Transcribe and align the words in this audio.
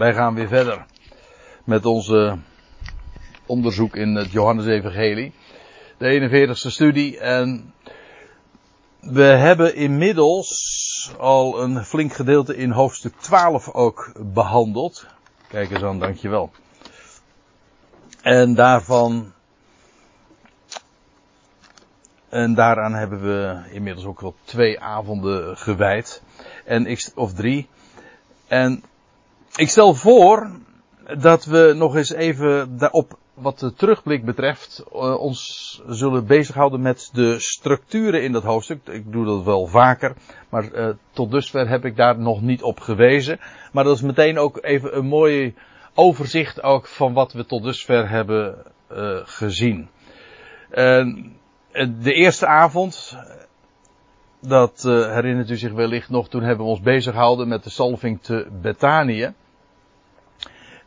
wij 0.00 0.14
gaan 0.14 0.34
weer 0.34 0.48
verder 0.48 0.86
met 1.64 1.86
onze 1.86 2.38
onderzoek 3.46 3.96
in 3.96 4.14
het 4.14 4.32
Johannesevangelie. 4.32 5.32
De 5.98 6.28
41ste 6.30 6.70
studie 6.70 7.18
en 7.18 7.74
we 9.00 9.22
hebben 9.22 9.74
inmiddels 9.74 11.14
al 11.18 11.62
een 11.62 11.84
flink 11.84 12.12
gedeelte 12.12 12.56
in 12.56 12.70
hoofdstuk 12.70 13.14
12 13.18 13.72
ook 13.72 14.12
behandeld. 14.32 15.06
Kijk 15.48 15.70
eens 15.70 15.82
aan, 15.82 15.98
dankjewel. 15.98 16.50
En 18.22 18.54
daarvan 18.54 19.32
en 22.28 22.54
daaraan 22.54 22.94
hebben 22.94 23.22
we 23.22 23.62
inmiddels 23.70 24.06
ook 24.06 24.20
wel 24.20 24.34
twee 24.44 24.80
avonden 24.80 25.56
gewijd. 25.56 26.22
En 26.64 26.86
ik, 26.86 27.10
of 27.14 27.32
drie. 27.34 27.68
En 28.46 28.82
ik 29.60 29.68
stel 29.68 29.94
voor 29.94 30.50
dat 31.18 31.44
we 31.44 31.72
nog 31.76 31.96
eens 31.96 32.12
even 32.12 32.76
daarop 32.78 33.18
wat 33.34 33.58
de 33.58 33.74
terugblik 33.74 34.24
betreft 34.24 34.84
uh, 34.92 35.20
ons 35.20 35.82
zullen 35.86 36.26
bezighouden 36.26 36.80
met 36.80 37.10
de 37.12 37.40
structuren 37.40 38.22
in 38.22 38.32
dat 38.32 38.42
hoofdstuk. 38.42 38.88
Ik 38.88 39.12
doe 39.12 39.24
dat 39.24 39.44
wel 39.44 39.66
vaker, 39.66 40.16
maar 40.48 40.72
uh, 40.72 40.88
tot 41.10 41.30
dusver 41.30 41.68
heb 41.68 41.84
ik 41.84 41.96
daar 41.96 42.18
nog 42.18 42.40
niet 42.40 42.62
op 42.62 42.80
gewezen. 42.80 43.40
Maar 43.72 43.84
dat 43.84 43.96
is 43.96 44.02
meteen 44.02 44.38
ook 44.38 44.58
even 44.62 44.96
een 44.96 45.06
mooi 45.06 45.54
overzicht 45.94 46.62
ook 46.62 46.86
van 46.86 47.12
wat 47.12 47.32
we 47.32 47.46
tot 47.46 47.62
dusver 47.62 48.08
hebben 48.08 48.56
uh, 48.92 49.20
gezien. 49.22 49.88
de 50.70 52.12
eerste 52.12 52.46
avond, 52.46 53.16
dat 54.40 54.82
herinnert 54.82 55.50
u 55.50 55.56
zich 55.56 55.72
wellicht 55.72 56.10
nog, 56.10 56.28
toen 56.28 56.42
hebben 56.42 56.64
we 56.64 56.70
ons 56.70 56.80
bezig 56.80 57.12
gehouden 57.12 57.48
met 57.48 57.64
de 57.64 57.70
salving 57.70 58.22
te 58.22 58.46
Betanië. 58.62 59.34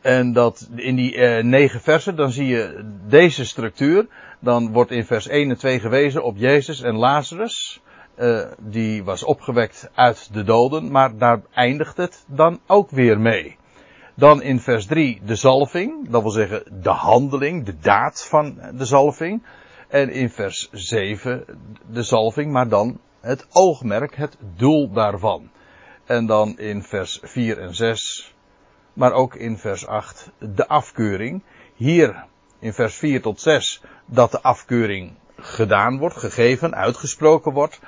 En 0.04 0.32
dat 0.32 0.68
in 0.74 0.94
die 0.94 1.16
uh, 1.16 1.42
negen 1.42 1.80
versen, 1.80 2.16
dan 2.16 2.30
zie 2.30 2.46
je 2.46 2.84
deze 3.08 3.44
structuur. 3.44 4.06
Dan 4.38 4.72
wordt 4.72 4.90
in 4.90 5.04
vers 5.04 5.28
1 5.28 5.50
en 5.50 5.56
2 5.56 5.80
gewezen 5.80 6.24
op 6.24 6.36
Jezus 6.36 6.82
en 6.82 6.94
Lazarus. 6.94 7.80
Uh, 8.18 8.40
die 8.58 9.04
was 9.04 9.24
opgewekt 9.24 9.90
uit 9.94 10.28
de 10.32 10.42
doden, 10.42 10.90
maar 10.90 11.16
daar 11.16 11.42
eindigt 11.52 11.96
het 11.96 12.24
dan 12.26 12.60
ook 12.66 12.90
weer 12.90 13.20
mee. 13.20 13.56
Dan 14.14 14.42
in 14.42 14.60
vers 14.60 14.86
3 14.86 15.20
de 15.24 15.34
zalving, 15.34 16.08
dat 16.08 16.22
wil 16.22 16.30
zeggen 16.30 16.62
de 16.82 16.90
handeling, 16.90 17.64
de 17.64 17.78
daad 17.78 18.24
van 18.24 18.58
de 18.74 18.84
zalving. 18.84 19.42
En 19.88 20.10
in 20.10 20.30
vers 20.30 20.68
7 20.72 21.44
de 21.90 22.02
zalving, 22.02 22.52
maar 22.52 22.68
dan 22.68 23.00
het 23.20 23.46
oogmerk, 23.50 24.16
het 24.16 24.36
doel 24.56 24.92
daarvan. 24.92 25.50
En 26.04 26.26
dan 26.26 26.58
in 26.58 26.82
vers 26.82 27.20
4 27.22 27.58
en 27.58 27.74
6 27.74 28.33
maar 28.94 29.12
ook 29.12 29.34
in 29.34 29.58
vers 29.58 29.86
8 29.86 30.30
de 30.38 30.68
afkeuring. 30.68 31.42
Hier 31.74 32.24
in 32.58 32.72
vers 32.72 32.94
4 32.94 33.22
tot 33.22 33.40
6 33.40 33.82
dat 34.06 34.30
de 34.30 34.42
afkeuring 34.42 35.12
gedaan 35.36 35.98
wordt, 35.98 36.16
gegeven, 36.16 36.74
uitgesproken 36.74 37.52
wordt. 37.52 37.80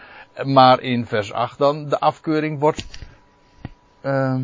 Maar 0.45 0.81
in 0.81 1.07
vers 1.07 1.33
8 1.33 1.59
dan 1.59 1.89
de 1.89 2.01
afkeuring 2.01 2.61
wordt 2.61 2.87
uh, 4.03 4.41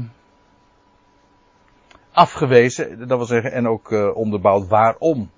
afgewezen. 2.12 2.98
Dat 3.08 3.18
wil 3.18 3.27
zeggen, 3.27 3.52
en 3.52 3.68
ook 3.68 3.90
uh, 3.90 4.16
onderbouwd 4.16 4.68
waarom. 4.68 5.30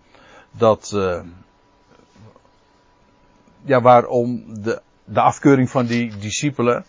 Dat, 0.50 0.92
uh, 0.95 1.20
ja, 3.62 3.80
waarom 3.80 4.45
de, 4.62 4.83
de 5.05 5.20
afkeuring 5.20 5.70
van 5.70 5.86
die 5.86 6.17
discipelen 6.17 6.84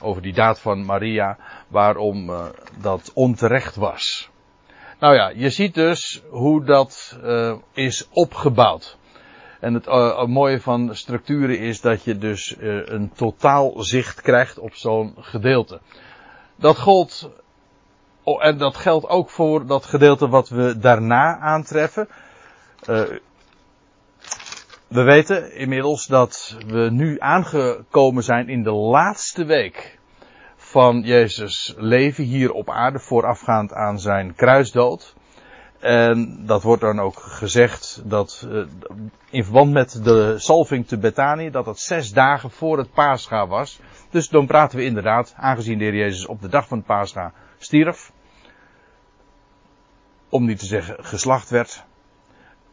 over 0.00 0.22
die 0.22 0.32
daad 0.32 0.60
van 0.60 0.84
Maria, 0.84 1.38
waarom 1.68 2.30
uh, 2.30 2.44
dat 2.80 3.10
onterecht 3.14 3.76
was. 3.76 4.30
Nou 4.98 5.14
ja, 5.14 5.28
je 5.28 5.50
ziet 5.50 5.74
dus 5.74 6.22
hoe 6.30 6.64
dat 6.64 7.18
uh, 7.24 7.54
is 7.72 8.08
opgebouwd. 8.10 8.98
En 9.60 9.74
het 9.74 9.86
uh, 9.86 10.24
mooie 10.24 10.60
van 10.60 10.94
structuren 10.94 11.58
is 11.58 11.80
dat 11.80 12.04
je 12.04 12.18
dus 12.18 12.56
een 12.84 13.10
totaal 13.14 13.82
zicht 13.82 14.20
krijgt 14.20 14.58
op 14.58 14.74
zo'n 14.74 15.14
gedeelte. 15.18 15.80
Dat 16.56 16.78
gold, 16.78 17.30
oh, 18.22 18.44
en 18.44 18.58
dat 18.58 18.76
geldt 18.76 19.08
ook 19.08 19.30
voor 19.30 19.66
dat 19.66 19.84
gedeelte 19.84 20.28
wat 20.28 20.48
we 20.48 20.78
daarna 20.78 21.38
aantreffen. 21.38 22.08
We 24.86 25.02
weten 25.02 25.54
inmiddels 25.54 26.06
dat 26.06 26.56
we 26.66 26.88
nu 26.90 27.16
aangekomen 27.20 28.22
zijn 28.22 28.48
in 28.48 28.62
de 28.62 28.72
laatste 28.72 29.44
week 29.44 29.95
van 30.68 31.00
Jezus 31.00 31.74
leven 31.76 32.24
hier 32.24 32.52
op 32.52 32.70
aarde 32.70 32.98
voorafgaand 32.98 33.72
aan 33.72 34.00
zijn 34.00 34.34
kruisdood. 34.34 35.14
En 35.78 36.46
dat 36.46 36.62
wordt 36.62 36.80
dan 36.80 37.00
ook 37.00 37.18
gezegd 37.18 38.02
dat 38.04 38.46
uh, 38.48 38.66
in 39.30 39.44
verband 39.44 39.72
met 39.72 40.04
de 40.04 40.34
salving 40.38 40.86
te 40.86 40.98
Bethanië, 40.98 41.50
dat 41.50 41.64
dat 41.64 41.78
zes 41.78 42.12
dagen 42.12 42.50
voor 42.50 42.78
het 42.78 42.92
paascha 42.92 43.46
was. 43.46 43.80
Dus 44.10 44.28
dan 44.28 44.46
praten 44.46 44.78
we 44.78 44.84
inderdaad, 44.84 45.34
aangezien 45.36 45.78
de 45.78 45.84
Heer 45.84 45.94
Jezus 45.94 46.26
op 46.26 46.42
de 46.42 46.48
dag 46.48 46.68
van 46.68 46.78
het 46.78 46.86
paascha 46.86 47.32
stierf, 47.58 48.12
om 50.28 50.44
niet 50.44 50.58
te 50.58 50.66
zeggen 50.66 51.04
geslacht 51.04 51.50
werd, 51.50 51.84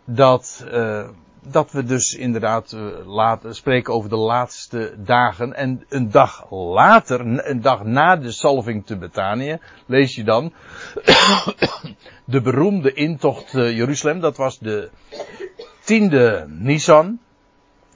dat 0.05 0.65
uh, 0.71 1.07
dat 1.47 1.71
we 1.71 1.83
dus 1.83 2.13
inderdaad 2.13 2.71
uh, 2.71 3.05
laten, 3.05 3.55
spreken 3.55 3.93
over 3.93 4.09
de 4.09 4.15
laatste 4.15 4.93
dagen. 4.97 5.53
En 5.53 5.85
een 5.89 6.11
dag 6.11 6.51
later, 6.51 7.47
een 7.49 7.61
dag 7.61 7.83
na 7.83 8.15
de 8.15 8.31
salving 8.31 8.85
te 8.85 8.97
Betanië, 8.97 9.59
lees 9.85 10.15
je 10.15 10.23
dan 10.23 10.53
de 12.25 12.41
beroemde 12.41 12.93
intocht 12.93 13.53
uh, 13.53 13.75
Jeruzalem. 13.75 14.19
Dat 14.19 14.37
was 14.37 14.59
de 14.59 14.89
tiende 15.83 16.45
Nisan. 16.47 17.19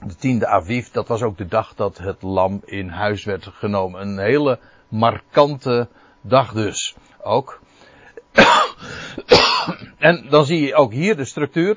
De 0.06 0.16
tiende 0.16 0.46
Aviv, 0.46 0.86
dat 0.88 1.08
was 1.08 1.22
ook 1.22 1.38
de 1.38 1.46
dag 1.46 1.74
dat 1.74 1.98
het 1.98 2.22
lam 2.22 2.62
in 2.64 2.88
huis 2.88 3.24
werd 3.24 3.50
genomen. 3.52 4.00
Een 4.00 4.18
hele 4.18 4.58
markante 4.88 5.88
dag 6.20 6.52
dus 6.52 6.96
ook. 7.22 7.60
en 9.98 10.26
dan 10.30 10.44
zie 10.44 10.66
je 10.66 10.74
ook 10.74 10.92
hier 10.92 11.16
de 11.16 11.24
structuur 11.24 11.76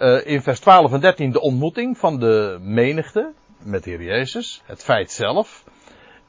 uh, 0.00 0.26
in 0.26 0.42
vers 0.42 0.60
12 0.60 0.92
en 0.92 1.00
13 1.00 1.32
de 1.32 1.40
ontmoeting 1.40 1.98
van 1.98 2.18
de 2.18 2.58
menigte 2.60 3.32
met 3.62 3.84
de 3.84 3.90
Heer 3.90 4.02
Jezus, 4.02 4.62
het 4.66 4.84
feit 4.84 5.10
zelf. 5.10 5.64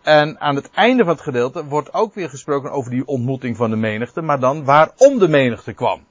En 0.02 0.40
aan 0.40 0.56
het 0.56 0.70
einde 0.72 1.04
van 1.04 1.14
het 1.14 1.22
gedeelte 1.22 1.66
wordt 1.66 1.94
ook 1.94 2.14
weer 2.14 2.30
gesproken 2.30 2.72
over 2.72 2.92
die 2.92 3.06
ontmoeting 3.06 3.58
van 3.58 3.70
de 3.70 3.76
menigte, 3.76 4.22
maar 4.22 4.40
dan 4.40 4.64
waarom 4.64 5.20
de 5.20 5.28
menigte 5.28 5.74
kwam. 5.74 6.04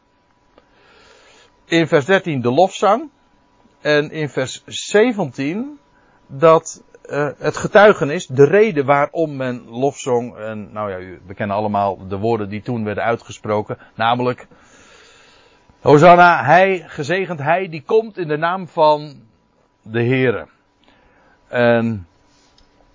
In 1.65 1.89
vers 1.89 2.05
13 2.05 2.41
de 2.41 2.51
lofzang. 2.51 3.11
En 3.81 4.11
in 4.11 4.29
vers 4.29 4.63
17 4.67 5.79
dat 6.27 6.83
uh, 7.07 7.29
het 7.39 7.57
getuigenis, 7.57 8.27
de 8.27 8.45
reden 8.45 8.87
waarom 8.87 9.37
men 9.37 9.69
lofzong. 9.69 10.37
En 10.37 10.73
nou 10.73 10.91
ja, 10.91 11.19
we 11.27 11.35
kennen 11.35 11.57
allemaal 11.57 12.09
de 12.09 12.19
woorden 12.19 12.49
die 12.49 12.63
toen 12.63 12.85
werden 12.85 13.05
uitgesproken. 13.05 13.79
Namelijk, 13.95 14.47
Hosanna, 15.81 16.45
hij, 16.45 16.85
gezegend 16.87 17.39
hij, 17.39 17.69
die 17.69 17.83
komt 17.83 18.19
in 18.19 18.29
de 18.29 18.37
naam 18.37 18.69
van 18.69 19.23
de 19.83 20.05
Heere. 20.05 20.47
En 21.49 22.07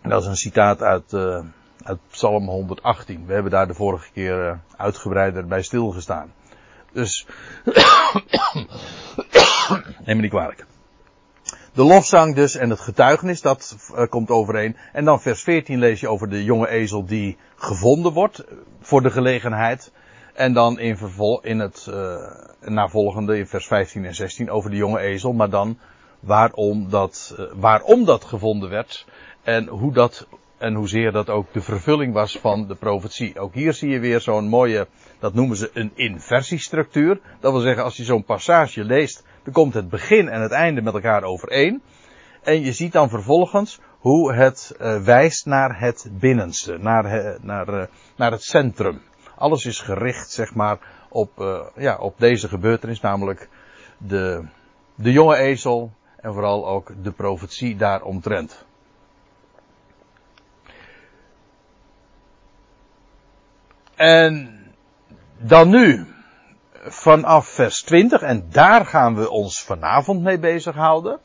dat 0.02 0.22
is 0.22 0.28
een 0.28 0.36
citaat 0.36 0.82
uit, 0.82 1.14
uh, 1.14 1.40
uit 1.84 2.00
Psalm 2.10 2.48
118. 2.48 3.26
We 3.26 3.34
hebben 3.34 3.52
daar 3.52 3.68
de 3.68 3.74
vorige 3.74 4.12
keer 4.12 4.48
uh, 4.48 4.58
uitgebreider 4.78 5.48
bij 5.48 5.62
stilgestaan. 5.62 6.34
Dus, 6.92 7.28
neem 10.06 10.16
me 10.16 10.22
niet 10.22 10.30
kwalijk. 10.30 10.66
De 11.74 11.84
lofzang 11.84 12.36
dus 12.36 12.56
en 12.56 12.70
het 12.70 12.80
getuigenis, 12.80 13.42
dat 13.42 13.76
uh, 13.92 14.08
komt 14.08 14.30
overeen. 14.30 14.78
En 14.94 15.06
dan 15.06 15.22
vers 15.22 15.44
14 15.44 15.80
lees 15.80 16.00
je 16.00 16.08
over 16.08 16.30
de 16.30 16.44
jonge 16.44 16.68
ezel 16.68 17.06
die 17.06 17.38
gevonden 17.56 18.14
wordt 18.14 18.44
voor 18.82 19.02
de 19.02 19.12
gelegenheid. 19.12 19.92
En 20.36 20.54
dan 20.54 20.80
in, 20.80 20.98
in 21.42 21.60
het 21.60 21.88
uh, 21.90 22.16
navolgende 22.62 23.38
in 23.38 23.48
vers 23.48 23.68
15 23.68 24.06
en 24.06 24.16
16 24.16 24.50
over 24.50 24.70
de 24.70 24.76
jonge 24.76 25.00
ezel, 25.00 25.34
maar 25.34 25.50
dan 25.50 25.78
waarom 26.20 26.90
dat, 26.90 27.36
uh, 27.40 27.46
waarom 27.54 28.06
dat 28.06 28.24
gevonden 28.24 28.70
werd 28.70 29.06
en 29.44 29.68
hoe 29.68 29.94
dat 29.94 30.28
en 30.58 30.74
hoezeer 30.74 31.12
dat 31.12 31.30
ook 31.30 31.54
de 31.54 31.62
vervulling 31.62 32.14
was 32.14 32.38
van 32.38 32.68
de 32.68 32.76
profetie. 32.76 33.40
Ook 33.40 33.54
hier 33.54 33.74
zie 33.74 33.90
je 33.90 34.00
weer 34.00 34.22
zo'n 34.22 34.48
mooie, 34.48 34.88
dat 35.20 35.34
noemen 35.34 35.58
ze 35.58 35.70
een 35.74 35.92
inversiestructuur. 35.96 37.20
Dat 37.40 37.52
wil 37.52 37.62
zeggen, 37.62 37.84
als 37.84 37.98
je 37.98 38.04
zo'n 38.04 38.24
passage 38.24 38.84
leest, 38.84 39.24
dan 39.44 39.54
komt 39.54 39.74
het 39.74 39.90
begin 39.90 40.30
en 40.30 40.42
het 40.42 40.52
einde 40.52 40.82
met 40.82 40.94
elkaar 40.94 41.24
overeen. 41.24 41.82
En 42.44 42.62
je 42.62 42.72
ziet 42.72 42.92
dan 42.92 43.10
vervolgens 43.10 43.80
hoe 44.00 44.34
het 44.34 44.76
uh, 44.82 45.04
wijst 45.04 45.46
naar 45.46 45.80
het 45.80 46.10
binnenste, 46.12 46.78
naar, 46.78 47.38
naar, 47.42 47.90
naar 48.16 48.32
het 48.32 48.44
centrum. 48.44 49.02
Alles 49.38 49.66
is 49.66 49.80
gericht, 49.80 50.32
zeg 50.32 50.54
maar, 50.54 50.78
op, 51.10 51.40
uh, 51.40 51.60
ja, 51.76 51.98
op 51.98 52.20
deze 52.20 52.48
gebeurtenis, 52.48 53.02
namelijk 53.02 53.50
de, 53.98 54.44
de 54.96 55.12
jonge 55.12 55.36
ezel 55.36 55.92
en 56.22 56.34
vooral 56.34 56.68
ook 56.68 56.92
de 57.04 57.12
profetie 57.12 57.76
daaromtrent. 57.76 58.66
En 63.96 64.56
Dan 65.38 65.70
nu, 65.70 66.06
vanaf 66.84 67.48
vers 67.48 67.82
20, 67.82 68.22
en 68.22 68.48
daar 68.52 68.86
gaan 68.86 69.16
we 69.16 69.30
ons 69.30 69.64
vanavond 69.64 70.22
mee 70.22 70.40
bezighouden. 70.40 71.20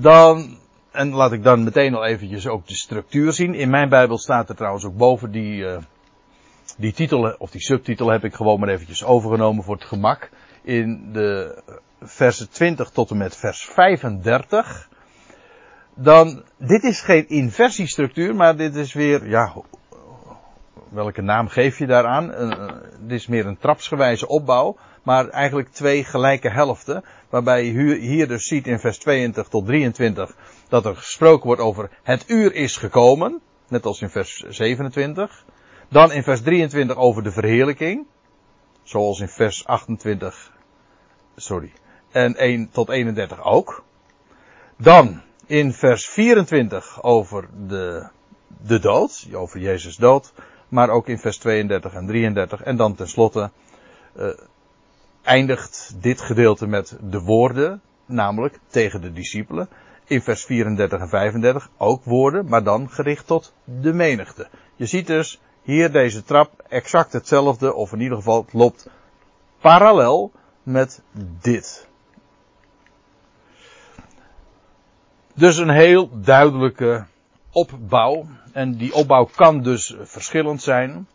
Dan, 0.00 0.58
en 0.90 1.12
laat 1.12 1.32
ik 1.32 1.42
dan 1.42 1.64
meteen 1.64 1.94
al 1.94 2.04
eventjes 2.04 2.46
ook 2.46 2.66
de 2.66 2.74
structuur 2.74 3.32
zien. 3.32 3.54
In 3.54 3.70
mijn 3.70 3.88
Bijbel 3.88 4.18
staat 4.18 4.48
er 4.48 4.56
trouwens 4.56 4.84
ook 4.84 4.96
boven 4.96 5.30
die, 5.30 5.56
uh, 5.56 5.76
die 6.78 6.92
titel, 6.92 7.34
of 7.38 7.50
die 7.50 7.60
subtitel 7.60 8.10
heb 8.10 8.24
ik 8.24 8.34
gewoon 8.34 8.60
maar 8.60 8.68
eventjes 8.68 9.04
overgenomen 9.04 9.64
voor 9.64 9.74
het 9.74 9.84
gemak. 9.84 10.30
In 10.62 11.12
de 11.12 11.62
versen 12.00 12.50
20 12.50 12.90
tot 12.90 13.10
en 13.10 13.16
met 13.16 13.36
vers 13.36 13.64
35. 13.64 14.88
Dan, 15.94 16.42
dit 16.56 16.82
is 16.82 17.00
geen 17.00 17.28
inversiestructuur, 17.28 18.34
maar 18.34 18.56
dit 18.56 18.74
is 18.74 18.92
weer, 18.92 19.28
ja, 19.28 19.54
welke 20.88 21.22
naam 21.22 21.48
geef 21.48 21.78
je 21.78 21.86
daaraan? 21.86 22.30
Uh, 22.30 22.68
dit 23.00 23.18
is 23.18 23.26
meer 23.26 23.46
een 23.46 23.58
trapsgewijze 23.58 24.28
opbouw, 24.28 24.76
maar 25.02 25.28
eigenlijk 25.28 25.68
twee 25.68 26.04
gelijke 26.04 26.50
helften. 26.50 27.04
Waarbij 27.28 27.64
je 27.64 27.94
hier 27.94 28.28
dus 28.28 28.44
ziet 28.44 28.66
in 28.66 28.78
vers 28.78 28.98
22 28.98 29.48
tot 29.48 29.66
23 29.66 30.36
dat 30.68 30.86
er 30.86 30.96
gesproken 30.96 31.46
wordt 31.46 31.62
over 31.62 31.90
het 32.02 32.24
uur 32.26 32.54
is 32.54 32.76
gekomen. 32.76 33.40
Net 33.68 33.86
als 33.86 34.00
in 34.00 34.10
vers 34.10 34.44
27. 34.48 35.44
Dan 35.92 36.12
in 36.12 36.22
vers 36.22 36.40
23 36.42 36.96
over 36.96 37.22
de 37.22 37.32
verheerlijking. 37.32 38.06
Zoals 38.82 39.20
in 39.20 39.28
vers 39.28 39.66
28. 39.66 40.52
Sorry. 41.36 41.72
En 42.10 42.36
1 42.36 42.70
tot 42.70 42.88
31 42.88 43.44
ook. 43.44 43.84
Dan 44.76 45.20
in 45.46 45.72
vers 45.72 46.08
24 46.08 47.02
over 47.02 47.48
de, 47.66 48.08
de 48.46 48.78
dood. 48.78 49.28
Over 49.32 49.60
Jezus 49.60 49.96
dood 49.96 50.32
maar 50.72 50.90
ook 50.90 51.08
in 51.08 51.18
vers 51.18 51.38
32 51.38 51.92
en 51.92 52.06
33. 52.06 52.62
En 52.62 52.76
dan 52.76 52.94
tenslotte 52.94 53.50
uh, 54.16 54.26
eindigt 55.22 55.94
dit 56.00 56.20
gedeelte 56.20 56.66
met 56.66 56.96
de 57.00 57.20
woorden, 57.20 57.80
namelijk 58.06 58.58
tegen 58.66 59.00
de 59.00 59.12
discipelen. 59.12 59.68
In 60.04 60.22
vers 60.22 60.44
34 60.44 61.00
en 61.00 61.08
35 61.08 61.70
ook 61.76 62.04
woorden, 62.04 62.46
maar 62.46 62.62
dan 62.62 62.90
gericht 62.90 63.26
tot 63.26 63.54
de 63.64 63.92
menigte. 63.92 64.48
Je 64.76 64.86
ziet 64.86 65.06
dus 65.06 65.40
hier 65.62 65.92
deze 65.92 66.22
trap 66.22 66.50
exact 66.68 67.12
hetzelfde, 67.12 67.74
of 67.74 67.92
in 67.92 68.00
ieder 68.00 68.16
geval 68.16 68.42
het 68.42 68.52
loopt 68.52 68.88
parallel 69.60 70.32
met 70.62 71.02
dit. 71.40 71.88
Dus 75.34 75.56
een 75.56 75.70
heel 75.70 76.20
duidelijke 76.20 77.06
opbouw. 77.50 78.26
En 78.52 78.76
die 78.76 78.94
opbouw 78.94 79.28
kan 79.36 79.62
dus 79.62 79.96
verschillend 80.00 80.62
zijn. 80.62 81.08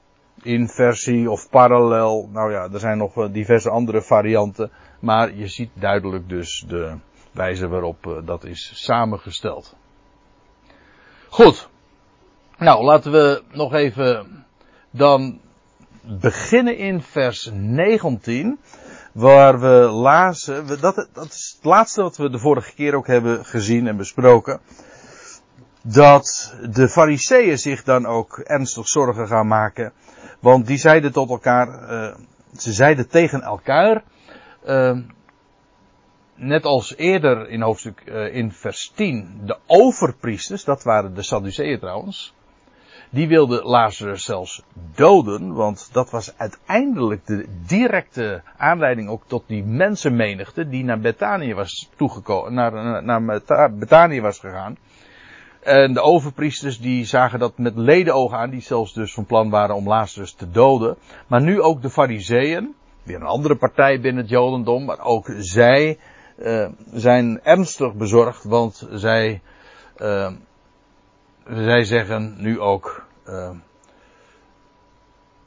Inversie 0.43 1.31
of 1.31 1.49
parallel. 1.49 2.29
Nou 2.31 2.51
ja, 2.51 2.69
er 2.73 2.79
zijn 2.79 2.97
nog 2.97 3.31
diverse 3.31 3.69
andere 3.69 4.01
varianten. 4.01 4.71
Maar 4.99 5.35
je 5.35 5.47
ziet 5.47 5.69
duidelijk 5.73 6.29
dus 6.29 6.65
de 6.67 6.95
wijze 7.31 7.67
waarop 7.67 8.07
eh, 8.07 8.13
dat 8.25 8.43
is 8.43 8.71
samengesteld. 8.83 9.75
Goed. 11.29 11.69
Nou, 12.59 12.83
laten 12.83 13.11
we 13.11 13.43
nog 13.51 13.73
even 13.73 14.45
dan 14.91 15.39
beginnen 16.01 16.77
in 16.77 17.01
vers 17.01 17.49
19. 17.53 18.59
Waar 19.11 19.59
we 19.59 19.89
lazen, 19.91 20.67
dat, 20.67 21.07
dat 21.13 21.25
is 21.25 21.53
het 21.55 21.65
laatste 21.65 22.01
wat 22.01 22.17
we 22.17 22.29
de 22.29 22.39
vorige 22.39 22.73
keer 22.73 22.95
ook 22.95 23.07
hebben 23.07 23.45
gezien 23.45 23.87
en 23.87 23.97
besproken 23.97 24.59
dat 25.81 26.55
de 26.69 26.89
fariseeën 26.89 27.57
zich 27.57 27.83
dan 27.83 28.05
ook 28.05 28.37
ernstig 28.37 28.87
zorgen 28.87 29.27
gaan 29.27 29.47
maken. 29.47 29.93
Want 30.39 30.67
die 30.67 30.77
zeiden 30.77 31.11
tot 31.11 31.29
elkaar, 31.29 31.67
uh, 31.67 32.15
ze 32.57 32.73
zeiden 32.73 33.09
tegen 33.09 33.41
elkaar, 33.41 34.03
uh, 34.65 34.97
net 36.35 36.63
als 36.63 36.95
eerder 36.95 37.49
in 37.49 37.61
hoofdstuk 37.61 38.03
uh, 38.05 38.35
in 38.35 38.51
vers 38.51 38.91
10, 38.95 39.41
de 39.43 39.57
overpriesters, 39.65 40.63
dat 40.63 40.83
waren 40.83 41.13
de 41.13 41.23
Sadduceeën 41.23 41.79
trouwens, 41.79 42.35
die 43.09 43.27
wilden 43.27 43.63
Lazarus 43.63 44.23
zelfs 44.23 44.63
doden, 44.95 45.53
want 45.53 45.89
dat 45.91 46.09
was 46.09 46.37
uiteindelijk 46.37 47.25
de 47.25 47.45
directe 47.65 48.41
aanleiding 48.57 49.09
ook 49.09 49.23
tot 49.27 49.43
die 49.47 49.63
mensenmenigte 49.63 50.69
die 50.69 50.83
naar 50.83 50.99
Betanië 50.99 51.53
was 51.53 51.89
toegekomen, 51.95 52.53
naar, 52.53 53.03
naar 53.03 54.21
was 54.21 54.39
gegaan. 54.39 54.77
En 55.67 55.93
de 55.93 56.01
overpriesters 56.01 56.79
die 56.79 57.05
zagen 57.05 57.39
dat 57.39 57.57
met 57.57 57.75
ledenogen 57.75 58.37
aan, 58.37 58.49
die 58.49 58.61
zelfs 58.61 58.93
dus 58.93 59.13
van 59.13 59.25
plan 59.25 59.49
waren 59.49 59.75
om 59.75 59.87
Lazarus 59.87 60.33
te 60.33 60.51
doden. 60.51 60.97
Maar 61.27 61.41
nu 61.41 61.61
ook 61.61 61.81
de 61.81 61.89
fariseeën, 61.89 62.75
weer 63.03 63.15
een 63.15 63.21
andere 63.21 63.55
partij 63.55 64.01
binnen 64.01 64.21
het 64.21 64.31
jodendom, 64.31 64.85
maar 64.85 64.99
ook 64.99 65.33
zij 65.37 65.97
uh, 66.39 66.67
zijn 66.93 67.39
ernstig 67.43 67.93
bezorgd, 67.93 68.43
want 68.43 68.87
zij, 68.91 69.41
uh, 69.97 70.31
zij 71.49 71.83
zeggen 71.83 72.35
nu 72.37 72.59
ook, 72.59 73.05
uh, 73.27 73.49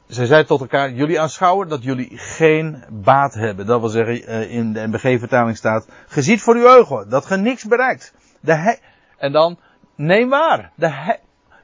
zij 0.07 0.25
zeiden 0.25 0.47
tot 0.47 0.61
elkaar, 0.61 0.91
jullie 0.91 1.19
aanschouwen 1.19 1.67
dat 1.67 1.83
jullie 1.83 2.17
geen 2.17 2.83
baat 2.89 3.33
hebben. 3.33 3.65
Dat 3.65 3.79
wil 3.79 3.89
zeggen, 3.89 4.49
in 4.49 4.73
de 4.73 4.87
MBG-vertaling 4.87 5.57
staat, 5.57 5.87
geziet 6.07 6.41
voor 6.41 6.55
uw 6.55 6.67
ogen, 6.67 7.09
dat 7.09 7.25
ge 7.25 7.37
niks 7.37 7.65
bereikt. 7.65 8.13
De 8.39 8.77
en 9.17 9.31
dan, 9.31 9.59
Neem 10.01 10.29
waar, 10.29 10.71
de, 10.75 11.17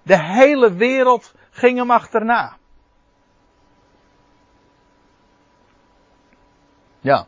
de 0.04 0.24
hele 0.24 0.74
wereld 0.74 1.34
ging 1.52 1.78
hem 1.78 1.92
achterna. 1.92 2.58
Ja. 7.00 7.28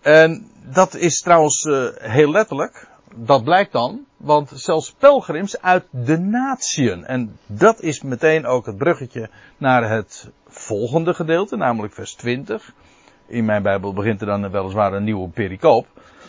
En 0.00 0.50
dat 0.62 0.94
is 0.94 1.20
trouwens 1.20 1.64
uh, 1.64 1.88
heel 1.96 2.30
letterlijk. 2.30 2.87
Dat 3.14 3.44
blijkt 3.44 3.72
dan. 3.72 4.06
Want 4.16 4.50
zelfs 4.54 4.92
pelgrims 4.92 5.60
uit 5.60 5.84
de 5.90 6.18
natieën. 6.18 7.04
En 7.04 7.38
dat 7.46 7.80
is 7.80 8.02
meteen 8.02 8.46
ook 8.46 8.66
het 8.66 8.76
bruggetje 8.76 9.30
naar 9.56 9.90
het 9.90 10.30
volgende 10.46 11.14
gedeelte. 11.14 11.56
Namelijk 11.56 11.94
vers 11.94 12.14
20. 12.14 12.72
In 13.26 13.44
mijn 13.44 13.62
Bijbel 13.62 13.92
begint 13.92 14.20
er 14.20 14.26
dan 14.26 14.50
weliswaar 14.50 14.92
een 14.92 15.04
nieuwe 15.04 15.28
pericoop. 15.28 15.86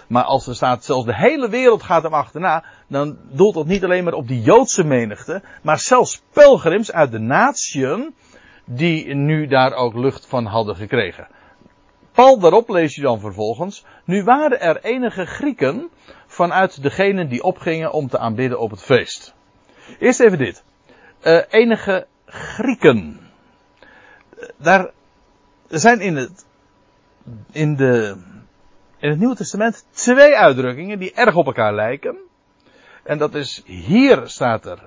Maar 0.08 0.24
als 0.24 0.48
er 0.48 0.56
staat, 0.56 0.84
zelfs 0.84 1.06
de 1.06 1.16
hele 1.16 1.50
wereld 1.50 1.84
gaat 1.84 2.04
hem 2.04 2.14
achterna, 2.14 2.64
dan 2.88 3.18
doelt 3.32 3.54
dat 3.54 3.66
niet 3.66 3.84
alleen 3.84 4.04
maar 4.04 4.14
op 4.14 4.28
die 4.28 4.42
Joodse 4.42 4.84
menigte, 4.84 5.42
maar 5.62 5.80
zelfs 5.80 6.22
pelgrims 6.34 6.92
uit 6.92 7.12
de 7.12 7.20
natieën, 7.20 8.14
die 8.66 9.16
nu 9.16 9.48
daar 9.48 9.74
ook 9.74 9.94
lucht 9.94 10.26
van 10.26 10.46
hadden 10.46 10.76
gekregen. 10.76 11.28
Paul 12.12 12.40
daarop 12.40 12.70
lees 12.70 12.96
je 12.96 13.02
dan 13.02 13.20
vervolgens, 13.20 13.86
nu 14.06 14.24
waren 14.24 14.62
er 14.62 14.84
enige 14.84 15.26
Grieken 15.26 15.90
vanuit 16.40 16.82
degenen 16.82 17.30
die 17.30 17.44
opgingen 17.44 17.92
om 17.92 18.08
te 18.08 18.18
aanbidden 18.18 18.60
op 18.60 18.72
het 18.72 18.84
feest. 18.84 19.34
Eerst 20.00 20.20
even 20.20 20.38
dit. 20.38 20.64
Uh, 21.24 21.42
enige 21.50 22.08
Grieken. 22.26 23.20
Daar 24.58 24.92
zijn 25.68 26.00
in 26.00 26.16
het, 26.16 26.46
in 27.52 27.76
de 27.76 28.18
in 29.00 29.10
het 29.10 29.20
Nieuwe 29.20 29.36
Testament 29.36 29.86
twee 29.92 30.36
uitdrukkingen 30.36 31.00
die 31.00 31.14
erg 31.14 31.36
op 31.36 31.46
elkaar 31.46 31.74
lijken. 31.74 32.18
En 33.04 33.18
dat 33.18 33.36
is, 33.36 33.64
hier 33.66 34.28
staat 34.28 34.66
er 34.66 34.80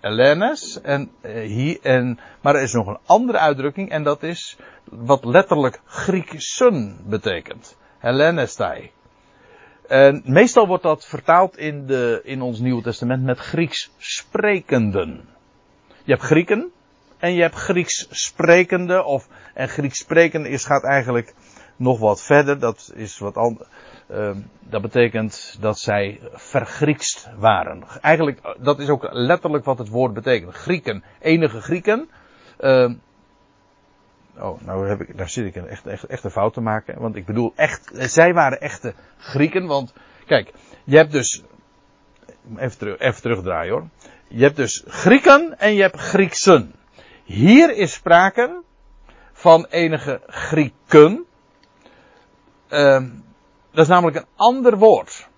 Hellenes, 0.00 0.80
en, 0.80 1.10
uh, 1.22 1.46
hier, 1.46 1.78
en, 1.82 2.18
maar 2.40 2.54
er 2.54 2.62
is 2.62 2.72
nog 2.72 2.86
een 2.86 2.98
andere 3.06 3.38
uitdrukking 3.38 3.90
en 3.90 4.02
dat 4.02 4.22
is 4.22 4.58
wat 4.84 5.24
letterlijk 5.24 5.80
Grieksen 5.84 6.96
betekent. 7.06 7.76
Hellenestai. 7.98 8.90
En 9.88 10.22
meestal 10.24 10.66
wordt 10.66 10.82
dat 10.82 11.06
vertaald 11.06 11.56
in, 11.56 11.86
de, 11.86 12.20
in 12.24 12.42
ons 12.42 12.58
Nieuwe 12.58 12.82
Testament 12.82 13.22
met 13.22 13.38
Grieks 13.38 13.90
sprekenden. 13.98 15.28
Je 16.04 16.12
hebt 16.12 16.22
Grieken 16.24 16.70
en 17.18 17.34
je 17.34 17.42
hebt 17.42 17.54
Grieks 17.54 18.06
sprekende, 18.10 19.04
of, 19.04 19.28
en 19.54 19.68
Grieks 19.68 19.98
sprekende 19.98 20.48
is, 20.48 20.64
gaat 20.64 20.84
eigenlijk 20.84 21.34
nog 21.76 21.98
wat 21.98 22.22
verder. 22.22 22.58
Dat 22.58 22.92
is 22.94 23.18
wat 23.18 23.36
anders. 23.36 23.68
Uh, 24.10 24.30
dat 24.60 24.82
betekent 24.82 25.56
dat 25.60 25.78
zij 25.78 26.20
vergriekst 26.32 27.30
waren. 27.38 27.84
Eigenlijk, 28.00 28.56
dat 28.60 28.78
is 28.78 28.88
ook 28.88 29.08
letterlijk 29.10 29.64
wat 29.64 29.78
het 29.78 29.88
woord 29.88 30.14
betekent. 30.14 30.54
Grieken, 30.54 31.04
enige 31.20 31.60
Grieken. 31.60 32.08
Uh, 32.60 32.90
oh, 34.40 34.60
nou 34.62 34.88
heb 34.88 35.00
ik, 35.00 35.16
daar 35.16 35.28
zit 35.28 35.46
ik 35.46 35.56
een 35.56 35.68
echt, 35.68 35.86
echt, 35.86 36.04
echt 36.04 36.24
een 36.24 36.30
fout 36.30 36.52
te 36.52 36.60
maken. 36.60 37.00
Want 37.00 37.16
ik 37.16 37.26
bedoel, 37.26 37.52
echt, 37.56 37.90
zij 37.94 38.34
waren 38.34 38.60
echte 38.60 38.94
Grieken. 39.18 39.66
Want, 39.66 39.92
kijk, 40.26 40.52
je 40.84 40.96
hebt 40.96 41.12
dus, 41.12 41.42
even, 42.56 42.78
terug, 42.78 42.98
even 42.98 43.22
terugdraaien 43.22 43.72
hoor. 43.72 43.88
Je 44.28 44.42
hebt 44.42 44.56
dus 44.56 44.84
Grieken 44.86 45.58
en 45.58 45.74
je 45.74 45.82
hebt 45.82 45.96
Grieksen. 45.96 46.74
Hier 47.24 47.76
is 47.76 47.92
sprake 47.92 48.62
van 49.32 49.66
enige 49.70 50.20
Grieken. 50.26 51.24
Uh, 52.68 53.04
dat 53.70 53.84
is 53.84 53.88
namelijk 53.88 54.16
een 54.16 54.26
ander 54.36 54.78
woord. 54.78 55.28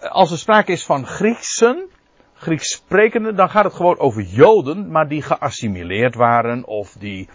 Als 0.00 0.30
er 0.30 0.38
sprake 0.38 0.72
is 0.72 0.84
van 0.84 1.06
Grieksen, 1.06 1.88
Grieks 2.34 2.70
sprekenden, 2.70 3.36
dan 3.36 3.50
gaat 3.50 3.64
het 3.64 3.74
gewoon 3.74 3.98
over 3.98 4.22
Joden, 4.22 4.90
maar 4.90 5.08
die 5.08 5.22
geassimileerd 5.22 6.14
waren 6.14 6.64
of 6.66 6.92
die 6.98 7.28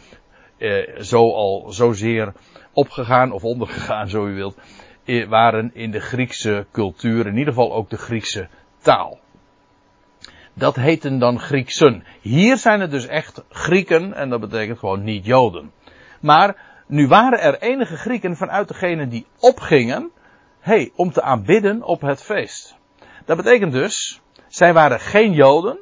eh, 0.62 1.02
zo 1.02 1.32
al 1.32 1.72
zozeer 1.72 2.34
opgegaan 2.74 3.32
of 3.32 3.44
ondergegaan, 3.44 4.10
zo 4.10 4.28
u 4.28 4.34
wilt, 4.34 4.58
waren 5.30 5.72
in 5.74 5.92
de 5.92 6.00
Griekse 6.00 6.66
cultuur, 6.72 7.28
in 7.28 7.38
ieder 7.38 7.54
geval 7.54 7.74
ook 7.74 7.90
de 7.90 7.98
Griekse 7.98 8.48
taal. 8.82 9.20
Dat 10.54 10.76
heten 10.76 11.20
dan 11.20 11.40
Grieksen. 11.40 12.04
Hier 12.22 12.58
zijn 12.58 12.80
het 12.80 12.92
dus 12.92 13.08
echt 13.08 13.44
Grieken 13.50 14.14
en 14.14 14.30
dat 14.30 14.40
betekent 14.40 14.80
gewoon 14.80 15.04
niet 15.04 15.26
Joden. 15.26 15.72
Maar 16.22 16.56
nu 16.88 17.08
waren 17.08 17.40
er 17.40 17.62
enige 17.62 17.98
Grieken 17.98 18.36
vanuit 18.36 18.68
degenen 18.68 19.10
die 19.10 19.26
opgingen, 19.40 20.12
hey, 20.60 20.92
om 20.96 21.12
te 21.12 21.22
aanbidden 21.22 21.84
op 21.84 22.02
het 22.02 22.24
feest. 22.24 22.76
Dat 23.26 23.38
betekent 23.38 23.72
dus, 23.72 24.22
zij 24.48 24.74
waren 24.74 25.00
geen 25.00 25.34
Joden, 25.34 25.80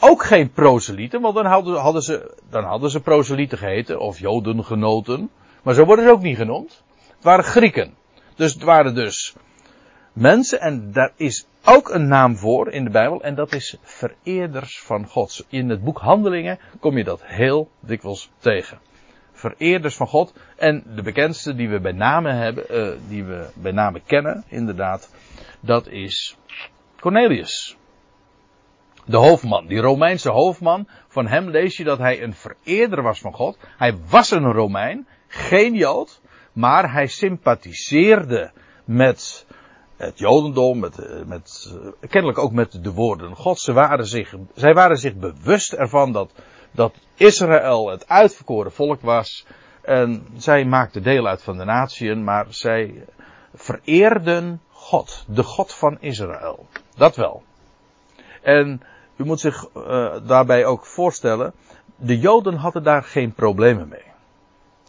ook 0.00 0.24
geen 0.24 0.50
proselieten, 0.50 1.20
want 1.20 1.34
dan 1.34 1.46
hadden, 1.46 1.80
hadden, 1.80 2.02
ze, 2.02 2.34
dan 2.50 2.64
hadden 2.64 2.90
ze 2.90 3.00
proselieten 3.00 3.58
geheten, 3.58 4.00
of 4.00 4.18
Jodengenoten, 4.18 5.30
maar 5.62 5.74
zo 5.74 5.84
worden 5.84 6.04
ze 6.04 6.10
ook 6.10 6.22
niet 6.22 6.36
genoemd. 6.36 6.82
Het 7.14 7.24
waren 7.24 7.44
Grieken. 7.44 7.94
Dus 8.34 8.54
het 8.54 8.62
waren 8.62 8.94
dus 8.94 9.34
mensen, 10.12 10.60
en 10.60 10.92
daar 10.92 11.12
is 11.16 11.46
ook 11.64 11.90
een 11.90 12.08
naam 12.08 12.36
voor 12.36 12.70
in 12.70 12.84
de 12.84 12.90
Bijbel, 12.90 13.22
en 13.22 13.34
dat 13.34 13.52
is 13.52 13.76
vereerders 13.82 14.80
van 14.80 15.06
God. 15.06 15.46
In 15.48 15.68
het 15.68 15.84
boek 15.84 15.98
Handelingen 15.98 16.58
kom 16.80 16.96
je 16.96 17.04
dat 17.04 17.20
heel 17.24 17.70
dikwijls 17.80 18.30
tegen. 18.38 18.78
Vereerders 19.32 19.96
van 19.96 20.06
God. 20.06 20.34
En 20.56 20.84
de 20.94 21.02
bekendste 21.02 21.54
die 21.54 21.68
we 21.68 21.80
bij 21.80 21.92
name 21.92 22.32
hebben, 22.32 22.64
uh, 22.70 22.98
die 23.08 23.24
we 23.24 23.48
bij 23.54 23.72
name 23.72 24.00
kennen, 24.06 24.44
inderdaad, 24.48 25.10
dat 25.60 25.86
is 25.86 26.36
Cornelius. 27.00 27.76
De 29.04 29.16
hoofdman, 29.16 29.66
die 29.66 29.80
Romeinse 29.80 30.30
hoofdman, 30.30 30.88
van 31.08 31.26
hem 31.26 31.48
lees 31.48 31.76
je 31.76 31.84
dat 31.84 31.98
hij 31.98 32.22
een 32.22 32.34
vereerder 32.34 33.02
was 33.02 33.20
van 33.20 33.32
God. 33.32 33.58
Hij 33.76 33.98
was 34.08 34.30
een 34.30 34.52
Romein, 34.52 35.06
geen 35.28 35.74
Jood, 35.74 36.20
maar 36.52 36.92
hij 36.92 37.06
sympathiseerde 37.06 38.50
met 38.84 39.46
het 39.96 40.18
Jodendom, 40.18 40.78
met, 40.78 40.98
eh, 40.98 41.24
met, 41.24 41.74
eh, 42.00 42.08
kennelijk 42.10 42.38
ook 42.38 42.52
met 42.52 42.84
de 42.84 42.92
woorden 42.92 43.36
God. 43.36 43.60
Ze 43.60 43.72
waren 43.72 44.06
zich, 44.06 44.34
zij 44.54 44.74
waren 44.74 44.96
zich 44.96 45.14
bewust 45.14 45.72
ervan 45.72 46.12
dat, 46.12 46.32
dat 46.70 46.94
Israël 47.14 47.90
het 47.90 48.08
uitverkoren 48.08 48.72
volk 48.72 49.00
was. 49.00 49.46
En 49.82 50.26
zij 50.36 50.64
maakten 50.64 51.02
deel 51.02 51.26
uit 51.26 51.42
van 51.42 51.58
de 51.58 51.64
natieën, 51.64 52.24
maar 52.24 52.46
zij 52.48 53.04
vereerden 53.54 54.60
God, 54.68 55.24
de 55.28 55.42
God 55.42 55.74
van 55.74 55.96
Israël. 56.00 56.66
Dat 56.96 57.16
wel. 57.16 57.42
En 58.42 58.82
u 59.22 59.24
moet 59.24 59.40
zich 59.40 59.68
uh, 59.76 60.14
daarbij 60.26 60.64
ook 60.64 60.86
voorstellen, 60.86 61.52
de 61.96 62.18
Joden 62.18 62.54
hadden 62.54 62.82
daar 62.82 63.02
geen 63.02 63.32
problemen 63.32 63.88
mee. 63.88 64.04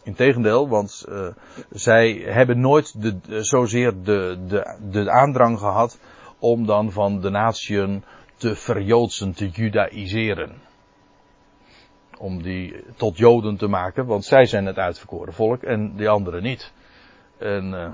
Integendeel, 0.02 0.68
want 0.68 1.04
uh, 1.08 1.26
zij 1.70 2.12
hebben 2.12 2.60
nooit 2.60 3.02
de, 3.02 3.42
zozeer 3.42 4.02
de, 4.02 4.38
de, 4.46 4.76
de 4.90 5.10
aandrang 5.10 5.58
gehad 5.58 5.98
om 6.38 6.66
dan 6.66 6.92
van 6.92 7.20
de 7.20 7.30
natieën 7.30 8.04
te 8.36 8.54
verjoodsen, 8.54 9.32
te 9.32 9.48
judaïseren. 9.48 10.52
Om 12.18 12.42
die 12.42 12.84
tot 12.96 13.16
Joden 13.16 13.56
te 13.56 13.66
maken, 13.66 14.06
want 14.06 14.24
zij 14.24 14.46
zijn 14.46 14.66
het 14.66 14.78
uitverkoren 14.78 15.34
volk 15.34 15.62
en 15.62 15.96
die 15.96 16.08
anderen 16.08 16.42
niet. 16.42 16.72
En 17.38 17.72
uh, 17.72 17.88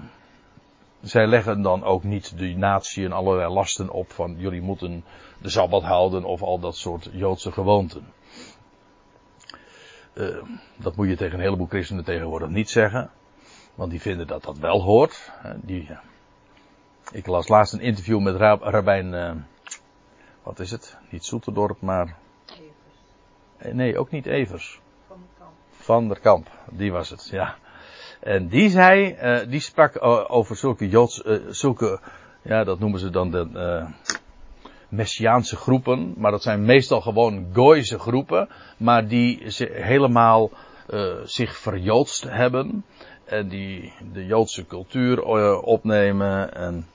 zij 1.01 1.27
leggen 1.27 1.63
dan 1.63 1.85
ook 1.85 2.03
niet 2.03 2.39
de 2.39 2.57
natieën 2.57 3.13
allerlei 3.13 3.53
lasten 3.53 3.91
op 3.91 4.13
van 4.13 4.35
jullie 4.39 4.63
moeten 4.63 5.05
de 5.39 5.49
Sabbat 5.49 5.83
houden 5.83 6.25
of 6.25 6.43
al 6.43 6.59
dat 6.59 6.77
soort 6.77 7.09
Joodse 7.13 7.53
gewoonten. 7.53 8.07
Uh, 10.15 10.43
dat 10.77 10.97
moet 10.97 11.09
je 11.09 11.17
tegen 11.17 11.35
een 11.35 11.45
heleboel 11.45 11.67
christenen 11.67 12.05
tegenwoordig 12.05 12.49
niet 12.49 12.71
zeggen. 12.71 13.11
Want 13.75 13.91
die 13.91 14.01
vinden 14.01 14.27
dat 14.27 14.43
dat 14.43 14.59
wel 14.59 14.83
hoort. 14.83 15.33
Uh, 15.45 15.53
die, 15.57 15.89
uh, 15.91 15.99
ik 17.13 17.27
las 17.27 17.49
laatst 17.49 17.73
een 17.73 17.81
interview 17.81 18.21
met 18.21 18.37
Rab 18.37 18.63
Rabijn. 18.63 19.47
wat 20.43 20.59
is 20.59 20.71
het? 20.71 20.97
Niet 21.09 21.25
Soeterdorp, 21.25 21.81
maar. 21.81 22.17
Evers. 22.47 23.75
Nee, 23.75 23.99
ook 23.99 24.11
niet 24.11 24.27
Evers. 24.27 24.81
Van 25.07 25.19
der 25.19 25.29
Kamp. 25.39 25.53
Van 25.71 26.09
der 26.09 26.21
Kamp, 26.21 26.49
die 26.71 26.93
was 26.93 27.11
het, 27.11 27.29
ja. 27.29 27.57
En 28.21 28.49
die 28.49 28.71
zei, 28.71 29.17
die 29.49 29.61
sprak 29.61 29.97
over 30.29 30.57
zulke 30.57 30.89
Joods, 30.89 31.23
zulke, 31.49 32.01
ja, 32.43 32.65
dat 32.65 32.79
noemen 32.79 33.01
ze 33.01 33.11
dan 33.11 33.31
de 33.31 33.87
Messiaanse 34.91 35.57
groepen, 35.57 36.15
maar 36.17 36.31
dat 36.31 36.43
zijn 36.43 36.65
meestal 36.65 37.01
gewoon 37.01 37.47
Gooise 37.53 37.99
groepen, 37.99 38.49
maar 38.77 39.09
die 39.09 39.43
helemaal 39.73 40.51
uh, 40.89 41.15
zich 41.25 41.57
verjoodst 41.57 42.31
hebben 42.31 42.85
en 43.25 43.49
die 43.49 43.93
de 44.13 44.27
Joodse 44.27 44.67
cultuur 44.67 45.19
uh, 45.19 45.63
opnemen. 45.63 46.55
En, 46.55 46.87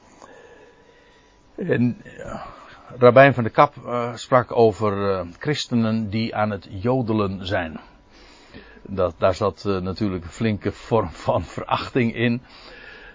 en 1.55 2.01
uh, 2.03 2.45
Rabijn 2.97 3.33
van 3.33 3.43
de 3.43 3.49
Kap 3.49 3.73
sprak 4.15 4.51
over 4.51 5.25
christenen 5.39 6.09
die 6.09 6.35
aan 6.35 6.49
het 6.49 6.67
jodelen 6.69 7.45
zijn. 7.45 7.79
Dat, 8.87 9.13
daar 9.17 9.35
zat 9.35 9.63
natuurlijk 9.63 10.23
een 10.23 10.29
flinke 10.29 10.71
vorm 10.71 11.09
van 11.09 11.43
verachting 11.57 12.15
in. 12.15 12.41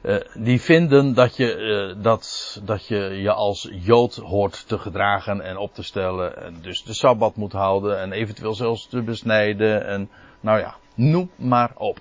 Uh, 0.02 0.16
die 0.34 0.60
vinden 0.60 1.14
dat 1.14 1.36
je, 1.36 1.56
uh, 1.96 2.02
dat, 2.02 2.60
dat 2.64 2.86
je 2.86 2.96
je 2.96 3.32
als 3.32 3.68
Jood 3.72 4.16
hoort 4.16 4.68
te 4.68 4.78
gedragen 4.78 5.40
en 5.40 5.56
op 5.56 5.74
te 5.74 5.82
stellen. 5.82 6.36
En 6.36 6.56
dus 6.62 6.82
de 6.82 6.94
Sabbat 6.94 7.36
moet 7.36 7.52
houden 7.52 8.00
en 8.00 8.12
eventueel 8.12 8.54
zelfs 8.54 8.86
te 8.86 9.02
besnijden. 9.02 9.86
En 9.86 10.10
nou 10.40 10.58
ja, 10.58 10.76
noem 10.94 11.30
maar 11.36 11.70
op. 11.74 11.98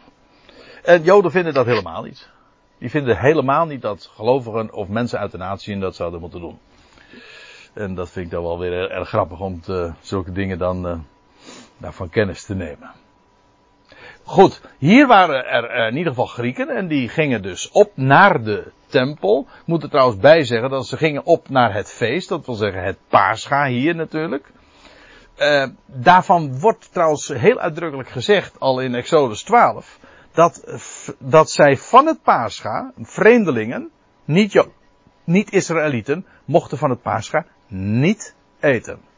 En 0.83 1.03
Joden 1.03 1.31
vinden 1.31 1.53
dat 1.53 1.65
helemaal 1.65 2.03
niet. 2.03 2.29
Die 2.77 2.89
vinden 2.89 3.17
helemaal 3.17 3.65
niet 3.65 3.81
dat 3.81 4.11
gelovigen 4.13 4.73
of 4.73 4.88
mensen 4.88 5.19
uit 5.19 5.31
de 5.31 5.38
natie 5.38 5.79
dat 5.79 5.95
zouden 5.95 6.19
moeten 6.19 6.39
doen. 6.39 6.59
En 7.73 7.95
dat 7.95 8.09
vind 8.09 8.25
ik 8.25 8.31
dan 8.31 8.43
wel 8.43 8.59
weer 8.59 8.91
erg 8.91 9.07
grappig 9.07 9.39
om 9.39 9.61
zulke 10.01 10.31
dingen 10.31 10.57
dan 10.57 11.05
daarvan 11.77 12.09
kennis 12.09 12.45
te 12.45 12.55
nemen. 12.55 12.91
Goed, 14.29 14.62
hier 14.77 15.07
waren 15.07 15.45
er 15.45 15.88
in 15.88 15.98
ieder 15.98 16.12
geval 16.12 16.25
Grieken 16.25 16.69
en 16.69 16.88
die 16.88 17.09
gingen 17.09 17.41
dus 17.41 17.71
op 17.71 17.91
naar 17.95 18.43
de 18.43 18.71
tempel. 18.88 19.48
Ik 19.62 19.65
moet 19.65 19.83
er 19.83 19.89
trouwens 19.89 20.19
bij 20.19 20.43
zeggen 20.43 20.69
dat 20.69 20.88
ze 20.88 20.98
gingen 20.98 21.25
op 21.25 21.50
naar 21.50 21.74
het 21.74 21.91
feest, 21.91 22.29
dat 22.29 22.45
wil 22.45 22.55
zeggen 22.55 22.83
het 22.83 22.98
Pascha 23.07 23.65
hier 23.65 23.95
natuurlijk. 23.95 24.51
Uh, 25.38 25.65
daarvan 25.86 26.59
wordt 26.59 26.93
trouwens 26.93 27.27
heel 27.27 27.59
uitdrukkelijk 27.59 28.09
gezegd, 28.09 28.59
al 28.59 28.79
in 28.79 28.95
Exodus 28.95 29.43
12, 29.43 30.00
dat, 30.31 30.79
dat 31.19 31.51
zij 31.51 31.77
van 31.77 32.05
het 32.05 32.21
Pascha, 32.24 32.91
vreemdelingen, 33.01 33.89
niet, 34.25 34.65
niet 35.24 35.51
Israëlieten, 35.51 36.25
mochten 36.45 36.77
van 36.77 36.89
het 36.89 37.01
Pascha 37.01 37.45
niet 37.67 38.36
eten. 38.59 39.08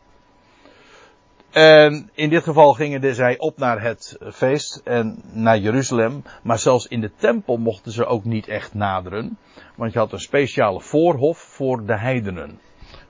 En 1.51 2.09
in 2.13 2.29
dit 2.29 2.43
geval 2.43 2.73
gingen 2.73 3.15
zij 3.15 3.37
op 3.37 3.57
naar 3.57 3.81
het 3.81 4.17
feest 4.31 4.81
en 4.83 5.21
naar 5.31 5.57
Jeruzalem. 5.57 6.23
Maar 6.43 6.59
zelfs 6.59 6.87
in 6.87 7.01
de 7.01 7.11
tempel 7.15 7.57
mochten 7.57 7.91
ze 7.91 8.05
ook 8.05 8.23
niet 8.23 8.47
echt 8.47 8.73
naderen. 8.73 9.37
Want 9.75 9.93
je 9.93 9.99
had 9.99 10.11
een 10.11 10.19
speciale 10.19 10.81
voorhof 10.81 11.37
voor 11.37 11.85
de 11.85 11.97
heidenen. 11.97 12.59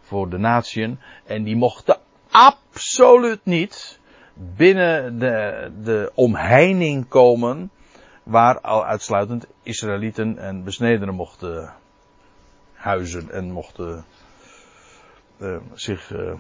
Voor 0.02 0.30
de 0.30 0.38
natieën. 0.38 1.00
En 1.26 1.44
die 1.44 1.56
mochten 1.56 1.98
absoluut 2.32 3.40
niet 3.44 4.00
binnen 4.34 5.20
de, 5.20 5.72
de 5.84 6.12
omheining 6.16 7.08
komen. 7.08 7.72
Waar 8.24 8.62
al 8.62 8.86
uitsluitend 8.86 9.48
Israëlieten 9.64 10.38
en 10.38 10.64
besnedenen 10.64 11.16
mochten 11.16 11.74
huizen 12.74 13.32
en 13.32 13.52
mochten 13.52 14.06
uh, 15.38 15.58
zich 15.74 16.12
uh, 16.12 16.34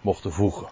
mochten 0.00 0.32
voegen. 0.32 0.68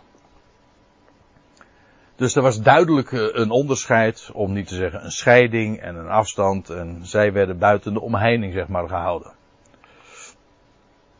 Dus 2.16 2.34
er 2.34 2.42
was 2.42 2.60
duidelijk 2.60 3.12
eh, 3.12 3.28
een 3.32 3.50
onderscheid, 3.50 4.30
om 4.32 4.52
niet 4.52 4.68
te 4.68 4.74
zeggen 4.74 5.04
een 5.04 5.10
scheiding 5.10 5.80
en 5.80 5.96
een 5.96 6.08
afstand. 6.08 6.70
En 6.70 6.98
zij 7.02 7.32
werden 7.32 7.58
buiten 7.58 7.92
de 7.92 8.00
omheining, 8.00 8.52
zeg 8.52 8.68
maar, 8.68 8.88
gehouden. 8.88 9.32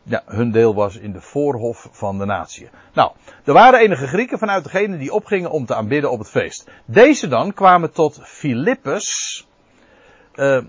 Ja, 0.03 0.23
hun 0.25 0.51
deel 0.51 0.75
was 0.75 0.97
in 0.97 1.11
de 1.11 1.21
voorhof 1.21 1.87
van 1.91 2.17
de 2.17 2.25
natie. 2.25 2.69
Nou, 2.93 3.11
er 3.43 3.53
waren 3.53 3.79
enige 3.79 4.07
Grieken 4.07 4.39
vanuit 4.39 4.63
degene 4.63 4.97
die 4.97 5.13
opgingen 5.13 5.51
om 5.51 5.65
te 5.65 5.75
aanbidden 5.75 6.11
op 6.11 6.19
het 6.19 6.29
feest. 6.29 6.69
Deze 6.85 7.27
dan 7.27 7.53
kwamen 7.53 7.91
tot 7.91 8.19
Filippus. 8.23 9.47
Uh, 10.35 10.63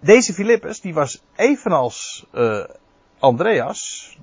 deze 0.00 0.32
Filippus, 0.32 0.80
die 0.80 0.94
was 0.94 1.22
evenals 1.36 2.26
uh, 2.32 2.64
Andreas. 3.18 4.16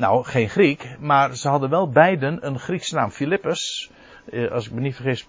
Nou, 0.00 0.24
geen 0.24 0.48
Griek, 0.48 0.96
maar 0.98 1.36
ze 1.36 1.48
hadden 1.48 1.70
wel 1.70 1.90
beiden 1.90 2.46
een 2.46 2.58
Griekse 2.58 2.94
naam. 2.94 3.10
Philippus, 3.10 3.90
eh, 4.24 4.50
als 4.50 4.66
ik 4.66 4.72
me 4.72 4.80
niet 4.80 4.96
vergis, 4.96 5.26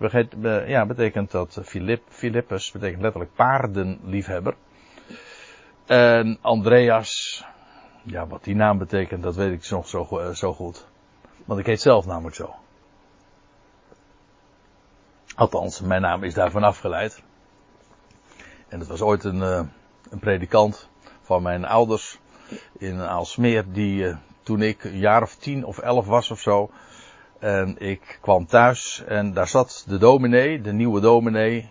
ja, 0.65 0.85
betekent 0.85 1.31
dat 1.31 1.59
Philipp, 1.63 2.03
Philippus 2.09 2.71
betekent 2.71 3.01
letterlijk 3.01 3.33
paardenliefhebber. 3.35 4.55
En 5.85 6.37
Andreas, 6.41 7.43
ja, 8.03 8.27
wat 8.27 8.43
die 8.43 8.55
naam 8.55 8.77
betekent, 8.77 9.23
dat 9.23 9.35
weet 9.35 9.51
ik 9.51 9.69
nog 9.69 9.87
zo, 9.87 10.07
eh, 10.19 10.29
zo 10.29 10.53
goed. 10.53 10.87
Want 11.45 11.59
ik 11.59 11.65
heet 11.65 11.81
zelf 11.81 12.05
namelijk 12.05 12.35
zo. 12.35 12.55
Althans, 15.35 15.81
mijn 15.81 16.01
naam 16.01 16.23
is 16.23 16.33
daarvan 16.33 16.63
afgeleid. 16.63 17.23
En 18.67 18.79
het 18.79 18.87
was 18.87 19.01
ooit 19.01 19.23
een, 19.23 19.41
een 20.09 20.19
predikant 20.19 20.89
van 21.21 21.41
mijn 21.41 21.65
ouders 21.65 22.19
in 22.77 23.01
Aalsmeer, 23.01 23.71
die 23.71 24.15
toen 24.43 24.61
ik 24.61 24.83
een 24.83 24.97
jaar 24.97 25.21
of 25.21 25.35
tien 25.35 25.65
of 25.65 25.77
elf 25.77 26.05
was 26.05 26.31
of 26.31 26.39
zo, 26.39 26.69
en 27.39 27.75
ik 27.77 28.17
kwam 28.21 28.45
thuis 28.45 29.03
en 29.07 29.33
daar 29.33 29.47
zat 29.47 29.85
de 29.87 29.97
dominee, 29.97 30.61
de 30.61 30.73
nieuwe 30.73 30.99
dominee, 30.99 31.69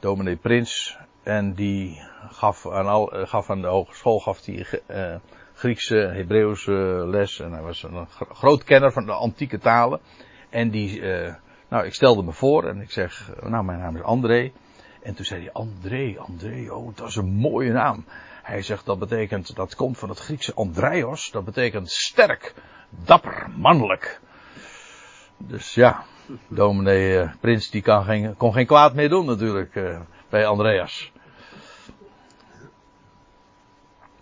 dominee 0.00 0.36
Prins, 0.36 0.98
en 1.22 1.54
die 1.54 2.02
gaf 2.30 2.70
aan, 2.70 2.86
al, 2.86 3.16
uh, 3.16 3.26
gaf 3.26 3.50
aan 3.50 3.60
de 3.60 3.68
hogeschool 3.68 4.18
gaf 4.18 4.40
die, 4.40 4.66
Griekse, 5.60 5.96
Hebreeuwse 5.96 6.72
les. 7.06 7.40
En 7.40 7.52
hij 7.52 7.62
was 7.62 7.82
een 7.82 8.06
groot 8.32 8.64
kenner 8.64 8.92
van 8.92 9.06
de 9.06 9.12
antieke 9.12 9.58
talen. 9.58 10.00
En 10.50 10.70
die, 10.70 11.00
uh, 11.00 11.34
nou, 11.68 11.84
ik 11.86 11.94
stelde 11.94 12.22
me 12.22 12.32
voor 12.32 12.68
en 12.68 12.80
ik 12.80 12.90
zeg, 12.90 13.30
nou, 13.42 13.64
mijn 13.64 13.78
naam 13.78 13.96
is 13.96 14.02
André. 14.02 14.52
En 15.02 15.14
toen 15.14 15.24
zei 15.24 15.40
hij, 15.40 15.52
André, 15.52 16.14
André, 16.18 16.72
oh, 16.72 16.96
dat 16.96 17.08
is 17.08 17.16
een 17.16 17.34
mooie 17.34 17.72
naam. 17.72 18.04
Hij 18.42 18.62
zegt, 18.62 18.86
dat 18.86 18.98
betekent, 18.98 19.56
dat 19.56 19.74
komt 19.74 19.98
van 19.98 20.08
het 20.08 20.18
Griekse 20.18 20.54
Andreios. 20.54 21.30
Dat 21.30 21.44
betekent 21.44 21.90
sterk, 21.90 22.54
dapper, 23.04 23.46
mannelijk. 23.56 24.20
Dus 25.36 25.74
ja, 25.74 26.04
dominee 26.48 27.22
uh, 27.22 27.30
Prins, 27.40 27.70
die 27.70 27.82
kan 27.82 28.04
geen, 28.04 28.36
kon 28.36 28.52
geen 28.52 28.66
kwaad 28.66 28.94
meer 28.94 29.08
doen 29.08 29.26
natuurlijk, 29.26 29.74
uh, 29.74 30.00
bij 30.28 30.46
Andreas. 30.46 31.12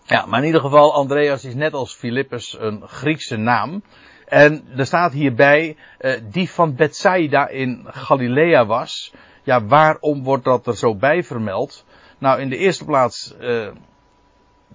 Ja, 0.02 0.26
maar 0.26 0.40
in 0.40 0.46
ieder 0.46 0.60
geval, 0.60 0.94
Andreas 0.94 1.44
is 1.44 1.54
net 1.54 1.72
als 1.72 1.94
Filippus 1.94 2.56
een 2.58 2.88
Griekse 2.88 3.37
naam. 3.37 3.82
En 4.26 4.64
er 4.76 4.87
staat 4.87 5.12
hierbij, 5.12 5.76
uh, 6.00 6.20
die 6.30 6.50
van 6.50 6.75
Bethsaida 6.75 7.48
in 7.48 7.87
Galilea 7.87 8.66
was. 8.66 9.12
Ja, 9.42 9.64
waarom 9.64 10.22
wordt 10.22 10.44
dat 10.44 10.66
er 10.66 10.76
zo 10.76 10.94
bij 10.94 11.22
vermeld? 11.22 11.84
Nou, 12.18 12.40
in 12.40 12.48
de 12.48 12.56
eerste 12.56 12.84
plaats, 12.84 13.34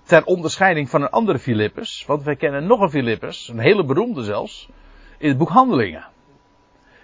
ter 0.04 0.24
onderscheiding 0.24 0.90
van 0.90 1.02
een 1.02 1.10
andere 1.10 1.40
Filippus. 1.40 2.04
Want 2.08 2.24
wij 2.24 2.36
kennen 2.36 2.68
nog 2.68 2.82
een 2.82 2.90
Filippus, 2.90 3.48
een 3.48 3.60
hele 3.60 3.86
beroemde 3.86 4.24
zelfs, 4.24 4.70
in 5.18 5.30
het 5.30 5.38
boek 5.38 5.50
Handelingen. 5.50 6.06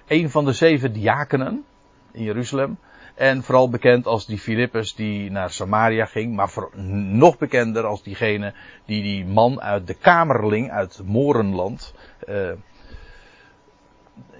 Een 0.07 0.29
van 0.29 0.45
de 0.45 0.53
zeven 0.53 0.93
diakenen 0.93 1.65
in 2.11 2.23
Jeruzalem. 2.23 2.77
En 3.15 3.43
vooral 3.43 3.69
bekend 3.69 4.05
als 4.05 4.25
die 4.25 4.37
Filippus 4.37 4.95
die 4.95 5.31
naar 5.31 5.49
Samaria 5.49 6.05
ging. 6.05 6.35
Maar 6.35 6.49
voor, 6.49 6.71
nog 6.81 7.37
bekender 7.37 7.85
als 7.85 8.03
diegene 8.03 8.53
die 8.85 9.01
die 9.03 9.25
man 9.25 9.61
uit 9.61 9.87
de 9.87 9.93
Kamerling 9.93 10.71
uit 10.71 11.01
Morenland. 11.05 11.93
Uh, 12.29 12.51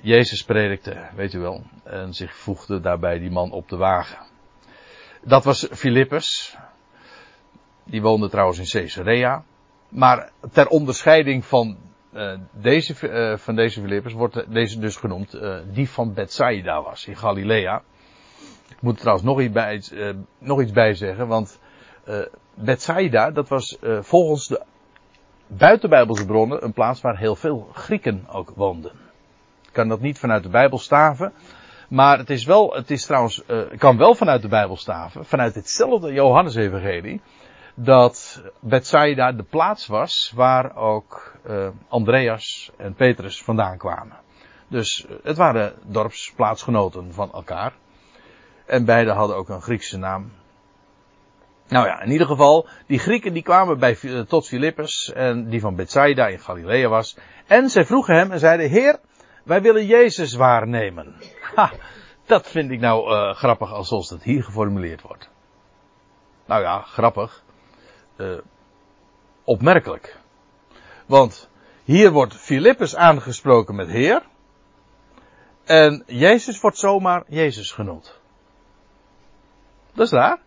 Jezus 0.02 0.44
predikte, 0.44 0.98
weet 1.16 1.34
u 1.34 1.40
wel. 1.40 1.64
En 1.84 2.14
zich 2.14 2.36
voegde 2.36 2.80
daarbij 2.80 3.20
die 3.20 3.32
man 3.32 3.52
op 3.52 3.70
de 3.70 3.78
wagen. 3.78 4.18
Dat 5.22 5.44
was 5.44 5.68
Filippus. 5.72 6.58
Die 7.90 8.02
woonde 8.02 8.30
trouwens 8.30 8.60
in 8.60 8.82
Caesarea. 8.82 9.44
Maar 9.90 10.32
ter 10.52 10.68
onderscheiding 10.68 11.46
van 11.46 11.78
uh, 12.14 12.34
deze, 12.52 12.96
uh, 13.02 13.38
van 13.38 13.56
deze 13.56 13.82
Filippus 13.82 14.14
wordt 14.14 14.54
deze 14.54 14.80
dus 14.80 14.96
genoemd 14.96 15.36
uh, 15.36 15.58
die 15.72 15.90
van 15.90 16.14
Bethsaida 16.14 16.82
was 16.82 17.06
in 17.06 17.18
Galilea. 17.18 17.82
Ik 18.70 18.82
moet 18.82 18.94
er 18.94 19.00
trouwens 19.00 19.28
nog 19.28 19.42
iets 19.42 19.54
bij, 19.54 19.84
nog 20.38 20.62
iets 20.62 20.72
bij 20.72 20.94
zeggen, 20.94 21.28
want 21.28 21.60
Bethsaida, 22.54 23.32
dat 23.32 23.50
was 23.50 23.78
volgens 24.00 24.48
de 24.48 24.64
buitenbijbelse 25.48 26.26
bronnen 26.26 26.64
een 26.64 26.74
plaats 26.74 27.02
waar 27.02 27.18
heel 27.18 27.36
veel 27.36 27.70
Grieken 27.74 28.26
ook 28.32 28.52
woonden. 28.56 28.92
Ik 29.62 29.70
kan 29.72 29.88
dat 29.88 30.00
niet 30.00 30.20
vanuit 30.20 30.44
de 30.44 30.50
Bijbel 30.50 30.78
staven, 30.78 31.34
maar 31.90 32.18
het 32.18 32.30
is 32.30 32.46
wel, 32.46 32.74
het 32.74 32.92
is 32.92 33.06
trouwens, 33.06 33.44
kan 33.78 33.98
wel 33.98 34.16
vanuit 34.16 34.42
de 34.42 34.48
Bijbel 34.48 34.78
staven, 34.78 35.26
vanuit 35.26 35.56
hetzelfde 35.56 36.14
Johannes-evangelie, 36.14 37.22
dat 37.84 38.42
Bethsaida 38.60 39.32
de 39.32 39.44
plaats 39.44 39.88
was 39.88 40.32
waar 40.36 40.76
ook 40.76 41.38
Andreas 41.88 42.72
en 42.78 42.94
Petrus 42.94 43.44
vandaan 43.44 43.78
kwamen. 43.78 44.18
Dus 44.68 45.06
het 45.24 45.38
waren 45.38 45.74
dorpsplaatsgenoten 45.84 47.14
van 47.14 47.34
elkaar. 47.34 47.74
En 48.66 48.86
beide 48.86 49.12
hadden 49.12 49.36
ook 49.36 49.50
een 49.50 49.62
Griekse 49.62 49.98
naam. 49.98 50.32
Nou 51.68 51.88
ja, 51.88 52.02
in 52.02 52.12
ieder 52.12 52.28
geval, 52.28 52.68
die 52.88 53.00
Grieken 53.00 53.34
die 53.34 53.44
kwamen 53.44 53.80
bij, 53.80 53.98
tot 54.28 54.48
Filippus, 54.48 55.12
en 55.14 55.50
die 55.50 55.60
van 55.60 55.76
Bethsaida 55.76 56.28
in 56.28 56.40
Galilea 56.40 56.88
was. 56.88 57.18
En 57.48 57.70
zij 57.70 57.86
vroegen 57.86 58.16
hem 58.16 58.32
en 58.32 58.40
zeiden, 58.40 58.70
Heer, 58.70 59.00
wij 59.44 59.62
willen 59.62 59.86
Jezus 59.86 60.34
waarnemen. 60.34 61.16
Ha, 61.56 61.72
dat 62.26 62.48
vind 62.48 62.72
ik 62.72 62.80
nou 62.80 63.34
grappig 63.34 63.74
als 63.74 63.88
zoals 63.88 64.10
dat 64.10 64.24
hier 64.24 64.44
geformuleerd 64.44 65.02
wordt. 65.02 65.30
Nou 66.46 66.62
ja, 66.62 66.82
grappig. 66.82 67.44
Uh, 68.20 68.38
opmerkelijk. 69.44 70.18
Want 71.06 71.50
hier 71.84 72.12
wordt 72.12 72.36
Filippus 72.36 72.96
aangesproken 72.96 73.76
met 73.76 73.88
Heer. 73.88 74.22
En 75.64 76.04
Jezus 76.08 76.60
wordt 76.60 76.78
zomaar 76.78 77.24
Jezus 77.28 77.72
genoemd. 77.72 78.20
Dat 79.94 80.06
is 80.06 80.12
raar. 80.12 80.40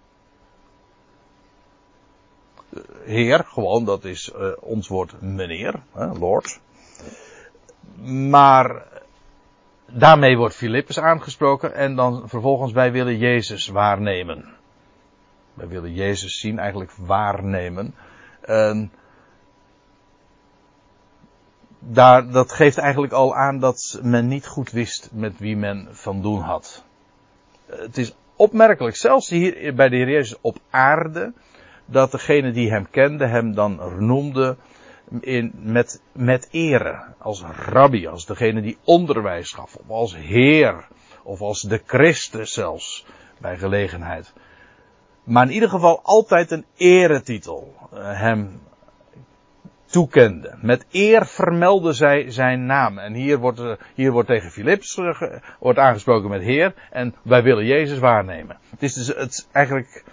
Heer, 3.04 3.44
gewoon, 3.44 3.85
dat 3.85 4.04
is 4.04 4.32
uh, 4.37 4.52
ons 4.61 4.88
woord 4.88 5.20
meneer, 5.20 5.82
hè, 5.92 6.06
Lord. 6.06 6.61
Maar 8.04 8.87
daarmee 9.87 10.37
wordt 10.37 10.54
Filippus 10.54 10.98
aangesproken 10.98 11.74
en 11.74 11.94
dan 11.94 12.28
vervolgens 12.28 12.72
wij 12.72 12.92
willen 12.92 13.18
Jezus 13.18 13.66
waarnemen. 13.66 14.61
Wij 15.55 15.69
willen 15.69 15.93
Jezus 15.93 16.38
zien, 16.38 16.59
eigenlijk 16.59 16.93
waarnemen. 16.93 17.95
En 18.41 18.93
daar, 21.79 22.31
dat 22.31 22.53
geeft 22.53 22.79
eigenlijk 22.79 23.12
al 23.12 23.37
aan 23.37 23.59
dat 23.59 24.01
men 24.03 24.29
niet 24.29 24.47
goed 24.47 24.71
wist 24.71 25.11
met 25.12 25.38
wie 25.38 25.57
men 25.57 25.88
van 25.91 26.23
doen 26.23 26.41
had. 26.41 26.85
Het 27.67 27.97
is 27.97 28.15
opmerkelijk, 28.37 28.97
zelfs 28.97 29.29
hier 29.29 29.75
bij 29.75 29.88
de 29.88 29.97
Heer 29.97 30.11
Jezus 30.11 30.38
op 30.41 30.59
aarde, 30.71 31.33
dat 31.85 32.11
degene 32.11 32.53
die 32.53 32.71
hem 32.71 32.91
kende 32.91 33.27
hem 33.27 33.55
dan 33.55 33.81
noemde 33.99 34.57
in, 35.21 35.53
met, 35.55 36.03
met 36.12 36.49
ere, 36.51 37.05
als 37.19 37.43
rabbi, 37.43 38.07
als 38.07 38.27
degene 38.27 38.62
die 38.62 38.79
onderwijs 38.85 39.53
gaf, 39.53 39.75
of 39.75 39.91
als 39.91 40.17
Heer, 40.17 40.88
of 41.23 41.41
als 41.41 41.61
de 41.61 41.83
Christus 41.87 42.53
zelfs, 42.53 43.07
bij 43.38 43.59
gelegenheid. 43.59 44.33
Maar 45.24 45.46
in 45.46 45.52
ieder 45.52 45.68
geval 45.68 46.00
altijd 46.02 46.50
een 46.50 46.64
eretitel 46.76 47.74
uh, 47.94 48.20
hem 48.20 48.61
toekende. 49.85 50.54
Met 50.61 50.87
eer 50.90 51.26
vermeldde 51.26 51.92
zij 51.92 52.30
zijn 52.30 52.66
naam. 52.66 52.98
En 52.98 53.14
hier 53.14 53.38
wordt, 53.38 53.61
eh, 53.61 53.72
hier 53.94 54.12
wordt 54.12 54.28
tegen 54.28 54.50
Philips 54.50 54.96
uh, 54.96 55.22
wordt 55.58 55.78
aangesproken 55.78 56.30
met 56.30 56.42
Heer. 56.42 56.74
En 56.90 57.14
wij 57.22 57.42
willen 57.42 57.66
Jezus 57.66 57.98
waarnemen. 57.98 58.58
Het 58.70 58.82
is 58.82 58.94
dus 58.94 59.06
het, 59.06 59.48
eigenlijk 59.52 60.04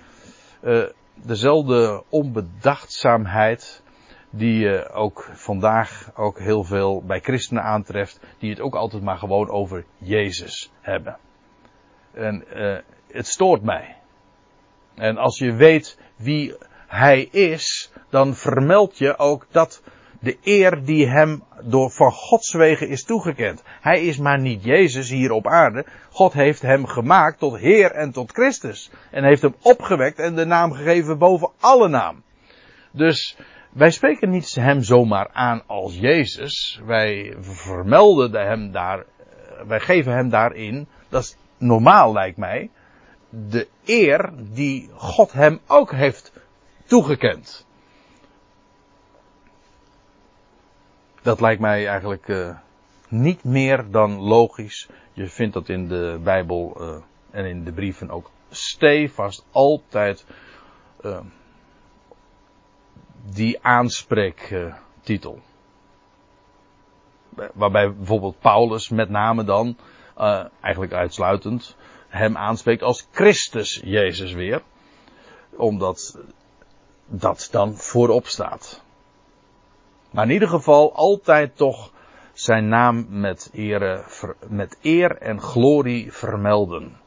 dezelfde 1.14 2.04
onbedachtzaamheid 2.10 3.84
die 4.30 4.60
je 4.60 4.90
ook 4.90 5.30
vandaag 5.34 6.12
ook 6.16 6.40
heel 6.40 6.64
veel 6.64 7.04
bij 7.06 7.20
christenen 7.20 7.64
aantreft. 7.64 8.20
Die 8.40 8.50
het 8.50 8.60
ook 8.60 8.76
altijd 8.76 9.04
maar 9.04 9.18
gewoon 9.18 9.50
over 9.50 9.86
Jezus 9.98 10.72
hebben. 10.82 11.18
En 12.14 12.44
het 13.08 13.28
stoort 13.28 13.64
mij. 13.64 13.99
En 15.00 15.18
als 15.18 15.38
je 15.38 15.54
weet 15.54 15.98
wie 16.16 16.56
hij 16.88 17.22
is, 17.32 17.92
dan 18.10 18.36
vermeld 18.36 18.98
je 18.98 19.18
ook 19.18 19.46
dat 19.52 19.82
de 20.20 20.38
eer 20.44 20.86
die 20.86 21.08
hem 21.08 21.44
door 21.64 21.92
van 21.92 22.12
Gods 22.12 22.54
wegen 22.54 22.88
is 22.88 23.04
toegekend. 23.04 23.64
Hij 23.82 24.06
is 24.06 24.18
maar 24.18 24.40
niet 24.40 24.64
Jezus 24.64 25.10
hier 25.10 25.32
op 25.32 25.48
aarde. 25.48 25.86
God 26.12 26.34
heeft 26.34 26.62
hem 26.62 26.86
gemaakt 26.86 27.40
tot 27.40 27.58
Heer 27.58 27.92
en 27.92 28.12
tot 28.12 28.32
Christus. 28.32 28.92
En 29.12 29.24
heeft 29.24 29.42
hem 29.42 29.56
opgewekt 29.62 30.20
en 30.20 30.36
de 30.36 30.46
naam 30.46 30.72
gegeven 30.72 31.18
boven 31.18 31.50
alle 31.60 31.88
naam. 31.88 32.24
Dus 32.92 33.38
wij 33.70 33.92
spreken 33.92 34.30
niet 34.30 34.56
hem 34.56 34.82
zomaar 34.84 35.30
aan 35.34 35.64
als 35.68 35.98
Jezus. 35.98 36.82
Wij 36.86 37.36
vermelden 37.40 38.48
hem 38.48 38.72
daar, 38.72 39.06
wij 39.68 39.80
geven 39.80 40.14
hem 40.14 40.30
daarin, 40.30 40.88
dat 41.10 41.22
is 41.24 41.38
normaal 41.58 42.14
lijkt 42.14 42.38
mij, 42.38 42.70
de 43.30 43.68
eer 43.86 44.34
die 44.38 44.90
God 44.94 45.32
hem 45.32 45.60
ook 45.68 45.92
heeft 45.92 46.32
toegekend. 46.86 47.68
Dat 51.22 51.42
lijkt 51.42 51.62
mij 51.62 51.88
eigenlijk 51.88 52.28
uh, 52.28 52.58
niet 53.08 53.44
meer 53.44 53.92
dan 53.92 54.20
logisch. 54.20 54.90
Je 55.14 55.28
vindt 55.28 55.54
dat 55.54 55.70
in 55.70 55.88
de 55.88 56.20
Bijbel 56.24 56.78
uh, 56.82 56.96
en 57.32 57.46
in 57.46 57.64
de 57.64 57.72
brieven 57.72 58.10
ook 58.10 58.32
stevast 58.50 59.46
altijd 59.52 60.26
uh, 61.02 61.20
die 63.32 63.64
aanspreektitel. 63.64 65.40
Waarbij 67.54 67.94
bijvoorbeeld 67.94 68.40
Paulus 68.40 68.90
met 68.90 69.10
name 69.10 69.44
dan 69.44 69.78
eigenlijk 70.62 70.94
uitsluitend, 70.94 71.76
hem 72.10 72.38
aanspreekt 72.38 72.82
als 72.82 73.08
Christus 73.12 73.82
Jezus 73.84 74.34
weer. 74.34 74.62
Omdat 75.56 76.20
dat 77.06 77.48
dan 77.52 77.76
voorop 77.76 78.28
staat. 78.28 78.84
Maar 80.12 80.26
in 80.26 80.32
ieder 80.32 80.48
geval 80.48 80.96
altijd 80.96 81.58
toch 81.58 81.92
zijn 82.34 82.68
naam 82.68 83.06
met, 83.10 83.50
ere, 83.54 84.04
met 84.48 84.78
eer 84.82 85.18
en 85.18 85.42
glorie 85.42 86.14
vermelden. 86.14 86.98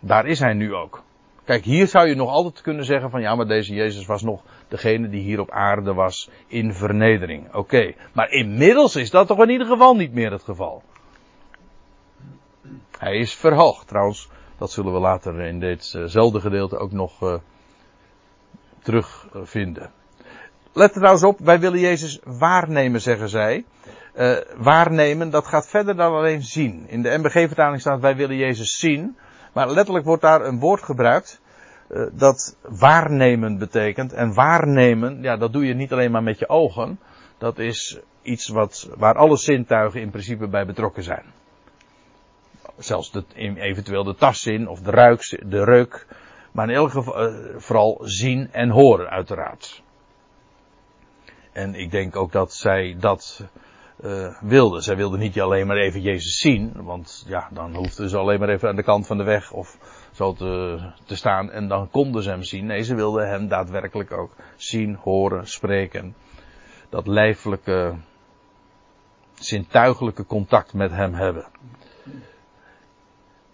Daar 0.00 0.26
is 0.26 0.38
hij 0.38 0.54
nu 0.54 0.74
ook. 0.74 1.02
Kijk, 1.44 1.64
hier 1.64 1.86
zou 1.86 2.08
je 2.08 2.14
nog 2.14 2.30
altijd 2.30 2.60
kunnen 2.60 2.84
zeggen 2.84 3.10
van 3.10 3.20
ja, 3.20 3.34
maar 3.34 3.46
deze 3.46 3.74
Jezus 3.74 4.06
was 4.06 4.22
nog 4.22 4.42
degene 4.68 5.08
die 5.08 5.22
hier 5.22 5.40
op 5.40 5.50
aarde 5.50 5.94
was 5.94 6.30
in 6.46 6.74
vernedering. 6.74 7.54
Oké, 7.54 7.94
maar 8.12 8.30
inmiddels 8.30 8.96
is 8.96 9.10
dat 9.10 9.26
toch 9.26 9.42
in 9.42 9.50
ieder 9.50 9.66
geval 9.66 9.96
niet 9.96 10.12
meer 10.12 10.30
het 10.30 10.42
geval. 10.42 10.82
Hij 12.98 13.16
is 13.16 13.34
verhoogd. 13.34 13.88
Trouwens, 13.88 14.28
dat 14.58 14.70
zullen 14.70 14.92
we 14.92 14.98
later 14.98 15.40
in 15.40 15.60
ditzelfde 15.60 16.40
gedeelte 16.40 16.76
ook 16.76 16.92
nog 16.92 17.22
uh, 17.22 17.34
terugvinden. 18.82 19.90
Let 20.72 20.90
er 20.90 20.96
trouwens 20.96 21.24
op, 21.24 21.38
wij 21.38 21.60
willen 21.60 21.80
Jezus 21.80 22.20
waarnemen, 22.24 23.00
zeggen 23.00 23.28
zij. 23.28 23.64
Uh, 24.16 24.36
waarnemen, 24.56 25.30
dat 25.30 25.46
gaat 25.46 25.68
verder 25.68 25.96
dan 25.96 26.12
alleen 26.12 26.42
zien. 26.42 26.88
In 26.88 27.02
de 27.02 27.18
MBG-vertaling 27.18 27.80
staat 27.80 28.00
wij 28.00 28.16
willen 28.16 28.36
Jezus 28.36 28.78
zien. 28.78 29.16
Maar 29.52 29.70
letterlijk 29.70 30.04
wordt 30.04 30.22
daar 30.22 30.44
een 30.44 30.58
woord 30.58 30.82
gebruikt 30.82 31.40
uh, 31.88 32.06
dat 32.12 32.56
waarnemen 32.62 33.58
betekent. 33.58 34.12
En 34.12 34.34
waarnemen, 34.34 35.22
ja, 35.22 35.36
dat 35.36 35.52
doe 35.52 35.66
je 35.66 35.74
niet 35.74 35.92
alleen 35.92 36.10
maar 36.10 36.22
met 36.22 36.38
je 36.38 36.48
ogen. 36.48 36.98
Dat 37.38 37.58
is 37.58 37.98
iets 38.22 38.48
wat, 38.48 38.90
waar 38.96 39.14
alle 39.14 39.36
zintuigen 39.36 40.00
in 40.00 40.10
principe 40.10 40.48
bij 40.48 40.66
betrokken 40.66 41.02
zijn. 41.02 41.24
Zelfs 42.78 43.10
de, 43.10 43.24
eventueel 43.54 44.04
de 44.04 44.14
tastzin 44.14 44.68
of 44.68 44.80
de, 44.80 44.90
ruik, 44.90 45.42
de 45.46 45.64
reuk. 45.64 46.06
Maar 46.52 46.68
in 46.68 46.74
elk 46.74 46.90
geval 46.90 47.28
uh, 47.28 47.54
vooral 47.56 48.00
zien 48.02 48.52
en 48.52 48.70
horen 48.70 49.10
uiteraard. 49.10 49.82
En 51.52 51.74
ik 51.74 51.90
denk 51.90 52.16
ook 52.16 52.32
dat 52.32 52.54
zij 52.54 52.96
dat 52.98 53.44
uh, 54.00 54.36
wilde. 54.40 54.80
Zij 54.80 54.96
wilde 54.96 55.18
niet 55.18 55.40
alleen 55.40 55.66
maar 55.66 55.76
even 55.76 56.00
Jezus 56.00 56.38
zien, 56.38 56.72
want 56.82 57.24
ja, 57.28 57.48
dan 57.52 57.74
hoefden 57.74 58.08
ze 58.08 58.16
alleen 58.16 58.38
maar 58.38 58.48
even 58.48 58.68
aan 58.68 58.76
de 58.76 58.82
kant 58.82 59.06
van 59.06 59.16
de 59.16 59.24
weg 59.24 59.52
of 59.52 59.78
zo 60.12 60.32
te, 60.32 60.78
te 61.04 61.16
staan 61.16 61.50
en 61.50 61.68
dan 61.68 61.90
konden 61.90 62.22
ze 62.22 62.30
hem 62.30 62.42
zien. 62.42 62.66
Nee, 62.66 62.82
ze 62.82 62.94
wilden 62.94 63.28
hem 63.28 63.48
daadwerkelijk 63.48 64.12
ook 64.12 64.32
zien, 64.56 64.94
horen, 64.94 65.46
spreken. 65.46 66.14
Dat 66.88 67.06
lijfelijke, 67.06 67.94
zintuigelijke 69.34 70.26
contact 70.26 70.72
met 70.72 70.90
hem 70.90 71.14
hebben. 71.14 71.46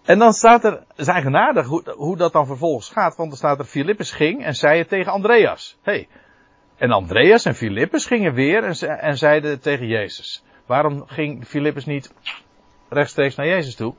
En 0.04 0.18
dan 0.18 0.32
staat 0.32 0.64
er, 0.64 0.72
het 0.96 1.08
is 1.08 1.64
hoe, 1.64 1.94
hoe 1.96 2.16
dat 2.16 2.32
dan 2.32 2.46
vervolgens 2.46 2.88
gaat, 2.90 3.16
want 3.16 3.32
er 3.32 3.38
staat 3.38 3.58
er 3.58 3.64
Filippus 3.64 4.12
ging 4.12 4.44
en 4.44 4.54
zei 4.54 4.78
het 4.78 4.88
tegen 4.88 5.12
Andreas. 5.12 5.78
hey, 5.82 6.08
en 6.76 6.90
Andreas 6.90 7.44
en 7.44 7.54
Filippus 7.54 8.06
gingen 8.06 8.34
weer 8.34 8.64
en, 8.64 9.00
en 9.00 9.18
zeiden 9.18 9.60
tegen 9.60 9.86
Jezus. 9.86 10.44
Waarom 10.66 11.02
ging 11.06 11.46
Filippus 11.46 11.84
niet 11.84 12.12
rechtstreeks 12.88 13.34
naar 13.34 13.46
Jezus 13.46 13.74
toe? 13.74 13.92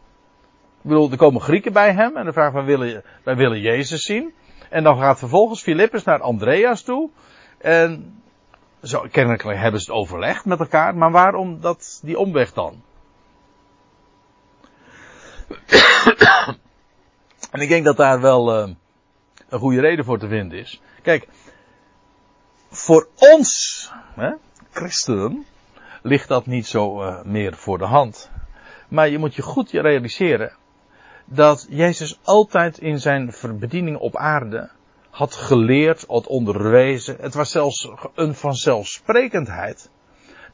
Ik 0.84 0.90
bedoel, 0.90 1.12
er 1.12 1.18
komen 1.18 1.42
Grieken 1.42 1.74
bij 1.74 1.94
hem 1.94 2.18
en 2.18 2.26
de 2.26 2.34
vraag 2.34 2.52
wij 2.52 2.64
willen, 2.64 3.04
wij 3.24 3.36
willen 3.36 3.60
Jezus 3.60 4.02
zien. 4.02 4.34
En 4.70 4.84
dan 4.84 4.98
gaat 4.98 5.20
vervolgens 5.20 5.62
Filippus 5.62 6.04
naar 6.04 6.20
Andreas 6.20 6.82
toe. 6.82 7.10
En 7.58 8.22
zo, 8.84 9.06
kennelijk 9.12 9.44
hebben 9.44 9.82
ze 9.82 9.92
het 9.92 10.02
overlegd 10.02 10.46
met 10.46 10.60
elkaar, 10.60 10.96
maar 10.96 11.12
waarom 11.12 11.60
dat, 11.60 12.00
die 12.04 12.18
omweg 12.18 12.54
dan? 12.54 12.82
en 17.52 17.62
ik 17.62 17.70
denk 17.70 17.86
dat 17.86 17.98
daar 17.98 18.22
wel 18.22 18.64
uh, 18.64 18.74
een 19.50 19.60
goede 19.60 19.82
reden 19.82 20.06
voor 20.06 20.20
te 20.20 20.28
vinden 20.28 20.60
is. 20.60 20.82
Kijk, 21.02 21.28
voor 22.70 23.08
ons, 23.16 23.92
hè, 24.16 24.32
christenen, 24.72 25.46
ligt 26.02 26.28
dat 26.28 26.46
niet 26.46 26.68
zo 26.68 27.04
uh, 27.04 27.24
meer 27.24 27.54
voor 27.54 27.78
de 27.78 27.86
hand. 27.86 28.30
Maar 28.88 29.10
je 29.10 29.18
moet 29.18 29.36
je 29.36 29.42
goed 29.42 29.72
realiseren 29.72 30.54
dat 31.26 31.66
Jezus 31.70 32.20
altijd 32.24 32.78
in 32.78 33.00
zijn 33.00 33.34
bediening 33.60 33.98
op 33.98 34.16
aarde 34.16 34.70
had 35.10 35.36
geleerd, 35.36 36.06
had 36.08 36.28
onderwezen. 36.28 37.18
Het 37.20 37.34
was 37.34 37.52
zelfs 37.52 37.90
een 38.16 38.36
vanzelfsprekendheid 38.36 39.90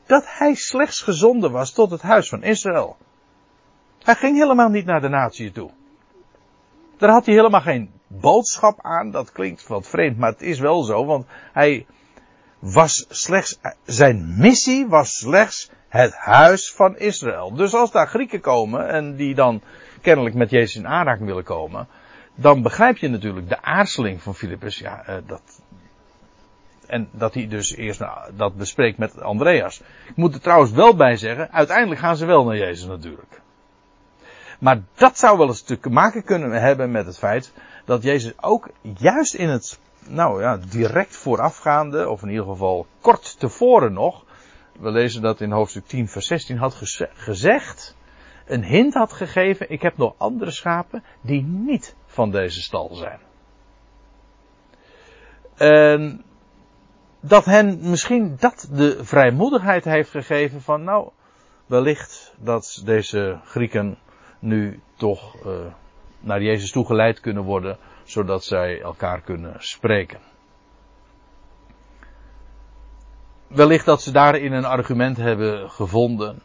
dat 0.05 0.23
hij 0.27 0.53
slechts 0.55 1.01
gezonden 1.01 1.51
was 1.51 1.71
tot 1.71 1.91
het 1.91 2.01
huis 2.01 2.29
van 2.29 2.43
Israël. 2.43 2.97
Hij 4.08 4.15
ging 4.15 4.38
helemaal 4.38 4.70
niet 4.70 4.86
naar 4.86 5.02
de 5.02 5.08
natie 5.08 5.52
toe. 5.52 5.70
Daar 6.98 7.10
had 7.10 7.26
hij 7.26 7.36
helemaal 7.36 7.62
geen 7.62 7.91
boodschap 8.08 8.80
aan. 8.82 9.12
Dat 9.12 9.32
klinkt 9.32 9.67
wat 9.67 9.88
vreemd, 9.88 10.17
maar 10.17 10.32
het 10.32 10.41
is 10.41 10.60
wel 10.60 10.84
zo, 10.84 11.06
want 11.06 11.26
hij 11.54 11.86
was 12.60 13.06
slechts, 13.10 13.60
zijn 13.86 14.38
missie 14.38 14.88
was 14.88 15.10
slechts 15.10 15.72
het 15.88 16.13
huis 16.15 16.74
van 16.74 16.98
Israël. 16.98 17.54
Dus 17.54 17.74
als 17.74 17.91
daar 17.91 18.08
Grieken 18.08 18.41
komen 18.41 18.89
en 18.89 19.15
die 19.15 19.36
dan 19.36 19.62
kennelijk 20.02 20.36
met 20.36 20.50
Jezus 20.50 20.76
in 20.76 20.88
aanraking 20.88 21.28
willen 21.28 21.43
komen, 21.43 21.88
dan 22.36 22.62
begrijp 22.62 22.98
je 22.98 23.08
natuurlijk 23.08 23.50
de 23.50 23.62
aarzeling 23.62 24.22
van 24.22 24.36
Filippus. 24.36 24.80
Ja, 24.80 25.10
uh, 25.10 25.15
dat, 25.26 25.62
en 26.86 27.10
dat 27.12 27.34
hij 27.34 27.48
dus 27.48 27.76
eerst 27.76 28.00
nou, 28.00 28.36
dat 28.36 28.56
bespreekt 28.56 28.98
met 28.98 29.22
Andreas. 29.22 29.82
Ik 30.08 30.15
moet 30.15 30.34
er 30.34 30.41
trouwens 30.41 30.72
wel 30.72 30.96
bij 30.96 31.17
zeggen, 31.17 31.52
uiteindelijk 31.52 32.00
gaan 32.00 32.17
ze 32.17 32.26
wel 32.26 32.46
naar 32.46 32.58
Jezus 32.58 32.86
natuurlijk. 32.86 33.46
Maar 34.60 34.82
dat 34.96 35.17
zou 35.17 35.38
wel 35.38 35.48
eens 35.48 35.62
te 35.62 35.80
maken 35.89 36.24
kunnen 36.24 36.62
hebben 36.62 36.91
met 36.91 37.06
het 37.06 37.17
feit 37.17 37.54
dat 37.86 38.04
Jezus 38.04 38.34
ook 38.41 38.70
juist 38.82 39.34
in 39.34 39.50
het 39.50 39.80
nou 40.08 40.41
ja, 40.41 40.58
direct 40.70 41.15
voorafgaande, 41.15 42.10
of 42.10 42.22
in 42.22 42.30
ieder 42.30 42.46
geval 42.46 42.88
kort 43.02 43.39
tevoren 43.39 43.93
nog, 43.93 44.26
we 44.80 44.91
lezen 44.91 45.22
dat 45.22 45.41
in 45.41 45.52
hoofdstuk 45.52 45.86
10, 45.86 46.08
vers 46.08 46.28
16, 46.28 46.58
had 46.58 46.76
gezegd, 47.13 47.96
een 48.46 48.63
hint 48.63 48.93
had 48.93 49.13
gegeven, 49.13 49.70
ik 49.70 49.82
heb 49.82 49.98
nog 49.98 50.13
andere 50.17 50.52
schapen 50.52 51.04
die 51.22 51.43
niet 51.43 51.96
van 52.06 52.32
deze 52.32 52.62
stal 52.62 52.96
zijn. 52.96 53.20
En 55.56 56.24
dat 57.20 57.46
hen 57.46 57.80
misschien 57.82 58.36
dat 58.39 58.67
de 58.72 59.06
vrijmoedigheid 59.06 59.84
heeft 59.84 60.10
gegeven 60.10 60.62
van, 60.62 60.84
nou, 60.84 61.10
wellicht 61.65 62.34
dat 62.38 62.82
deze 62.86 63.39
Grieken 63.43 63.98
nu 64.39 64.80
toch 64.95 65.45
uh, 65.45 65.52
naar 66.19 66.41
Jezus 66.41 66.71
toegeleid 66.71 67.19
kunnen 67.19 67.43
worden 67.43 67.78
zodat 68.08 68.43
zij 68.43 68.82
elkaar 68.82 69.21
kunnen 69.21 69.56
spreken. 69.58 70.19
Wellicht 73.47 73.86
dat 73.86 74.02
ze 74.02 74.12
daarin 74.12 74.52
een 74.52 74.65
argument 74.65 75.17
hebben 75.17 75.69
gevonden. 75.69 76.41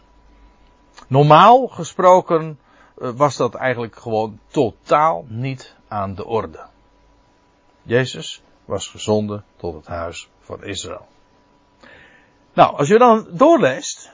Normaal 1.07 1.67
gesproken 1.67 2.59
eh, 2.99 3.11
was 3.11 3.37
dat 3.37 3.55
eigenlijk 3.55 3.97
gewoon 3.97 4.39
totaal 4.47 5.25
niet 5.29 5.77
aan 5.89 6.15
de 6.15 6.27
orde. 6.27 6.67
Jezus 7.83 8.43
was 8.65 8.87
gezonden 8.87 9.45
tot 9.57 9.75
het 9.75 9.87
huis 9.87 10.29
van 10.41 10.65
Israël. 10.65 11.07
Nou, 12.53 12.77
als 12.77 12.89
je 12.89 12.99
dan 12.99 13.27
doorleest, 13.31 14.13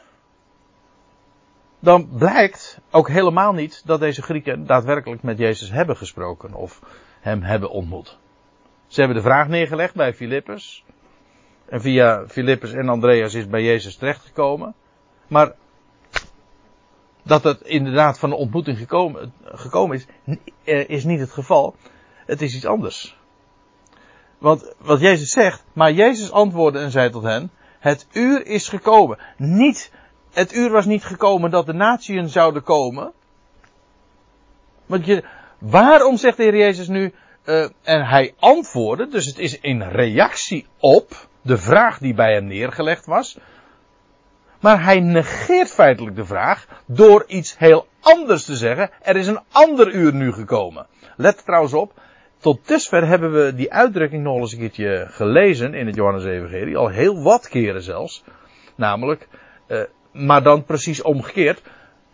dan 1.80 2.08
blijkt 2.08 2.80
ook 2.90 3.08
helemaal 3.08 3.52
niet 3.52 3.82
dat 3.86 4.00
deze 4.00 4.22
Grieken 4.22 4.66
daadwerkelijk 4.66 5.22
met 5.22 5.38
Jezus 5.38 5.70
hebben 5.70 5.96
gesproken 5.96 6.54
of 6.54 6.80
hem 7.20 7.42
hebben 7.42 7.70
ontmoet. 7.70 8.18
Ze 8.86 9.00
hebben 9.00 9.16
de 9.16 9.28
vraag 9.28 9.48
neergelegd 9.48 9.94
bij 9.94 10.14
Filippus. 10.14 10.84
En 11.68 11.80
via 11.80 12.24
Filippus 12.28 12.72
en 12.72 12.88
Andreas 12.88 13.34
is 13.34 13.48
bij 13.48 13.62
Jezus 13.62 13.96
terechtgekomen. 13.96 14.74
Maar 15.26 15.54
dat 17.22 17.44
het 17.44 17.60
inderdaad 17.60 18.18
van 18.18 18.30
de 18.30 18.36
ontmoeting 18.36 18.78
gekomen, 18.78 19.32
gekomen 19.44 19.96
is, 19.96 20.06
eh, 20.64 20.88
is 20.88 21.04
niet 21.04 21.20
het 21.20 21.30
geval. 21.30 21.74
Het 22.26 22.42
is 22.42 22.54
iets 22.54 22.66
anders. 22.66 23.16
Want 24.38 24.74
wat 24.78 25.00
Jezus 25.00 25.30
zegt, 25.30 25.64
maar 25.72 25.92
Jezus 25.92 26.30
antwoordde 26.30 26.80
en 26.80 26.90
zei 26.90 27.10
tot 27.10 27.22
hen, 27.22 27.50
het 27.78 28.06
uur 28.12 28.46
is 28.46 28.68
gekomen. 28.68 29.18
Niet, 29.36 29.92
het 30.38 30.54
uur 30.54 30.70
was 30.70 30.86
niet 30.86 31.04
gekomen 31.04 31.50
dat 31.50 31.66
de 31.66 31.72
natieën 31.72 32.28
zouden 32.28 32.62
komen. 32.62 33.12
Want 34.86 35.06
je, 35.06 35.24
Waarom 35.58 36.16
zegt 36.16 36.36
de 36.36 36.42
Heer 36.42 36.56
Jezus 36.56 36.88
nu, 36.88 37.12
uh, 37.44 37.68
en 37.82 38.06
hij 38.06 38.34
antwoordde, 38.38 39.08
dus 39.08 39.26
het 39.26 39.38
is 39.38 39.60
in 39.60 39.82
reactie 39.82 40.66
op 40.78 41.28
de 41.42 41.58
vraag 41.58 41.98
die 41.98 42.14
bij 42.14 42.32
hem 42.32 42.46
neergelegd 42.46 43.06
was. 43.06 43.38
Maar 44.60 44.84
hij 44.84 45.00
negeert 45.00 45.70
feitelijk 45.70 46.16
de 46.16 46.24
vraag 46.24 46.66
door 46.86 47.24
iets 47.26 47.58
heel 47.58 47.86
anders 48.00 48.44
te 48.44 48.56
zeggen. 48.56 48.90
Er 49.02 49.16
is 49.16 49.26
een 49.26 49.40
ander 49.52 49.92
uur 49.92 50.14
nu 50.14 50.32
gekomen. 50.32 50.86
Let 51.16 51.44
trouwens 51.44 51.72
op, 51.72 51.92
tot 52.38 52.68
dusver 52.68 53.06
hebben 53.06 53.32
we 53.32 53.54
die 53.54 53.72
uitdrukking 53.72 54.22
nog 54.22 54.38
eens 54.38 54.52
een 54.52 54.58
keertje 54.58 55.06
gelezen 55.10 55.74
in 55.74 55.86
het 55.86 55.94
Johannes 55.94 56.24
Evangelie, 56.24 56.76
al 56.76 56.88
heel 56.88 57.22
wat 57.22 57.48
keren 57.48 57.82
zelfs. 57.82 58.24
Namelijk, 58.74 59.28
uh, 59.68 59.82
maar 60.18 60.42
dan 60.42 60.64
precies 60.64 61.02
omgekeerd. 61.02 61.62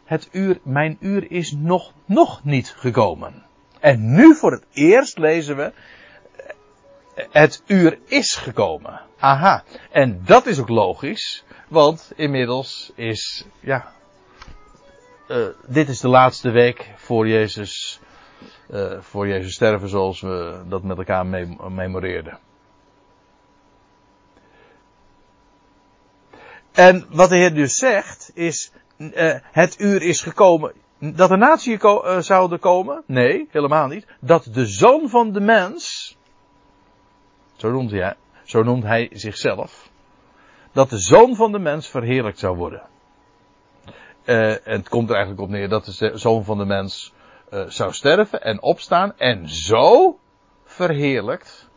het 0.05 0.29
uur, 0.33 0.61
mijn 0.63 0.97
uur 1.01 1.31
is 1.31 1.53
nog, 1.53 1.93
nog 2.05 2.45
niet 2.45 2.75
gekomen. 2.77 3.43
En 3.81 4.15
nu 4.15 4.35
voor 4.35 4.53
het 4.53 4.67
eerst 4.73 5.19
lezen 5.19 5.57
we, 5.57 5.73
het 7.31 7.63
uur 7.67 7.99
is 8.07 8.35
gekomen. 8.35 9.01
Aha. 9.19 9.65
En 9.91 10.21
dat 10.25 10.47
is 10.47 10.61
ook 10.61 10.69
logisch, 10.69 11.45
want 11.69 12.13
inmiddels 12.17 12.93
is, 12.95 13.47
ja, 13.61 13.93
uh, 15.29 15.47
dit 15.67 15.89
is 15.89 16.01
de 16.01 16.09
laatste 16.09 16.51
week 16.51 16.93
voor 16.97 17.29
Jezus, 17.29 18.01
uh, 18.71 19.01
voor 19.01 19.29
Jezus 19.29 19.55
sterven 19.55 19.89
zoals 19.89 20.21
we 20.21 20.63
dat 20.69 20.83
met 20.83 20.99
elkaar 20.99 21.27
memoreerden. 21.71 22.39
En 26.75 27.07
wat 27.11 27.29
de 27.29 27.37
Heer 27.37 27.55
dus 27.55 27.75
zegt 27.75 28.31
is, 28.35 28.73
uh, 28.97 29.35
het 29.43 29.81
uur 29.81 30.03
is 30.03 30.23
gekomen. 30.23 30.73
Dat 30.99 31.29
de 31.29 31.37
natie 31.37 31.79
ko 31.79 32.05
uh, 32.05 32.19
zouden 32.19 32.59
komen? 32.59 33.03
Nee, 33.07 33.49
helemaal 33.51 33.87
niet. 33.87 34.07
Dat 34.21 34.49
de 34.53 34.67
zoon 34.67 35.09
van 35.09 35.33
de 35.33 35.41
mens, 35.41 36.17
zo 38.45 38.63
noemt 38.63 38.83
hij, 38.83 39.11
zichzelf, 39.13 39.91
dat 40.73 40.91
de 40.91 40.99
zoon 40.99 41.37
van 41.37 41.53
de 41.53 41.59
mens 41.59 41.89
verheerlijkt 41.89 42.39
zou 42.39 42.57
worden. 42.57 42.83
Uh, 44.25 44.51
en 44.51 44.77
het 44.79 44.89
komt 44.89 45.09
er 45.09 45.15
eigenlijk 45.15 45.45
op 45.45 45.51
neer 45.51 45.69
dat 45.69 45.85
de 45.85 46.11
zoon 46.15 46.45
van 46.45 46.59
de 46.59 46.65
mens 46.65 47.13
zou 47.69 47.93
sterven 47.93 48.43
en 48.43 48.63
opstaan 48.63 49.19
en 49.19 49.49
zo 49.49 50.19
verheerlijkt 50.65 51.69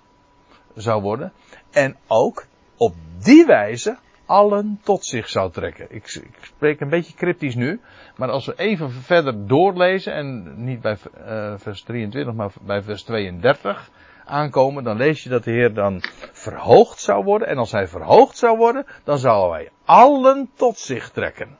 zou 0.75 1.01
worden. 1.01 1.33
En 1.71 1.97
ook 2.07 2.45
op 2.77 2.95
die 3.19 3.45
wijze 3.45 3.97
allen 4.27 4.79
tot 4.83 5.05
zich 5.05 5.29
zou 5.29 5.51
trekken. 5.51 5.85
Ik, 5.89 6.13
ik, 6.13 6.37
spreek 6.41 6.79
een 6.79 6.89
beetje 6.89 7.13
cryptisch 7.13 7.55
nu, 7.55 7.79
maar 8.15 8.29
als 8.29 8.45
we 8.45 8.53
even 8.55 8.91
verder 8.91 9.47
doorlezen 9.47 10.13
en 10.13 10.53
niet 10.63 10.81
bij 10.81 10.97
uh, 11.17 11.53
vers 11.57 11.81
23, 11.81 12.33
maar 12.33 12.51
bij 12.61 12.81
vers 12.81 13.03
32 13.03 13.89
aankomen, 14.25 14.83
dan 14.83 14.97
lees 14.97 15.23
je 15.23 15.29
dat 15.29 15.43
de 15.43 15.51
Heer 15.51 15.73
dan 15.73 16.01
verhoogd 16.31 16.99
zou 16.99 17.23
worden. 17.23 17.47
En 17.47 17.57
als 17.57 17.71
hij 17.71 17.87
verhoogd 17.87 18.37
zou 18.37 18.57
worden, 18.57 18.85
dan 19.03 19.17
zou 19.17 19.51
hij 19.51 19.69
allen 19.85 20.49
tot 20.55 20.77
zich 20.77 21.09
trekken. 21.09 21.57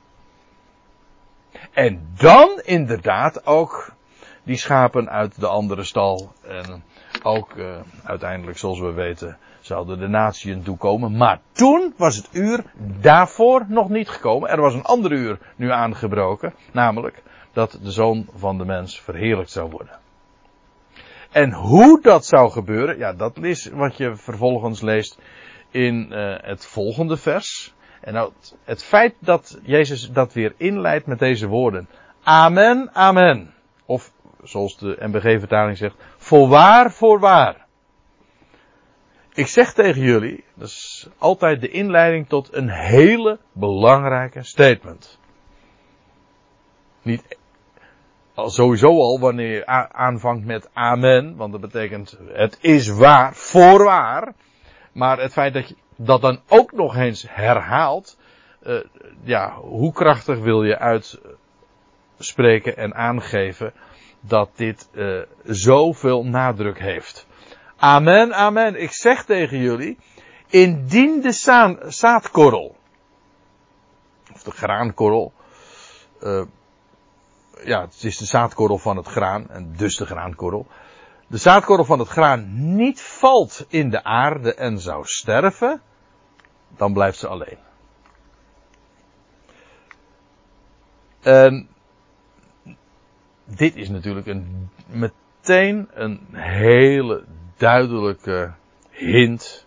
En 1.72 2.08
dan 2.18 2.62
inderdaad 2.64 3.46
ook 3.46 3.92
die 4.44 4.58
schapen 4.58 5.10
uit 5.10 5.40
de 5.40 5.48
andere 5.48 5.84
stal. 5.84 6.32
En 6.42 6.84
ook 7.24 7.56
uh, 7.56 7.80
uiteindelijk, 8.04 8.58
zoals 8.58 8.80
we 8.80 8.92
weten, 8.92 9.38
zouden 9.68 10.00
de 10.00 10.08
natieën 10.08 10.64
toekomen. 10.64 11.18
Maar 11.18 11.40
toen 11.52 11.94
was 11.98 12.16
het 12.16 12.30
uur 12.32 12.64
daarvoor 13.02 13.66
nog 13.68 13.90
niet 13.90 14.10
gekomen. 14.10 14.50
Er 14.50 14.62
was 14.62 14.74
een 14.74 14.84
ander 14.84 15.12
uur 15.12 15.40
nu 15.56 15.72
aangebroken. 15.72 16.54
Namelijk 16.72 17.24
dat 17.54 17.80
de 17.82 17.92
zoon 17.92 18.28
van 18.36 18.58
de 18.58 18.66
mens 18.66 19.02
verheerlijkt 19.02 19.52
zou 19.52 19.70
worden. 19.70 20.00
En 21.32 21.54
hoe 21.54 22.02
dat 22.02 22.26
zou 22.26 22.52
gebeuren, 22.52 22.98
ja, 22.98 23.14
dat 23.14 23.38
is 23.38 23.70
wat 23.74 23.98
je 23.98 24.16
vervolgens 24.16 24.82
leest 24.82 25.20
in 25.72 26.08
uh, 26.12 26.36
het 26.42 26.66
volgende 26.66 27.18
vers. 27.18 27.74
En 28.02 28.14
nou, 28.14 28.32
het 28.64 28.84
feit 28.84 29.16
dat 29.20 29.60
Jezus 29.64 30.12
dat 30.12 30.34
weer 30.34 30.54
inleidt 30.58 31.06
met 31.06 31.20
deze 31.20 31.48
woorden. 31.48 31.88
Amen, 32.24 32.90
amen. 32.94 33.54
Of 33.86 34.12
zoals 34.44 34.78
de 34.78 34.98
MBG-vertaling 35.00 35.78
zegt, 35.78 35.96
voorwaar, 36.18 36.92
voorwaar. 36.92 37.67
Ik 39.38 39.48
zeg 39.48 39.74
tegen 39.74 40.02
jullie, 40.02 40.44
dat 40.56 40.68
is 40.68 41.08
altijd 41.18 41.62
de 41.62 41.70
inleiding 41.70 42.28
tot 42.28 42.54
een 42.54 42.70
hele 42.70 43.40
belangrijke 43.52 44.44
statement. 44.44 45.20
Niet 47.02 47.38
sowieso 48.36 48.88
al 48.88 49.20
wanneer 49.20 49.52
je 49.52 49.66
aanvangt 49.92 50.46
met 50.46 50.70
amen, 50.74 51.36
want 51.36 51.52
dat 51.52 51.62
betekent 51.62 52.18
het 52.28 52.58
is 52.62 52.88
waar, 52.88 53.34
voorwaar. 53.36 54.34
Maar 54.92 55.20
het 55.20 55.32
feit 55.32 55.54
dat 55.54 55.68
je 55.70 55.76
dat 55.96 56.22
dan 56.22 56.42
ook 56.48 56.72
nog 56.72 56.96
eens 56.96 57.26
herhaalt, 57.30 58.18
uh, 58.64 58.80
ja, 59.24 59.56
hoe 59.56 59.94
krachtig 59.94 60.40
wil 60.40 60.64
je 60.64 60.78
uitspreken 60.80 62.78
en 62.78 62.96
aangeven 62.96 63.74
dat 64.20 64.50
dit 64.56 64.90
uh, 64.94 65.22
zoveel 65.44 66.26
nadruk 66.26 66.80
heeft. 66.80 67.27
Amen, 67.80 68.34
amen. 68.34 68.82
Ik 68.82 68.92
zeg 68.92 69.26
tegen 69.26 69.58
jullie, 69.58 69.98
indien 70.48 71.22
de 71.22 71.32
zaadkorrel, 71.88 72.76
of 74.34 74.44
de 74.44 74.52
graankorrel, 74.52 75.34
uh, 76.22 76.42
ja, 77.64 77.82
het 77.82 78.04
is 78.04 78.18
de 78.18 78.26
zaadkorrel 78.26 78.78
van 78.78 78.98
het 78.98 79.08
graan, 79.08 79.50
en 79.50 79.74
dus 79.76 79.98
de 79.98 80.06
graankorrel. 80.06 80.68
De 81.28 81.38
zaadkorrel 81.38 81.86
van 81.86 82.00
het 82.00 82.08
graan 82.08 82.76
niet 82.76 83.02
valt 83.02 83.66
in 83.68 83.90
de 83.90 84.04
aarde 84.04 84.54
en 84.54 84.80
zou 84.80 85.06
sterven, 85.06 85.82
dan 86.78 86.94
blijft 86.94 87.18
ze 87.18 87.28
alleen. 87.28 87.58
En 91.22 91.70
dit 93.46 93.76
is 93.76 93.90
natuurlijk 93.90 94.28
een, 94.28 94.70
meteen 94.88 95.90
een 95.94 96.28
hele 96.32 97.26
duidelijke 97.58 98.54
hint 98.90 99.66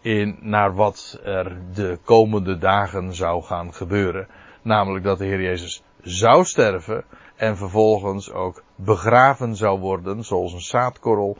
in 0.00 0.38
naar 0.40 0.74
wat 0.74 1.20
er 1.24 1.56
de 1.74 1.98
komende 2.04 2.58
dagen 2.58 3.14
zou 3.14 3.42
gaan 3.42 3.74
gebeuren. 3.74 4.28
Namelijk 4.62 5.04
dat 5.04 5.18
de 5.18 5.24
Heer 5.24 5.42
Jezus 5.42 5.82
zou 6.02 6.44
sterven 6.44 7.04
en 7.36 7.56
vervolgens 7.56 8.30
ook 8.32 8.62
begraven 8.74 9.56
zou 9.56 9.80
worden, 9.80 10.24
zoals 10.24 10.52
een 10.52 10.60
zaadkorrel 10.60 11.36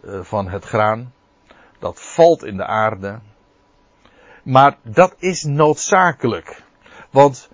eh, 0.00 0.20
van 0.20 0.48
het 0.48 0.64
graan. 0.64 1.12
Dat 1.78 2.00
valt 2.00 2.44
in 2.44 2.56
de 2.56 2.66
aarde. 2.66 3.18
Maar 4.42 4.76
dat 4.82 5.14
is 5.18 5.42
noodzakelijk. 5.42 6.62
Want 7.10 7.50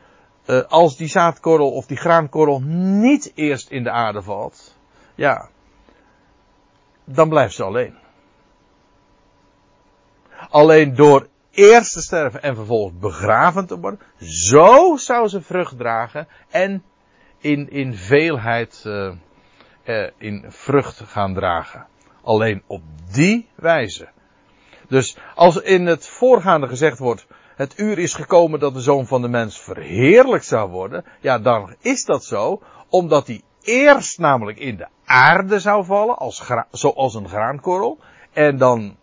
uh, 0.46 0.62
als 0.62 0.96
die 0.96 1.08
zaadkorrel 1.08 1.70
of 1.70 1.86
die 1.86 1.96
graankorrel 1.96 2.60
niet 2.62 3.32
eerst 3.34 3.70
in 3.70 3.82
de 3.82 3.90
aarde 3.90 4.22
valt, 4.22 4.78
ja, 5.14 5.48
dan 7.04 7.28
blijft 7.28 7.54
ze 7.54 7.62
alleen. 7.62 7.94
Alleen 10.50 10.94
door 10.94 11.28
eerst 11.50 11.92
te 11.92 12.02
sterven 12.02 12.42
en 12.42 12.54
vervolgens 12.54 12.98
begraven 12.98 13.66
te 13.66 13.78
worden, 13.78 14.00
zo 14.18 14.96
zou 14.96 15.28
ze 15.28 15.42
vrucht 15.42 15.78
dragen 15.78 16.28
en 16.50 16.82
in, 17.38 17.70
in 17.70 17.94
veelheid 17.94 18.82
uh, 18.86 19.12
uh, 19.84 20.10
in 20.18 20.44
vrucht 20.48 21.00
gaan 21.06 21.34
dragen. 21.34 21.86
Alleen 22.22 22.62
op 22.66 22.82
die 23.12 23.48
wijze. 23.54 24.08
Dus 24.88 25.16
als 25.34 25.56
in 25.56 25.86
het 25.86 26.06
voorgaande 26.06 26.68
gezegd 26.68 26.98
wordt, 26.98 27.26
het 27.56 27.78
uur 27.78 27.98
is 27.98 28.14
gekomen 28.14 28.60
dat 28.60 28.74
de 28.74 28.80
zoon 28.80 29.06
van 29.06 29.22
de 29.22 29.28
mens 29.28 29.60
verheerlijk 29.60 30.42
zou 30.42 30.70
worden, 30.70 31.04
ja 31.20 31.38
dan 31.38 31.74
is 31.80 32.04
dat 32.04 32.24
zo, 32.24 32.62
omdat 32.88 33.26
hij 33.26 33.42
eerst 33.64 34.18
namelijk 34.18 34.58
in 34.58 34.76
de 34.76 34.86
aarde 35.04 35.58
zou 35.60 35.84
vallen, 35.84 36.16
als 36.16 36.50
zoals 36.70 37.14
een 37.14 37.28
graankorrel, 37.28 37.98
en 38.32 38.56
dan, 38.56 38.96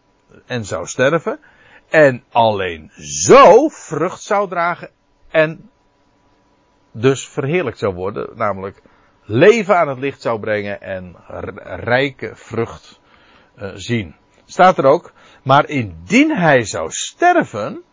en 0.45 0.65
zou 0.65 0.85
sterven, 0.85 1.39
en 1.89 2.23
alleen 2.31 2.91
zo 2.95 3.67
vrucht 3.67 4.21
zou 4.21 4.49
dragen 4.49 4.89
en 5.29 5.69
dus 6.91 7.27
verheerlijkt 7.27 7.79
zou 7.79 7.93
worden, 7.93 8.29
namelijk 8.35 8.81
leven 9.23 9.77
aan 9.77 9.87
het 9.87 9.99
licht 9.99 10.21
zou 10.21 10.39
brengen 10.39 10.81
en 10.81 11.15
rijke 11.63 12.31
vrucht 12.35 12.99
uh, 13.57 13.71
zien. 13.73 14.15
Staat 14.45 14.77
er 14.77 14.85
ook, 14.85 15.13
maar 15.43 15.69
indien 15.69 16.37
hij 16.37 16.63
zou 16.63 16.91
sterven, 16.91 17.83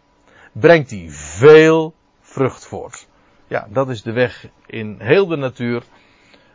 brengt 0.53 0.91
hij 0.91 1.07
veel 1.11 1.95
vrucht 2.21 2.67
voort. 2.67 3.09
Ja, 3.47 3.67
dat 3.71 3.89
is 3.89 4.03
de 4.03 4.13
weg 4.13 4.47
in 4.67 4.97
heel 4.99 5.27
de 5.27 5.37
natuur. 5.37 5.83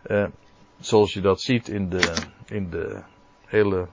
Uh, 0.08 0.26
zoals 0.80 1.14
je 1.14 1.22
dat 1.22 1.42
ziet 1.42 1.68
in 1.68 1.90
de, 1.90 2.14
in 2.46 2.70
de 2.70 3.02
hele 3.46 3.88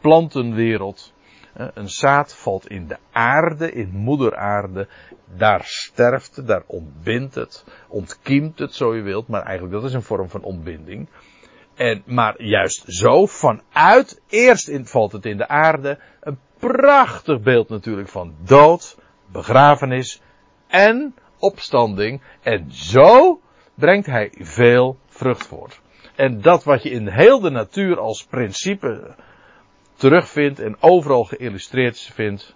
plantenwereld. 0.00 1.12
Uh, 1.56 1.66
een 1.74 1.88
zaad 1.88 2.34
valt 2.34 2.68
in 2.68 2.86
de 2.86 2.96
aarde, 3.12 3.72
in 3.72 3.90
moederaarde. 3.92 4.88
Daar 5.36 5.62
sterft 5.64 6.36
het, 6.36 6.46
daar 6.46 6.62
ontbindt 6.66 7.34
het, 7.34 7.64
ontkiemt 7.88 8.58
het 8.58 8.74
zo 8.74 8.94
je 8.94 9.02
wilt. 9.02 9.28
Maar 9.28 9.42
eigenlijk 9.42 9.74
dat 9.74 9.84
is 9.84 9.94
een 9.94 10.02
vorm 10.02 10.28
van 10.28 10.42
ontbinding. 10.42 11.08
En, 11.74 12.02
maar 12.06 12.42
juist 12.42 12.84
zo, 12.86 13.26
vanuit, 13.26 14.20
eerst 14.28 14.68
in, 14.68 14.86
valt 14.86 15.12
het 15.12 15.26
in 15.26 15.36
de 15.36 15.48
aarde. 15.48 15.98
Een 16.20 16.38
prachtig 16.58 17.40
beeld 17.40 17.68
natuurlijk 17.68 18.08
van 18.08 18.34
dood, 18.44 18.98
begrafenis 19.32 20.20
en 20.66 21.14
opstanding. 21.38 22.22
En 22.42 22.72
zo 22.72 23.40
brengt 23.74 24.06
hij 24.06 24.32
veel 24.38 24.98
vrucht 25.14 25.46
voort. 25.46 25.80
En 26.14 26.40
dat 26.40 26.64
wat 26.64 26.82
je 26.82 26.90
in 26.90 27.08
heel 27.08 27.40
de 27.40 27.50
natuur 27.50 27.98
als 27.98 28.24
principe 28.24 29.14
terugvindt 29.94 30.60
en 30.60 30.76
overal 30.80 31.24
geïllustreerd 31.24 32.00
vindt. 32.00 32.54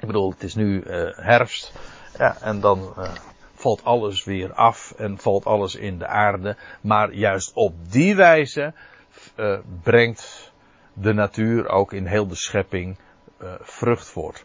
Ik 0.00 0.06
bedoel, 0.06 0.30
het 0.30 0.42
is 0.42 0.54
nu 0.54 0.82
uh, 0.82 1.08
herfst. 1.14 1.72
Ja, 2.18 2.36
en 2.40 2.60
dan 2.60 2.94
uh, 2.98 3.12
valt 3.54 3.84
alles 3.84 4.24
weer 4.24 4.52
af 4.52 4.92
en 4.96 5.18
valt 5.18 5.44
alles 5.44 5.74
in 5.74 5.98
de 5.98 6.06
aarde. 6.06 6.56
Maar 6.80 7.12
juist 7.12 7.52
op 7.54 7.74
die 7.90 8.16
wijze 8.16 8.74
uh, 9.36 9.58
brengt 9.82 10.52
de 10.92 11.12
natuur 11.12 11.68
ook 11.68 11.92
in 11.92 12.06
heel 12.06 12.26
de 12.26 12.34
schepping 12.34 12.98
vrucht 13.60 14.08
voort. 14.08 14.44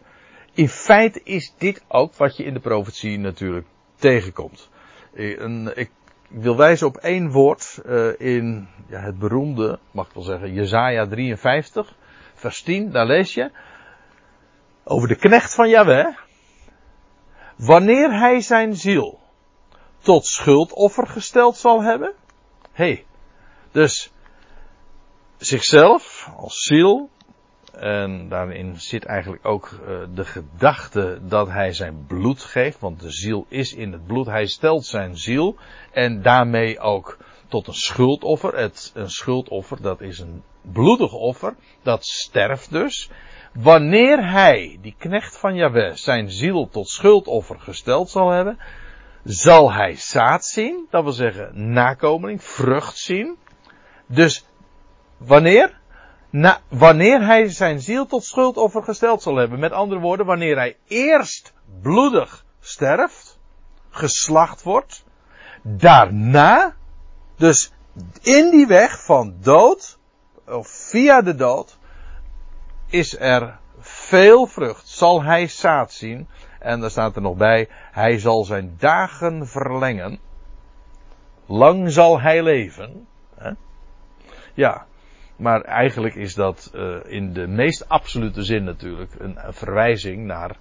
In 0.54 0.70
feite 0.70 1.22
is 1.24 1.54
dit 1.58 1.84
ook 1.88 2.16
wat 2.16 2.38
je 2.38 2.44
in 2.44 2.54
de 2.54 2.60
profetie 2.60 3.20
natuurlijk 3.20 3.68
tegenkomt. 3.96 4.70
ik 5.74 5.92
wil 6.32 6.58
wijzen 6.58 6.88
op 6.88 6.98
één 6.98 7.32
woord 7.32 7.82
uh, 7.86 8.20
in 8.20 8.68
ja, 8.88 9.00
het 9.00 9.20
beroemde, 9.20 9.80
mag 9.92 10.08
ik 10.08 10.14
wel 10.14 10.24
zeggen, 10.24 10.54
Jezaja 10.54 11.08
53, 11.08 11.96
vers 12.34 12.62
10. 12.62 12.92
Daar 12.92 13.06
lees 13.06 13.34
je 13.34 13.52
over 14.84 15.08
de 15.08 15.16
knecht 15.16 15.56
van 15.56 15.70
Yahweh. 15.70 16.18
Wanneer 17.56 18.20
hij 18.20 18.42
zijn 18.42 18.76
ziel 18.76 19.20
tot 20.00 20.26
schuldoffer 20.26 21.08
gesteld 21.08 21.58
zal 21.58 21.84
hebben. 21.84 22.14
Hey, 22.72 23.06
dus 23.72 24.12
zichzelf 25.38 26.30
als 26.38 26.56
ziel. 26.56 27.10
En 27.72 28.30
daarin 28.30 28.80
zit 28.80 29.06
eigenlijk 29.06 29.46
ook 29.46 29.70
uh, 29.72 29.98
de 30.14 30.26
gedachte 30.26 31.20
dat 31.22 31.48
hij 31.48 31.74
zijn 31.74 32.06
bloed 32.08 32.42
geeft, 32.44 32.80
want 32.80 33.00
de 33.00 33.12
ziel 33.12 33.46
is 33.50 33.74
in 33.74 33.92
het 33.92 34.06
bloed. 34.06 34.26
Hij 34.26 34.46
stelt 34.46 34.86
zijn 34.86 35.18
ziel 35.18 35.56
en 35.92 36.22
daarmee 36.22 36.80
ook 36.80 37.18
tot 37.48 37.68
een 37.68 37.74
schuldoffer. 37.74 38.58
Het, 38.58 38.92
een 38.94 39.10
schuldoffer, 39.10 39.82
dat 39.82 40.02
is 40.02 40.20
een 40.20 40.44
bloedig 40.62 41.14
offer, 41.14 41.56
dat 41.82 42.06
sterft 42.06 42.72
dus. 42.72 43.10
Wanneer 43.54 44.32
hij, 44.32 44.78
die 44.82 44.96
knecht 44.98 45.38
van 45.38 45.56
Jahweh, 45.56 45.94
zijn 45.94 46.32
ziel 46.32 46.70
tot 46.70 46.90
schuldoffer 46.90 47.60
gesteld 47.60 48.10
zal 48.10 48.30
hebben, 48.30 48.58
zal 49.24 49.74
hij 49.74 49.96
zaad 49.96 50.46
zien, 50.46 50.88
dat 50.90 51.04
wil 51.04 51.12
zeggen 51.12 51.72
nakomeling, 51.72 52.44
vrucht 52.44 52.98
zien. 52.98 53.38
Dus 54.06 54.46
wanneer? 55.18 55.80
Na, 56.32 56.60
wanneer 56.68 57.26
hij 57.26 57.50
zijn 57.50 57.80
ziel 57.80 58.06
tot 58.06 58.24
schuldoffer 58.24 58.84
gesteld 58.84 59.22
zal 59.22 59.36
hebben. 59.36 59.60
Met 59.60 59.72
andere 59.72 60.02
woorden, 60.02 60.26
wanneer 60.26 60.56
hij 60.56 60.78
eerst 60.88 61.54
bloedig 61.82 62.46
sterft, 62.60 63.40
geslacht 63.90 64.64
wordt, 64.64 65.04
daarna, 65.62 66.76
dus 67.36 67.72
in 68.22 68.50
die 68.50 68.68
weg 68.68 69.04
van 69.04 69.36
dood, 69.42 69.98
of 70.48 70.68
via 70.68 71.22
de 71.22 71.36
dood, 71.36 71.78
is 72.88 73.20
er 73.20 73.60
veel 73.80 74.46
vrucht. 74.46 74.88
Zal 74.88 75.24
hij 75.24 75.48
zaad 75.48 75.92
zien. 75.92 76.28
En 76.60 76.80
daar 76.80 76.90
staat 76.90 77.16
er 77.16 77.22
nog 77.22 77.38
bij, 77.38 77.70
hij 77.92 78.20
zal 78.20 78.44
zijn 78.44 78.76
dagen 78.80 79.48
verlengen. 79.48 80.20
Lang 81.46 81.92
zal 81.92 82.22
hij 82.22 82.44
leven. 82.44 83.08
Ja, 84.54 84.86
maar 85.42 85.62
eigenlijk 85.62 86.16
is 86.16 86.34
dat 86.34 86.72
uh, 86.76 86.96
in 87.04 87.34
de 87.34 87.48
meest 87.48 87.90
absolute 87.90 88.44
zin 88.44 88.64
natuurlijk 88.64 89.12
een, 89.18 89.38
een 89.46 89.54
verwijzing 89.54 90.26
naar, 90.26 90.58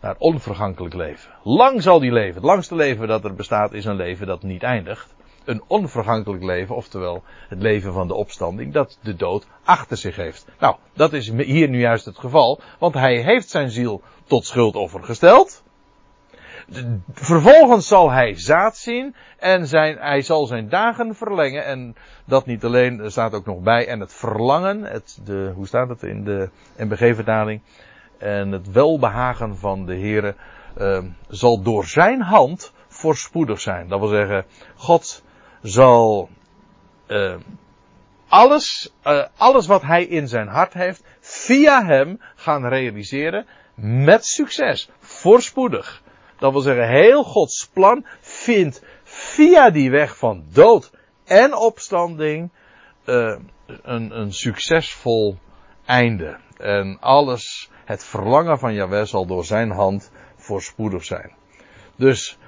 naar 0.00 0.14
onvergankelijk 0.18 0.94
leven. 0.94 1.32
Lang 1.42 1.82
zal 1.82 2.00
die 2.00 2.12
leven. 2.12 2.34
Het 2.34 2.44
langste 2.44 2.74
leven 2.74 3.08
dat 3.08 3.24
er 3.24 3.34
bestaat 3.34 3.72
is 3.72 3.84
een 3.84 3.96
leven 3.96 4.26
dat 4.26 4.42
niet 4.42 4.62
eindigt 4.62 5.14
een 5.44 5.62
onvergankelijk 5.66 6.42
leven, 6.42 6.76
oftewel 6.76 7.22
het 7.48 7.62
leven 7.62 7.92
van 7.92 8.08
de 8.08 8.14
opstanding, 8.14 8.72
dat 8.72 8.98
de 9.02 9.14
dood 9.14 9.46
achter 9.64 9.96
zich 9.96 10.16
heeft. 10.16 10.46
Nou, 10.58 10.76
dat 10.94 11.12
is 11.12 11.30
hier 11.30 11.68
nu 11.68 11.78
juist 11.78 12.04
het 12.04 12.18
geval, 12.18 12.60
want 12.78 12.94
hij 12.94 13.22
heeft 13.22 13.48
zijn 13.48 13.70
ziel 13.70 14.02
tot 14.24 14.46
schuldoffer 14.46 15.02
gesteld. 15.02 15.62
Vervolgens 17.12 17.88
zal 17.88 18.10
hij 18.10 18.34
zaad 18.38 18.76
zien 18.76 19.14
en 19.38 19.66
zijn, 19.66 19.96
hij 19.98 20.22
zal 20.22 20.46
zijn 20.46 20.68
dagen 20.68 21.14
verlengen. 21.14 21.64
En 21.64 21.94
dat 22.24 22.46
niet 22.46 22.64
alleen, 22.64 23.00
er 23.00 23.10
staat 23.10 23.34
ook 23.34 23.46
nog 23.46 23.60
bij. 23.60 23.86
En 23.86 24.00
het 24.00 24.14
verlangen, 24.14 24.82
het, 24.82 25.18
de, 25.24 25.52
hoe 25.54 25.66
staat 25.66 25.88
het 25.88 26.02
in 26.02 26.24
de 26.24 26.50
MBG-vertaling? 26.76 27.60
En 28.18 28.52
het 28.52 28.70
welbehagen 28.70 29.56
van 29.56 29.86
de 29.86 29.94
Heere 29.94 30.34
uh, 30.78 30.98
zal 31.28 31.62
door 31.62 31.84
zijn 31.84 32.20
hand 32.20 32.72
voorspoedig 32.88 33.60
zijn. 33.60 33.88
Dat 33.88 34.00
wil 34.00 34.08
zeggen, 34.08 34.44
God 34.74 35.22
zal 35.62 36.28
uh, 37.08 37.34
alles, 38.28 38.92
uh, 39.06 39.24
alles 39.36 39.66
wat 39.66 39.82
hij 39.82 40.04
in 40.04 40.28
zijn 40.28 40.48
hart 40.48 40.72
heeft, 40.72 41.04
via 41.20 41.84
hem 41.84 42.20
gaan 42.34 42.66
realiseren 42.66 43.46
met 43.74 44.24
succes. 44.24 44.90
Voorspoedig. 44.98 46.02
Dat 46.40 46.52
wil 46.52 46.60
zeggen, 46.60 46.88
heel 46.88 47.24
Gods 47.24 47.68
plan 47.72 48.06
vindt 48.20 48.82
via 49.04 49.70
die 49.70 49.90
weg 49.90 50.16
van 50.16 50.44
dood 50.52 50.90
en 51.24 51.54
opstanding 51.54 52.50
uh, 53.06 53.38
een, 53.82 54.18
een 54.20 54.32
succesvol 54.32 55.38
einde. 55.84 56.38
En 56.56 56.96
alles, 57.00 57.70
het 57.84 58.04
verlangen 58.04 58.58
van 58.58 58.74
Jahweh 58.74 59.04
zal 59.04 59.26
door 59.26 59.44
zijn 59.44 59.70
hand 59.70 60.10
voorspoedig 60.36 61.04
zijn. 61.04 61.32
Dus 61.96 62.38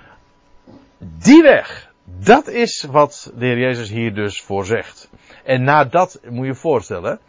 die 0.99 1.43
weg, 1.43 1.93
dat 2.05 2.49
is 2.49 2.87
wat 2.91 3.33
de 3.37 3.45
Heer 3.45 3.59
Jezus 3.59 3.91
hier 3.91 4.15
dus 4.15 4.43
voor 4.43 4.65
zegt. 4.65 5.11
En 5.45 5.63
na 5.63 5.85
dat 5.85 6.21
moet 6.29 6.47
je 6.47 6.55
voorstellen. 6.55 7.21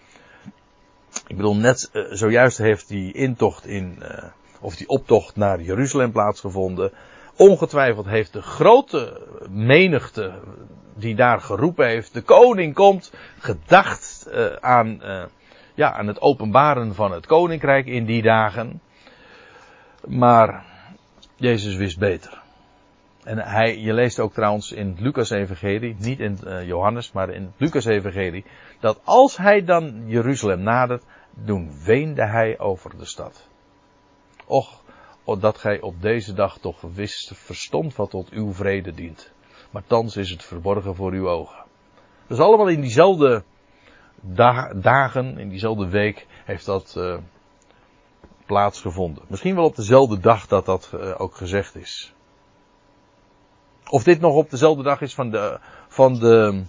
Ik 1.27 1.35
bedoel, 1.35 1.55
net 1.55 1.89
uh, 1.93 2.05
zojuist 2.09 2.57
heeft 2.57 2.87
die 2.87 3.13
intocht 3.13 3.65
in, 3.65 3.99
uh, 4.01 4.23
of 4.63 4.75
die 4.75 4.87
optocht 4.87 5.35
naar 5.35 5.61
Jeruzalem 5.61 6.11
plaatsgevonden. 6.11 6.91
Ongetwijfeld 7.37 8.05
heeft 8.05 8.33
de 8.33 8.41
grote 8.41 9.21
menigte 9.49 10.33
die 10.95 11.15
daar 11.15 11.41
geroepen 11.41 11.87
heeft, 11.87 12.13
de 12.13 12.21
koning 12.21 12.73
komt, 12.73 13.13
gedacht 13.39 14.27
uh, 14.27 14.45
aan, 14.53 15.01
ja, 15.73 15.93
aan 15.93 16.07
het 16.07 16.21
openbaren 16.21 16.95
van 16.95 17.11
het 17.11 17.25
koninkrijk 17.25 17.85
in 17.85 18.05
die 18.05 18.21
dagen. 18.21 18.81
Maar 20.07 20.65
Jezus 21.35 21.75
wist 21.75 21.99
beter. 21.99 22.41
En 23.23 23.37
hij, 23.37 23.77
je 23.79 23.93
leest 23.93 24.19
ook 24.19 24.33
trouwens 24.33 24.71
in 24.71 24.87
het 24.87 24.99
Lucas-evangelie, 24.99 25.95
niet 25.99 26.19
in 26.19 26.39
uh, 26.43 26.67
Johannes, 26.67 27.11
maar 27.11 27.29
in 27.29 27.43
het 27.43 27.53
Lucas-evangelie, 27.57 28.45
dat 28.79 28.99
als 29.03 29.37
hij 29.37 29.63
dan 29.63 30.03
Jeruzalem 30.05 30.61
nadert, 30.61 31.03
toen 31.45 31.71
weende 31.83 32.25
hij 32.25 32.59
over 32.59 32.97
de 32.97 33.05
stad. 33.05 33.47
Och, 34.45 34.81
dat 35.39 35.57
gij 35.57 35.81
op 35.81 36.01
deze 36.01 36.33
dag 36.33 36.57
toch 36.57 36.81
wist, 36.81 37.31
verstond 37.35 37.95
wat 37.95 38.09
tot 38.09 38.29
uw 38.29 38.53
vrede 38.53 38.93
dient. 38.93 39.31
Maar 39.71 39.83
thans 39.87 40.17
is 40.17 40.29
het 40.29 40.43
verborgen 40.43 40.95
voor 40.95 41.11
uw 41.11 41.29
ogen. 41.29 41.63
Dus 42.27 42.39
allemaal 42.39 42.67
in 42.67 42.81
diezelfde 42.81 43.43
da 44.21 44.73
dagen, 44.73 45.37
in 45.37 45.49
diezelfde 45.49 45.89
week, 45.89 46.27
heeft 46.45 46.65
dat 46.65 46.95
uh, 46.97 47.17
plaatsgevonden. 48.45 49.23
Misschien 49.27 49.55
wel 49.55 49.65
op 49.65 49.75
dezelfde 49.75 50.19
dag 50.19 50.47
dat 50.47 50.65
dat 50.65 50.91
uh, 50.95 51.21
ook 51.21 51.35
gezegd 51.35 51.75
is. 51.75 52.13
Of 53.89 54.03
dit 54.03 54.19
nog 54.19 54.35
op 54.35 54.49
dezelfde 54.49 54.83
dag 54.83 55.01
is 55.01 55.13
van 55.13 55.29
de, 55.29 55.59
van 55.87 56.13
de, 56.13 56.63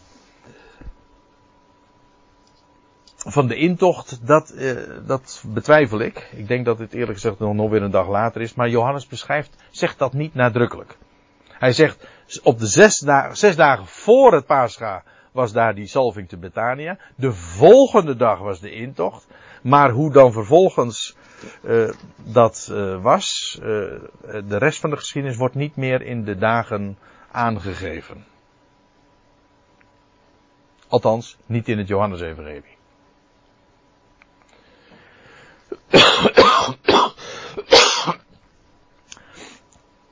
van 3.26 3.46
de 3.46 3.56
intocht, 3.56 4.26
dat, 4.26 4.50
eh, 4.50 4.76
dat 5.06 5.44
betwijfel 5.46 6.00
ik. 6.00 6.30
Ik 6.32 6.48
denk 6.48 6.64
dat 6.64 6.78
het 6.78 6.92
eerlijk 6.92 7.12
gezegd 7.12 7.38
nog 7.38 7.70
weer 7.70 7.82
een 7.82 7.90
dag 7.90 8.08
later 8.08 8.40
is. 8.40 8.54
Maar 8.54 8.68
Johannes 8.68 9.06
beschrijft, 9.06 9.56
zegt 9.70 9.98
dat 9.98 10.12
niet 10.12 10.34
nadrukkelijk. 10.34 10.96
Hij 11.48 11.72
zegt, 11.72 12.08
op 12.42 12.58
de 12.58 12.66
zes 12.66 12.98
dagen, 12.98 13.36
zes 13.36 13.56
dagen 13.56 13.86
voor 13.86 14.32
het 14.32 14.46
paascha 14.46 15.02
was 15.32 15.52
daar 15.52 15.74
die 15.74 15.86
salving 15.86 16.28
te 16.28 16.36
Betania. 16.36 16.98
De 17.16 17.32
volgende 17.32 18.16
dag 18.16 18.38
was 18.38 18.60
de 18.60 18.70
intocht. 18.70 19.26
Maar 19.62 19.90
hoe 19.90 20.12
dan 20.12 20.32
vervolgens 20.32 21.16
uh, 21.62 21.90
dat 22.16 22.68
uh, 22.70 23.02
was, 23.02 23.58
de 23.60 24.56
rest 24.58 24.80
van 24.80 24.90
de 24.90 24.96
geschiedenis 24.96 25.36
wordt 25.36 25.54
niet 25.54 25.76
meer 25.76 26.02
in 26.02 26.24
de 26.24 26.36
dagen 26.36 26.98
aangegeven. 27.30 28.24
Althans, 30.88 31.36
niet 31.46 31.68
in 31.68 31.78
het 31.78 31.88
Johannesevangelie. 31.88 32.73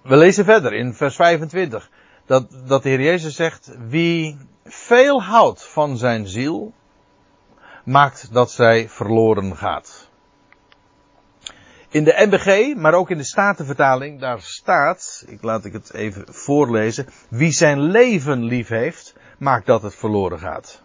We 0.02 0.16
lezen 0.16 0.44
verder 0.44 0.72
in 0.72 0.94
vers 0.94 1.16
25 1.16 1.90
dat, 2.26 2.46
dat 2.66 2.82
de 2.82 2.88
Heer 2.88 3.00
Jezus 3.00 3.34
zegt, 3.34 3.76
wie 3.88 4.38
veel 4.64 5.22
houdt 5.22 5.64
van 5.64 5.96
zijn 5.96 6.26
ziel, 6.26 6.72
maakt 7.84 8.32
dat 8.32 8.50
zij 8.50 8.88
verloren 8.88 9.56
gaat. 9.56 10.10
In 11.88 12.04
de 12.04 12.26
MBG, 12.26 12.74
maar 12.76 12.94
ook 12.94 13.10
in 13.10 13.18
de 13.18 13.24
Statenvertaling, 13.24 14.20
daar 14.20 14.40
staat, 14.40 15.24
ik 15.26 15.42
laat 15.42 15.64
ik 15.64 15.72
het 15.72 15.94
even 15.94 16.24
voorlezen, 16.26 17.06
wie 17.28 17.52
zijn 17.52 17.80
leven 17.80 18.44
lief 18.44 18.68
heeft, 18.68 19.14
maakt 19.38 19.66
dat 19.66 19.82
het 19.82 19.94
verloren 19.94 20.38
gaat. 20.38 20.82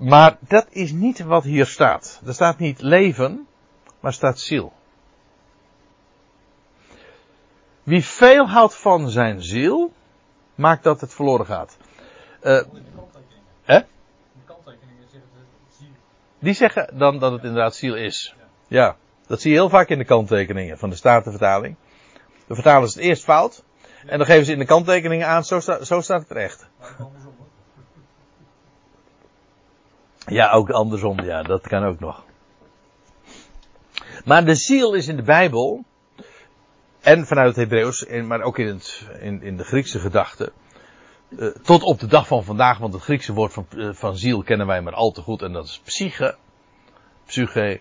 Maar 0.00 0.36
dat 0.40 0.66
is 0.70 0.92
niet 0.92 1.20
wat 1.20 1.44
hier 1.44 1.66
staat. 1.66 2.20
Er 2.26 2.34
staat 2.34 2.58
niet 2.58 2.80
leven, 2.80 3.46
maar 4.00 4.12
staat 4.12 4.38
ziel. 4.38 4.72
Wie 7.82 8.04
veel 8.04 8.48
houdt 8.48 8.74
van 8.74 9.10
zijn 9.10 9.42
ziel, 9.42 9.92
maakt 10.54 10.82
dat 10.82 11.00
het 11.00 11.14
verloren 11.14 11.46
gaat. 11.46 11.76
Uh. 12.42 12.62
Hè? 13.62 13.80
Die 16.38 16.54
zeggen 16.54 16.98
dan 16.98 17.18
dat 17.18 17.32
het 17.32 17.42
inderdaad 17.42 17.74
ziel 17.74 17.96
is. 17.96 18.34
Ja, 18.68 18.96
dat 19.26 19.40
zie 19.40 19.50
je 19.50 19.56
heel 19.56 19.68
vaak 19.68 19.88
in 19.88 19.98
de 19.98 20.04
kanttekeningen 20.04 20.78
van 20.78 20.90
de 20.90 20.96
Statenvertaling. 20.96 21.76
Vertalen 22.48 22.88
ze 22.88 22.98
het 22.98 23.08
eerst 23.08 23.24
fout. 23.24 23.64
En 24.06 24.18
dan 24.18 24.26
geven 24.26 24.44
ze 24.44 24.52
in 24.52 24.58
de 24.58 24.64
kanttekeningen 24.64 25.26
aan, 25.26 25.44
zo, 25.44 25.60
zo 25.60 26.00
staat 26.00 26.20
het 26.20 26.30
recht. 26.30 26.68
Ja, 30.26 30.50
ook 30.50 30.70
andersom, 30.70 31.20
ja, 31.20 31.42
dat 31.42 31.68
kan 31.68 31.84
ook 31.84 32.00
nog. 32.00 32.24
Maar 34.24 34.44
de 34.44 34.54
ziel 34.54 34.94
is 34.94 35.08
in 35.08 35.16
de 35.16 35.22
Bijbel, 35.22 35.84
en 37.00 37.26
vanuit 37.26 37.48
het 37.48 37.56
Hebreeuws, 37.56 38.06
maar 38.06 38.42
ook 38.42 38.58
in, 38.58 38.66
het, 38.66 39.08
in, 39.20 39.42
in 39.42 39.56
de 39.56 39.64
Griekse 39.64 39.98
gedachte, 39.98 40.52
uh, 41.28 41.48
tot 41.62 41.82
op 41.82 41.98
de 41.98 42.06
dag 42.06 42.26
van 42.26 42.44
vandaag, 42.44 42.78
want 42.78 42.92
het 42.92 43.02
Griekse 43.02 43.32
woord 43.32 43.52
van, 43.52 43.66
uh, 43.74 43.92
van 43.92 44.16
ziel 44.16 44.42
kennen 44.42 44.66
wij 44.66 44.82
maar 44.82 44.94
al 44.94 45.10
te 45.10 45.22
goed, 45.22 45.42
en 45.42 45.52
dat 45.52 45.64
is 45.64 45.80
psyche. 45.84 46.36
Psyche, 47.26 47.80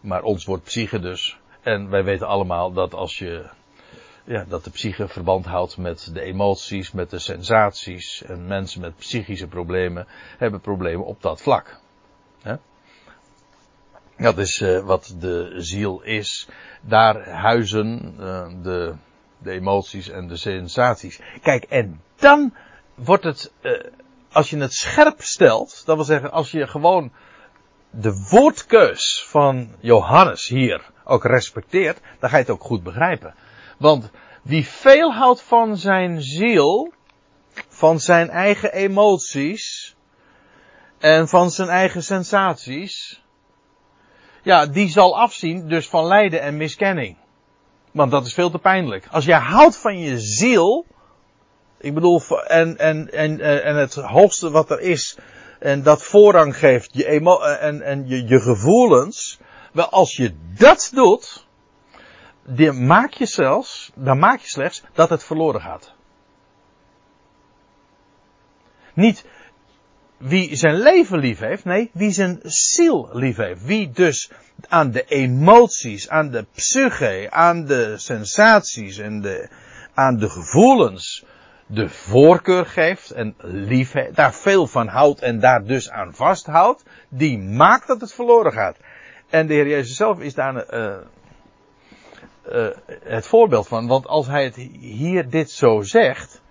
maar 0.00 0.22
ons 0.22 0.44
woord 0.44 0.62
psyche 0.62 0.98
dus. 0.98 1.38
En 1.62 1.90
wij 1.90 2.04
weten 2.04 2.26
allemaal 2.26 2.72
dat 2.72 2.94
als 2.94 3.18
je 3.18 3.50
ja, 4.24 4.44
dat 4.48 4.64
de 4.64 4.70
psyche 4.70 5.08
verband 5.08 5.46
houdt 5.46 5.76
met 5.76 6.10
de 6.12 6.20
emoties, 6.20 6.92
met 6.92 7.10
de 7.10 7.18
sensaties. 7.18 8.22
En 8.22 8.46
mensen 8.46 8.80
met 8.80 8.96
psychische 8.96 9.46
problemen 9.46 10.06
hebben 10.38 10.60
problemen 10.60 11.06
op 11.06 11.22
dat 11.22 11.42
vlak. 11.42 11.80
Dat 14.22 14.38
is 14.38 14.60
uh, 14.60 14.84
wat 14.84 15.14
de 15.18 15.54
ziel 15.56 16.02
is. 16.02 16.48
Daar 16.80 17.28
huizen 17.28 18.14
uh, 18.18 18.46
de, 18.62 18.94
de 19.38 19.50
emoties 19.50 20.08
en 20.08 20.28
de 20.28 20.36
sensaties. 20.36 21.20
Kijk, 21.42 21.64
en 21.64 22.00
dan 22.16 22.54
wordt 22.94 23.24
het, 23.24 23.52
uh, 23.62 23.72
als 24.32 24.50
je 24.50 24.56
het 24.56 24.72
scherp 24.72 25.20
stelt, 25.20 25.82
dat 25.86 25.96
wil 25.96 26.04
zeggen, 26.04 26.30
als 26.30 26.50
je 26.50 26.66
gewoon 26.66 27.12
de 27.90 28.26
woordkeus 28.30 29.24
van 29.28 29.74
Johannes 29.80 30.48
hier 30.48 30.90
ook 31.04 31.24
respecteert, 31.24 32.00
dan 32.18 32.30
ga 32.30 32.36
je 32.36 32.42
het 32.42 32.52
ook 32.52 32.64
goed 32.64 32.82
begrijpen. 32.82 33.34
Want 33.82 34.10
wie 34.42 34.66
veel 34.66 35.12
houdt 35.12 35.42
van 35.42 35.76
zijn 35.76 36.22
ziel, 36.22 36.92
van 37.68 38.00
zijn 38.00 38.30
eigen 38.30 38.72
emoties 38.72 39.96
en 40.98 41.28
van 41.28 41.50
zijn 41.50 41.68
eigen 41.68 42.02
sensaties, 42.02 43.22
ja, 44.42 44.66
die 44.66 44.88
zal 44.88 45.18
afzien 45.18 45.68
dus 45.68 45.88
van 45.88 46.06
lijden 46.06 46.40
en 46.40 46.56
miskenning. 46.56 47.16
Want 47.92 48.10
dat 48.10 48.26
is 48.26 48.34
veel 48.34 48.50
te 48.50 48.58
pijnlijk. 48.58 49.06
Als 49.10 49.24
jij 49.24 49.38
houdt 49.38 49.76
van 49.76 49.98
je 49.98 50.20
ziel, 50.20 50.86
ik 51.78 51.94
bedoel, 51.94 52.20
en, 52.46 52.78
en, 52.78 53.12
en, 53.12 53.40
en 53.64 53.76
het 53.76 53.94
hoogste 53.94 54.50
wat 54.50 54.70
er 54.70 54.80
is, 54.80 55.18
en 55.58 55.82
dat 55.82 56.02
voorrang 56.02 56.56
geeft, 56.56 56.90
je 56.92 57.06
emo 57.06 57.40
en, 57.40 57.82
en 57.82 58.08
je, 58.08 58.26
je 58.26 58.40
gevoelens, 58.40 59.38
wel 59.72 59.88
als 59.88 60.16
je 60.16 60.34
dat 60.58 60.90
doet, 60.94 61.41
die 62.42 62.72
maak 62.72 63.12
je 63.12 63.26
zelfs, 63.26 63.92
dan 63.94 64.18
maak 64.18 64.40
je 64.40 64.48
slechts 64.48 64.82
dat 64.92 65.08
het 65.08 65.24
verloren 65.24 65.60
gaat. 65.60 65.94
Niet 68.94 69.24
wie 70.16 70.56
zijn 70.56 70.74
leven 70.74 71.18
lief 71.18 71.38
heeft, 71.38 71.64
nee, 71.64 71.90
wie 71.92 72.10
zijn 72.10 72.40
ziel 72.42 73.08
lief 73.12 73.36
heeft. 73.36 73.64
Wie 73.64 73.90
dus 73.90 74.30
aan 74.68 74.90
de 74.90 75.04
emoties, 75.04 76.08
aan 76.08 76.30
de 76.30 76.46
psyche, 76.54 77.26
aan 77.30 77.64
de 77.64 77.98
sensaties 77.98 78.98
en 78.98 79.20
de, 79.20 79.50
aan 79.94 80.16
de 80.16 80.30
gevoelens 80.30 81.24
de 81.66 81.88
voorkeur 81.88 82.66
geeft 82.66 83.10
en 83.10 83.34
lief 83.42 83.92
daar 84.12 84.34
veel 84.34 84.66
van 84.66 84.88
houdt 84.88 85.20
en 85.20 85.40
daar 85.40 85.64
dus 85.64 85.90
aan 85.90 86.14
vasthoudt, 86.14 86.84
die 87.08 87.38
maakt 87.38 87.86
dat 87.86 88.00
het 88.00 88.12
verloren 88.12 88.52
gaat. 88.52 88.76
En 89.30 89.46
de 89.46 89.54
Heer 89.54 89.68
Jezus 89.68 89.96
zelf 89.96 90.20
is 90.20 90.34
daar 90.34 90.74
uh, 90.74 90.96
uh, 92.48 92.66
het 93.02 93.26
voorbeeld 93.26 93.68
van. 93.68 93.86
Want 93.86 94.06
als 94.06 94.26
hij 94.26 94.44
het 94.44 94.56
hier 94.80 95.30
dit 95.30 95.50
zo 95.50 95.80
zegt, 95.80 96.42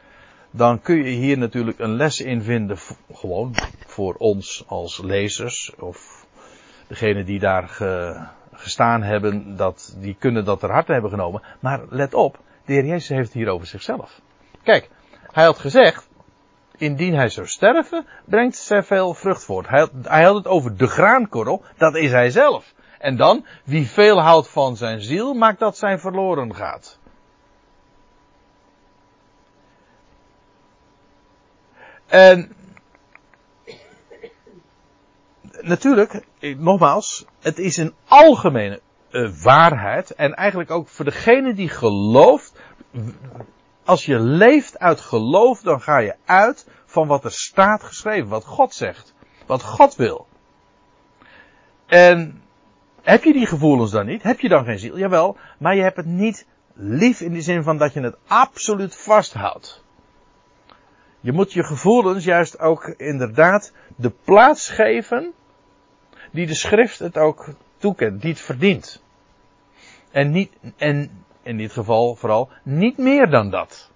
dan 0.52 0.82
kun 0.82 0.96
je 0.96 1.10
hier 1.10 1.38
natuurlijk 1.38 1.80
een 1.80 1.96
les 1.96 2.20
in 2.20 2.42
vinden, 2.42 2.78
gewoon 3.14 3.56
voor 3.86 4.16
ons 4.18 4.64
als 4.68 5.02
lezers, 5.02 5.74
of 5.80 6.26
degene 6.88 7.24
die 7.24 7.39
daar 7.39 7.68
ge, 7.68 8.24
gestaan 8.52 9.04
hebben, 9.04 9.56
dat, 9.56 9.96
die 10.00 10.16
kunnen 10.20 10.46
dat 10.46 10.60
ter 10.60 10.72
harte 10.72 10.92
hebben 10.92 11.12
genomen. 11.12 11.42
Maar 11.60 11.82
let 11.89 12.14
op, 12.14 12.39
de 12.66 12.74
Heer 12.74 12.86
Jezus 12.86 13.10
heeft 13.10 13.26
het 13.26 13.34
hier 13.34 13.50
over 13.50 13.68
zichzelf. 13.68 14.22
Kijk, 14.64 14.89
hij 15.32 15.44
had 15.44 15.60
gezegd, 15.60 16.10
indien 16.78 17.14
hij 17.14 17.30
zou 17.30 17.48
sterven, 17.48 18.06
brengt 18.26 18.56
zij 18.56 18.84
veel 18.84 19.14
vrucht 19.14 19.44
voort. 19.44 19.68
Hij 19.68 19.88
hij 20.02 20.24
had 20.24 20.36
het 20.36 20.48
over 20.48 20.78
de 20.78 20.88
graankorrel, 20.88 21.64
dat 21.78 21.96
is 21.96 22.12
hij 22.12 22.30
zelf. 22.30 22.74
En 23.02 23.16
dan, 23.16 23.45
wie 23.64 23.88
veel 23.88 24.22
houdt 24.22 24.47
van 24.47 24.78
zijn 24.78 25.02
ziel, 25.02 25.34
maakt 25.34 25.60
dat 25.60 25.78
zijn 25.78 25.99
verloren 25.99 26.56
gaat. 26.56 26.99
En 32.08 32.56
natuurlijk, 35.62 36.26
nogmaals, 36.58 37.26
het 37.39 37.60
is 37.60 37.78
een 37.78 37.93
algemene 38.08 38.82
uh, 39.12 39.32
waarheid. 39.43 40.12
En 40.12 40.34
eigenlijk 40.34 40.72
ook 40.72 40.88
voor 40.88 41.06
degene 41.06 41.54
die 41.54 41.70
gelooft. 41.70 42.60
Als 43.84 44.06
je 44.06 44.20
leeft 44.20 44.80
uit 44.80 45.02
geloof, 45.02 45.62
dan 45.62 45.82
ga 45.82 45.97
je 45.97 46.16
uit 46.26 46.68
van 46.86 47.08
wat 47.08 47.24
er 47.24 47.32
staat 47.32 47.84
geschreven, 47.84 48.30
wat 48.30 48.45
God 48.45 48.74
zegt, 48.74 49.14
wat 49.45 49.64
God 49.64 49.95
wil. 49.95 50.28
En 51.86 52.41
heb 53.02 53.24
je 53.24 53.34
die 53.34 53.45
gevoelens 53.45 53.91
dan 53.91 54.06
niet? 54.06 54.24
Heb 54.24 54.39
je 54.39 54.49
dan 54.49 54.66
geen 54.66 54.80
ziel? 54.80 54.97
Jawel, 54.97 55.38
maar 55.58 55.76
je 55.76 55.82
hebt 55.82 55.97
het 55.97 56.06
niet 56.06 56.45
lief 56.74 57.22
in 57.22 57.34
de 57.34 57.41
zin 57.41 57.64
van 57.64 57.78
dat 57.78 57.93
je 57.93 58.02
het 58.02 58.18
absoluut 58.28 58.95
vasthoudt. 58.95 59.84
Je 61.20 61.32
moet 61.32 61.54
je 61.54 61.64
gevoelens 61.64 62.24
juist 62.24 62.60
ook 62.60 62.88
inderdaad 62.88 63.74
de 63.95 64.10
plaats 64.10 64.70
geven 64.70 65.34
die 66.32 66.47
de 66.47 66.56
schrift 66.56 66.99
het 66.99 67.18
ook 67.18 67.49
toekent, 67.78 68.22
die 68.22 68.32
het 68.32 68.41
verdient. 68.41 69.04
En 70.12 70.32
niet, 70.32 70.52
en 70.78 71.24
in 71.43 71.58
dit 71.58 71.72
geval 71.72 72.16
vooral, 72.16 72.49
niet 72.64 72.97
meer 72.97 73.30
dan 73.30 73.49
dat. 73.49 73.91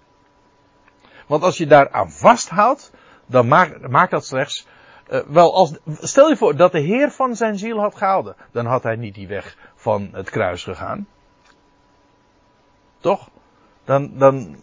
Want 1.26 1.42
als 1.42 1.56
je 1.56 1.66
daar 1.66 1.90
aan 1.90 2.10
vasthoudt, 2.10 2.92
dan 3.26 3.48
maakt, 3.48 4.10
dat 4.10 4.26
slechts 4.26 4.66
uh, 5.08 5.20
wel 5.26 5.54
als, 5.54 5.78
stel 6.00 6.28
je 6.28 6.36
voor 6.36 6.56
dat 6.56 6.72
de 6.72 6.80
Heer 6.80 7.10
van 7.10 7.36
zijn 7.36 7.58
ziel 7.58 7.78
had 7.78 7.94
gehouden. 7.94 8.36
Dan 8.52 8.66
had 8.66 8.82
hij 8.82 8.96
niet 8.96 9.14
die 9.14 9.28
weg 9.28 9.56
van 9.74 10.08
het 10.12 10.30
kruis 10.30 10.64
gegaan. 10.64 11.06
Toch? 13.00 13.28
Dan, 13.84 14.18
dan, 14.18 14.56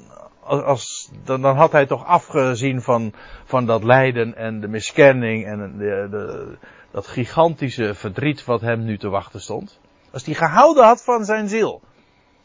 als, 0.43 1.11
dan, 1.23 1.41
dan 1.41 1.55
had 1.55 1.71
hij 1.71 1.85
toch 1.85 2.05
afgezien 2.05 2.81
van, 2.81 3.13
van 3.45 3.65
dat 3.65 3.83
lijden 3.83 4.35
en 4.35 4.59
de 4.59 4.67
miskenning 4.67 5.45
en 5.45 5.77
de, 5.77 6.07
de, 6.09 6.57
dat 6.91 7.07
gigantische 7.07 7.93
verdriet 7.93 8.45
wat 8.45 8.61
hem 8.61 8.83
nu 8.83 8.97
te 8.97 9.09
wachten 9.09 9.41
stond. 9.41 9.79
Als 10.11 10.25
hij 10.25 10.33
gehouden 10.33 10.83
had 10.83 11.03
van 11.03 11.25
zijn 11.25 11.47
ziel. 11.49 11.81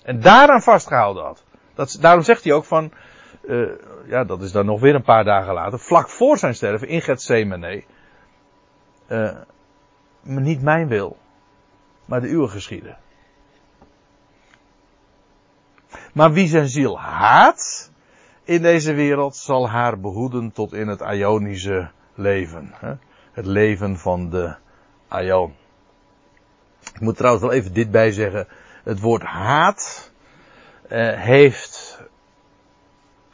En 0.03 0.21
daaraan 0.21 0.63
vastgehouden 0.63 1.25
had. 1.25 1.45
Dat, 1.75 1.99
daarom 2.01 2.23
zegt 2.23 2.45
hij 2.45 2.53
ook 2.53 2.65
van, 2.65 2.93
uh, 3.49 3.69
ja, 4.07 4.25
dat 4.25 4.43
is 4.43 4.53
dan 4.53 4.67
nog 4.67 4.81
weer 4.81 4.95
een 4.95 5.03
paar 5.03 5.25
dagen 5.25 5.55
later, 5.55 5.79
vlak 5.79 6.09
voor 6.09 6.39
zijn 6.39 6.55
sterven 6.55 6.89
in 6.89 7.03
Gethsemane. 7.03 7.85
Uh, 9.09 9.37
niet 10.23 10.63
mijn 10.63 10.89
wil, 10.89 11.17
maar 12.05 12.21
de 12.21 12.29
uwe 12.29 12.49
geschieden. 12.49 12.99
Maar 16.13 16.33
wie 16.33 16.49
zijn 16.49 16.69
ziel 16.69 17.01
haat 17.01 17.91
in 18.45 18.63
deze 18.63 18.93
wereld, 18.93 19.37
zal 19.37 19.69
haar 19.69 20.01
behoeden 20.01 20.53
tot 20.53 20.73
in 20.73 20.89
het 20.89 21.01
Ionische 21.01 21.91
leven. 22.15 22.71
Hè? 22.75 22.93
Het 23.33 23.47
leven 23.47 23.99
van 23.99 24.31
de 24.31 24.57
Ion. 25.11 25.55
Ik 26.95 27.01
moet 27.01 27.17
trouwens 27.17 27.45
wel 27.45 27.55
even 27.55 27.73
dit 27.73 27.91
bij 27.91 28.13
zeggen. 28.13 28.49
Het 28.85 29.01
woord 29.01 29.23
haat 29.23 30.13
uh, 30.91 31.21
heeft 31.21 31.78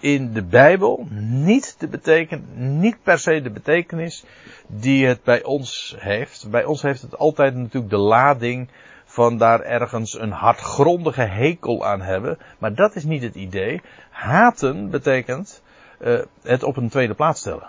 in 0.04 0.32
de 0.32 0.42
Bijbel 0.42 1.06
niet 1.18 1.76
de 1.78 1.88
beteken, 1.88 2.44
niet 2.80 2.96
per 3.02 3.18
se 3.18 3.42
de 3.42 3.50
betekenis 3.50 4.24
die 4.66 5.06
het 5.06 5.22
bij 5.22 5.42
ons 5.42 5.96
heeft. 5.98 6.50
Bij 6.50 6.64
ons 6.64 6.82
heeft 6.82 7.02
het 7.02 7.18
altijd 7.18 7.54
natuurlijk 7.54 7.90
de 7.90 7.98
lading 7.98 8.68
van 9.04 9.38
daar 9.38 9.60
ergens 9.60 10.18
een 10.18 10.30
hardgrondige 10.30 11.22
hekel 11.22 11.86
aan 11.86 12.00
hebben. 12.00 12.38
Maar 12.58 12.74
dat 12.74 12.94
is 12.94 13.04
niet 13.04 13.22
het 13.22 13.34
idee. 13.34 13.82
Haten 14.10 14.90
betekent 14.90 15.62
uh, 16.00 16.20
het 16.42 16.62
op 16.62 16.76
een 16.76 16.88
tweede 16.88 17.14
plaats 17.14 17.40
stellen. 17.40 17.68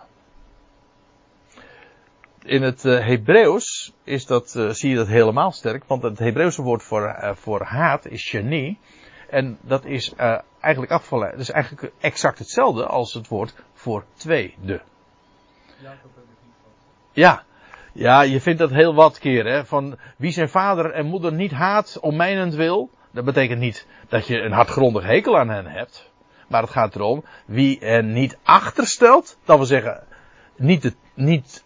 In 2.44 2.62
het 2.62 2.86
uh, 2.86 3.06
Hebreeuws 3.08 3.94
is 4.04 4.26
dat, 4.26 4.54
uh, 4.58 4.70
zie 4.70 4.90
je 4.90 4.96
dat 4.96 5.08
helemaal 5.08 5.52
sterk, 5.52 5.84
want 5.88 6.04
het 6.04 6.20
Hebreeuwse 6.20 6.62
woord 6.62 6.84
voor, 6.84 7.34
voor 7.36 7.64
haat 7.64 8.06
is 8.06 8.30
genie. 8.30 8.80
En 9.30 9.58
dat 9.62 9.86
is 9.86 10.14
eigenlijk 10.66 10.94
afvallen. 10.94 11.32
Dat 11.32 11.40
is 11.40 11.52
eigenlijk 11.52 11.94
exact 12.00 12.40
hetzelfde 12.40 12.86
als 12.86 13.14
het 13.14 13.28
woord 13.28 13.54
voor 13.74 14.06
tweede. 14.14 14.82
Ja, 17.12 17.44
ja, 17.94 18.22
je 18.22 18.42
vindt 18.42 18.60
dat 18.60 18.70
heel 18.70 18.96
wat 18.96 19.20
keer, 19.20 19.46
hè. 19.46 19.66
Van 19.66 19.98
wie 20.18 20.32
zijn 20.32 20.50
vader 20.50 20.92
en 20.92 21.06
moeder 21.06 21.34
niet 21.34 21.52
haat 21.52 22.00
om 22.00 22.16
mijnentwil. 22.16 22.90
Dat 23.12 23.26
betekent 23.26 23.60
niet 23.60 23.88
dat 24.08 24.28
je 24.28 24.40
een 24.42 24.52
hartgrondig 24.52 25.04
hekel 25.04 25.38
aan 25.38 25.50
hen 25.50 25.66
hebt. 25.66 26.12
Maar 26.48 26.62
het 26.62 26.72
gaat 26.72 26.96
erom, 26.96 27.24
wie 27.46 27.78
hen 27.80 28.14
niet 28.14 28.38
achterstelt. 28.44 29.38
Dat 29.46 29.58
wil 29.58 29.66
zeggen, 29.66 30.04
niet 30.56 30.82
de, 30.82 30.94
niet 31.14 31.64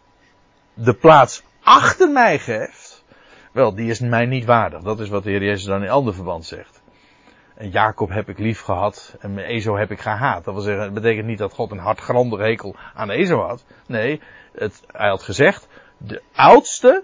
de 0.74 0.94
plaats 0.94 1.44
achter 1.64 2.10
mij 2.10 2.40
geeft. 2.40 3.04
Wel, 3.52 3.76
die 3.76 3.90
is 3.90 4.00
mij 4.00 4.26
niet 4.26 4.46
waardig. 4.46 4.82
Dat 4.82 5.00
is 5.00 5.10
wat 5.10 5.24
de 5.24 5.30
Heer 5.30 5.44
Jezus 5.44 5.66
dan 5.66 5.84
in 5.84 5.90
ander 5.90 6.14
verband 6.14 6.46
zegt. 6.46 6.79
Jacob 7.60 8.10
heb 8.10 8.30
ik 8.30 8.38
lief 8.38 8.62
gehad 8.62 9.16
en 9.20 9.38
Ezo 9.38 9.78
heb 9.78 9.92
ik 9.92 10.00
gehaat. 10.00 10.44
Dat 10.44 10.54
wil 10.54 10.64
zeggen, 10.64 10.84
het 10.84 10.94
betekent 10.94 11.28
niet 11.28 11.38
dat 11.38 11.54
God 11.54 11.72
een 11.72 11.78
hartgrondig 11.78 12.40
hekel 12.40 12.76
aan 12.94 13.10
Ezo 13.10 13.40
had. 13.40 13.66
Nee, 13.88 14.22
het, 14.52 14.84
hij 14.92 15.10
had 15.10 15.24
gezegd, 15.24 15.68
de 15.98 16.22
oudste, 16.36 17.04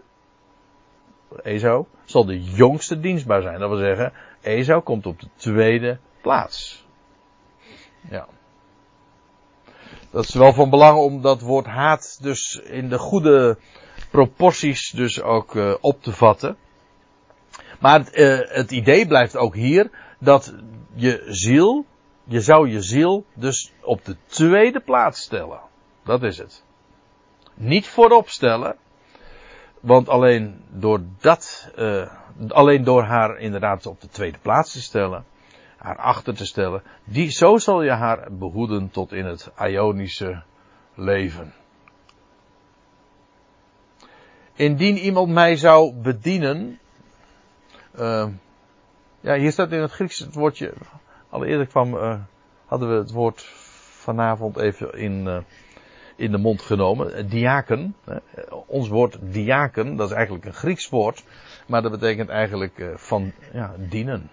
Ezo, 1.44 1.88
zal 2.06 2.26
de 2.26 2.42
jongste 2.44 3.00
dienstbaar 3.00 3.42
zijn. 3.42 3.60
Dat 3.60 3.70
wil 3.70 3.78
zeggen, 3.78 4.14
Ezo 4.42 4.82
komt 4.82 5.06
op 5.06 5.20
de 5.20 5.28
tweede 5.36 5.98
plaats. 6.22 6.86
Ja. 8.10 8.28
Dat 10.12 10.24
is 10.24 10.34
wel 10.34 10.54
van 10.54 10.70
belang 10.70 10.98
om 10.98 11.22
dat 11.22 11.42
woord 11.42 11.66
haat 11.66 12.18
dus 12.22 12.56
in 12.56 12.90
de 12.90 12.98
goede 12.98 13.58
proporties 14.12 14.90
dus 14.90 15.22
ook 15.22 15.56
uh, 15.56 15.76
op 15.82 16.04
te 16.04 16.12
vatten. 16.12 16.58
Maar 17.80 18.00
het, 18.00 18.18
uh, 18.18 18.40
het 18.42 18.72
idee 18.72 19.08
blijft 19.08 19.38
ook 19.38 19.56
hier 19.56 19.90
dat 20.20 20.54
je 20.94 21.24
ziel, 21.28 21.86
je 22.24 22.42
zou 22.42 22.70
je 22.70 22.82
ziel 22.82 23.26
dus 23.34 23.74
op 23.82 24.06
de 24.06 24.16
tweede 24.26 24.80
plaats 24.80 25.22
stellen. 25.22 25.60
Dat 26.04 26.24
is 26.24 26.38
het. 26.38 26.64
Niet 27.54 27.88
voorop 27.88 28.30
stellen, 28.30 28.76
want 29.80 30.10
alleen 30.10 30.64
door 30.70 31.02
dat, 31.20 31.72
uh, 31.78 32.12
alleen 32.48 32.84
door 32.84 33.04
haar 33.04 33.38
inderdaad 33.38 33.86
op 33.86 34.02
de 34.02 34.08
tweede 34.08 34.38
plaats 34.38 34.72
te 34.72 34.82
stellen, 34.82 35.26
haar 35.78 35.98
achter 35.98 36.36
te 36.36 36.46
stellen, 36.46 36.84
die, 37.04 37.30
zo 37.30 37.58
zal 37.58 37.84
je 37.84 37.92
haar 37.92 38.28
behoeden 38.32 38.90
tot 38.90 39.12
in 39.12 39.26
het 39.26 39.52
Ionische 39.58 40.44
leven. 40.96 41.54
Indien 44.54 44.98
iemand 44.98 45.30
mij 45.30 45.56
zou 45.56 45.94
bedienen, 45.94 46.80
uh, 48.00 48.28
ja, 49.26 49.36
hier 49.36 49.52
staat 49.52 49.72
in 49.72 49.82
het 49.82 49.92
Grieks 49.92 50.20
het 50.20 50.36
woordje, 50.36 50.74
al 51.30 51.46
eerder 51.46 51.68
kwam, 51.68 51.94
uh, 51.94 52.20
hadden 52.66 52.90
we 52.90 52.96
het 52.96 53.12
woord 53.12 53.42
vanavond 54.00 54.58
even 54.58 54.94
in, 54.94 55.26
uh, 55.26 55.38
in 56.16 56.32
de 56.32 56.38
mond 56.38 56.62
genomen. 56.62 57.30
Diaken. 57.30 57.96
Ons 58.66 58.88
woord 58.88 59.18
diaken, 59.22 59.96
dat 59.96 60.10
is 60.10 60.16
eigenlijk 60.16 60.46
een 60.46 60.54
Grieks 60.54 60.90
woord. 60.90 61.24
Maar 61.68 61.82
dat 61.82 61.92
betekent 61.92 62.30
eigenlijk 62.30 62.92
van 62.96 63.32
ja, 63.54 63.74
dienen. 63.78 64.30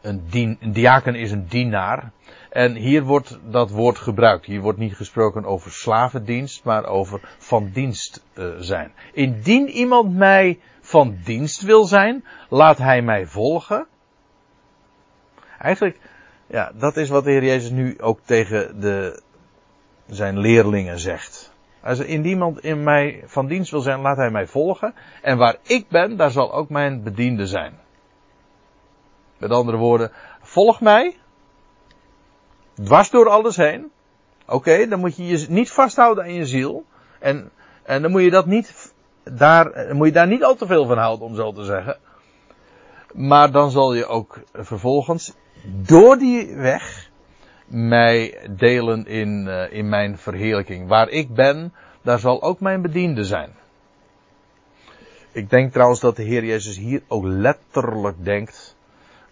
Een, 0.00 0.22
een 0.60 0.72
diaken 0.72 1.14
is 1.14 1.30
een 1.30 1.46
dienaar. 1.46 2.12
En 2.50 2.74
hier 2.74 3.02
wordt 3.02 3.38
dat 3.50 3.70
woord 3.70 3.98
gebruikt. 3.98 4.46
Hier 4.46 4.60
wordt 4.60 4.78
niet 4.78 4.96
gesproken 4.96 5.44
over 5.44 5.70
slavendienst, 5.70 6.64
maar 6.64 6.84
over 6.84 7.20
van 7.38 7.70
dienst 7.72 8.24
uh, 8.34 8.54
zijn. 8.58 8.92
Indien 9.12 9.68
iemand 9.68 10.14
mij 10.16 10.58
van 10.80 11.18
dienst 11.24 11.62
wil 11.62 11.84
zijn, 11.84 12.24
laat 12.48 12.78
hij 12.78 13.02
mij 13.02 13.26
volgen. 13.26 13.86
Eigenlijk, 15.58 15.98
ja, 16.46 16.72
dat 16.74 16.96
is 16.96 17.08
wat 17.08 17.24
de 17.24 17.30
Heer 17.30 17.44
Jezus 17.44 17.70
nu 17.70 18.00
ook 18.00 18.20
tegen 18.24 18.80
de, 18.80 19.22
zijn 20.06 20.38
leerlingen 20.38 20.98
zegt. 20.98 21.54
Als 21.82 21.98
er 21.98 22.06
in 22.06 22.24
iemand 22.24 22.60
in 22.60 22.82
mij 22.82 23.22
van 23.26 23.46
dienst 23.46 23.70
wil 23.70 23.80
zijn, 23.80 24.00
laat 24.00 24.16
hij 24.16 24.30
mij 24.30 24.46
volgen. 24.46 24.94
En 25.22 25.38
waar 25.38 25.56
ik 25.62 25.88
ben, 25.88 26.16
daar 26.16 26.30
zal 26.30 26.52
ook 26.52 26.68
mijn 26.68 27.02
bediende 27.02 27.46
zijn. 27.46 27.78
Met 29.40 29.50
andere 29.50 29.76
woorden, 29.76 30.10
volg 30.40 30.80
mij. 30.80 31.16
Dwars 32.74 33.10
door 33.10 33.28
alles 33.28 33.56
heen. 33.56 33.90
Oké, 34.46 34.88
dan 34.88 35.00
moet 35.00 35.16
je 35.16 35.26
je 35.26 35.46
niet 35.48 35.70
vasthouden 35.70 36.24
aan 36.24 36.34
je 36.34 36.46
ziel. 36.46 36.84
En, 37.18 37.50
en 37.82 38.02
dan 38.02 38.10
moet 38.10 38.22
je 38.22 38.30
dat 38.30 38.46
niet, 38.46 38.92
daar, 39.22 39.94
moet 39.94 40.06
je 40.06 40.12
daar 40.12 40.26
niet 40.26 40.44
al 40.44 40.54
te 40.54 40.66
veel 40.66 40.86
van 40.86 40.98
houden, 40.98 41.26
om 41.26 41.34
zo 41.34 41.52
te 41.52 41.64
zeggen. 41.64 41.96
Maar 43.12 43.50
dan 43.50 43.70
zal 43.70 43.94
je 43.94 44.06
ook 44.06 44.38
vervolgens 44.52 45.34
door 45.64 46.18
die 46.18 46.54
weg 46.54 47.10
mij 47.66 48.38
delen 48.50 49.06
in, 49.06 49.46
uh, 49.46 49.72
in 49.72 49.88
mijn 49.88 50.18
verheerlijking. 50.18 50.88
Waar 50.88 51.08
ik 51.08 51.34
ben, 51.34 51.72
daar 52.02 52.18
zal 52.18 52.42
ook 52.42 52.60
mijn 52.60 52.82
bediende 52.82 53.24
zijn. 53.24 53.50
Ik 55.32 55.50
denk 55.50 55.72
trouwens 55.72 56.00
dat 56.00 56.16
de 56.16 56.22
Heer 56.22 56.44
Jezus 56.44 56.76
hier 56.76 57.02
ook 57.08 57.24
letterlijk 57.24 58.24
denkt 58.24 58.76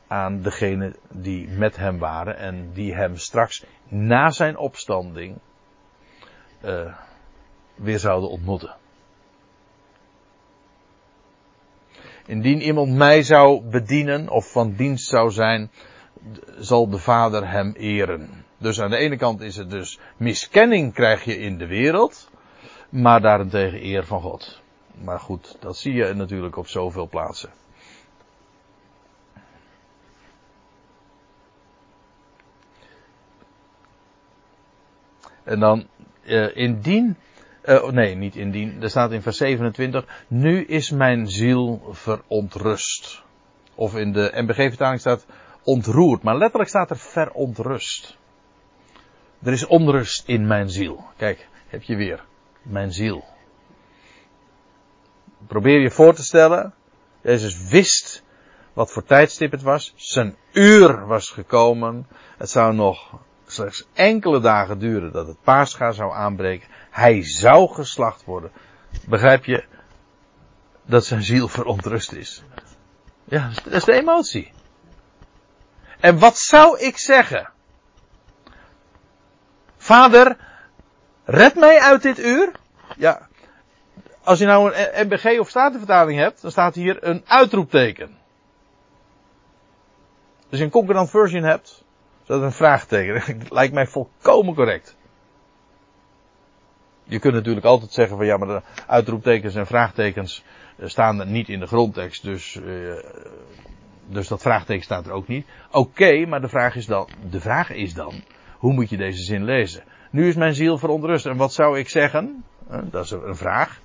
aan 0.09 0.43
degenen 0.43 0.97
die 1.11 1.49
met 1.49 1.77
hem 1.77 1.99
waren 1.99 2.37
en 2.37 2.73
die 2.73 2.95
hem 2.95 3.17
straks 3.17 3.65
na 3.89 4.31
zijn 4.31 4.57
opstanding 4.57 5.39
uh, 6.65 6.95
weer 7.75 7.99
zouden 7.99 8.31
ontmoeten. 8.31 8.77
Indien 12.27 12.61
iemand 12.61 12.93
mij 12.93 13.23
zou 13.23 13.63
bedienen 13.63 14.29
of 14.29 14.53
van 14.53 14.73
dienst 14.73 15.09
zou 15.09 15.31
zijn, 15.31 15.71
zal 16.59 16.89
de 16.89 16.99
Vader 16.99 17.51
hem 17.51 17.73
eren. 17.73 18.45
Dus 18.59 18.81
aan 18.81 18.91
de 18.91 18.97
ene 18.97 19.17
kant 19.17 19.41
is 19.41 19.57
het 19.57 19.71
dus 19.71 19.99
miskenning 20.17 20.95
krijg 20.95 21.25
je 21.25 21.39
in 21.39 21.59
de 21.59 21.67
wereld, 21.67 22.31
maar 22.89 23.21
daarentegen 23.21 23.85
eer 23.85 24.05
van 24.05 24.21
God. 24.21 24.63
Maar 25.05 25.21
goed, 25.21 25.57
dat 25.61 25.77
zie 25.77 25.93
je 25.93 26.15
natuurlijk 26.15 26.57
op 26.57 26.67
zoveel 26.67 27.09
plaatsen. 27.09 27.51
En 35.49 35.61
dan, 35.61 35.87
uh, 36.25 36.57
indien, 36.57 37.17
uh, 37.65 37.89
nee, 37.89 38.15
niet 38.15 38.37
indien, 38.37 38.83
er 38.83 38.91
staat 38.91 39.13
in 39.13 39.23
vers 39.23 39.37
27, 39.37 40.25
nu 40.29 40.65
is 40.65 40.91
mijn 40.91 41.27
ziel 41.27 41.89
verontrust. 41.91 43.23
Of 43.75 43.97
in 43.97 44.13
de 44.13 44.31
MBG-vertaling 44.35 45.01
staat 45.01 45.27
ontroerd, 45.63 46.23
maar 46.23 46.37
letterlijk 46.37 46.71
staat 46.71 46.91
er 46.91 46.99
verontrust. 46.99 48.17
Er 49.43 49.53
is 49.53 49.67
onrust 49.67 50.29
in 50.29 50.47
mijn 50.47 50.71
ziel. 50.71 51.05
Kijk, 51.17 51.49
heb 51.69 51.83
je 51.83 51.97
weer. 51.97 52.25
Mijn 52.63 52.93
ziel. 52.93 53.25
Probeer 55.47 55.81
je 55.81 55.91
voor 55.91 56.15
te 56.15 56.23
stellen. 56.23 56.75
Jezus 57.21 57.69
wist 57.69 58.23
wat 58.73 58.93
voor 58.93 59.05
tijdstip 59.05 59.51
het 59.51 59.63
was. 59.63 59.93
Zijn 59.97 60.37
uur 60.53 61.07
was 61.07 61.31
gekomen. 61.31 62.07
Het 62.37 62.51
zou 62.51 62.75
nog 62.75 63.19
slechts 63.51 63.87
enkele 63.93 64.41
dagen 64.41 64.79
duren 64.79 65.13
dat 65.13 65.27
het 65.27 65.43
paascha 65.43 65.93
zou 65.93 66.15
aanbreken. 66.15 66.69
Hij 66.91 67.23
zou 67.23 67.73
geslacht 67.73 68.25
worden. 68.25 68.51
Begrijp 69.07 69.45
je 69.45 69.65
dat 70.87 71.05
zijn 71.05 71.23
ziel 71.23 71.49
verontrust 71.49 72.13
is? 72.13 72.43
Ja, 73.25 73.51
dat 73.65 73.73
is 73.73 73.85
de 73.85 73.93
emotie. 73.93 74.53
En 76.01 76.19
wat 76.19 76.39
zou 76.39 76.79
ik 76.79 76.99
zeggen? 76.99 77.51
Vader, 79.77 80.37
red 81.25 81.55
mij 81.55 81.81
uit 81.81 82.03
dit 82.03 82.19
uur. 82.19 82.53
Ja, 82.97 83.29
als 84.23 84.39
je 84.39 84.47
nou 84.47 84.75
een 84.75 85.07
MBG 85.07 85.39
of 85.39 85.49
Statenvertaling 85.49 86.19
hebt, 86.19 86.43
dan 86.43 86.51
staat 86.51 86.75
hier 86.75 87.05
een 87.05 87.23
uitroepteken. 87.27 88.19
Als 90.51 90.59
je 90.59 90.65
een 90.65 90.71
concurrent 90.71 91.11
version 91.11 91.43
hebt, 91.43 91.85
staat 92.29 92.43
een 92.43 92.53
vraagteken. 92.53 93.22
Lijkt 93.59 93.74
mij 93.74 93.87
volkomen 93.87 94.55
correct. 94.55 94.97
Je 97.05 97.18
kunt 97.18 97.35
natuurlijk 97.35 97.66
altijd 97.66 97.93
zeggen 97.93 98.16
van 98.16 98.26
ja, 98.26 98.37
maar 98.37 98.49
de 98.49 98.62
uitroeptekens 98.87 99.55
en 99.55 99.66
vraagtekens 99.66 100.45
staan 100.81 101.33
niet 101.33 101.49
in 101.49 101.61
de 101.61 101.66
grondtekst, 101.66 102.22
dus, 102.22 102.55
uh, 102.55 103.03
dus 104.07 104.29
dat 104.29 104.43
vraagteken 104.43 104.85
staat 104.85 105.07
er 105.07 105.12
ook 105.12 105.29
niet. 105.29 105.47
Oké, 105.70 106.26
maar 106.26 106.41
de 106.41 106.49
vraag 106.49 106.76
is 106.76 106.87
dan, 106.87 107.09
de 107.31 107.41
vraag 107.41 107.70
is 107.70 107.95
dan, 107.95 108.22
hoe 108.59 108.72
moet 108.72 108.91
je 108.91 108.97
deze 108.97 109.22
zin 109.22 109.45
lezen? 109.45 109.85
Nu 110.11 110.29
is 110.29 110.35
mijn 110.35 110.55
ziel 110.55 110.79
verontrust 110.79 111.26
en 111.26 111.37
wat 111.37 111.53
zou 111.53 111.79
ik 111.79 111.89
zeggen? 111.89 112.45
Dat 112.91 113.05
is 113.05 113.11
een 113.11 113.37
vraag. 113.37 113.81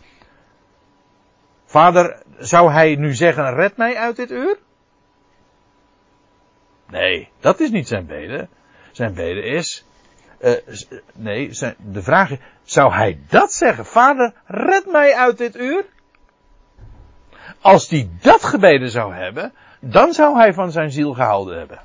Vader, 1.65 2.23
zou 2.37 2.71
hij 2.71 2.95
nu 2.95 3.13
zeggen, 3.13 3.53
red 3.53 3.77
mij 3.77 3.95
uit 3.95 4.15
dit 4.15 4.31
uur? 4.31 4.57
Nee, 6.93 7.29
dat 7.39 7.59
is 7.59 7.69
niet 7.69 7.87
zijn 7.87 8.05
bede. 8.05 8.47
Zijn 8.91 9.13
bede 9.13 9.41
is, 9.41 9.85
uh, 10.39 10.51
nee, 11.13 11.49
de 11.77 12.03
vraag 12.03 12.31
is, 12.31 12.37
zou 12.63 12.93
hij 12.93 13.19
dat 13.29 13.53
zeggen? 13.53 13.85
Vader, 13.85 14.33
red 14.45 14.85
mij 14.85 15.15
uit 15.15 15.37
dit 15.37 15.55
uur? 15.55 15.85
Als 17.61 17.89
hij 17.89 18.09
dat 18.21 18.43
gebeden 18.43 18.89
zou 18.89 19.13
hebben, 19.13 19.53
dan 19.79 20.13
zou 20.13 20.37
hij 20.37 20.53
van 20.53 20.71
zijn 20.71 20.91
ziel 20.91 21.13
gehouden 21.13 21.57
hebben. 21.57 21.81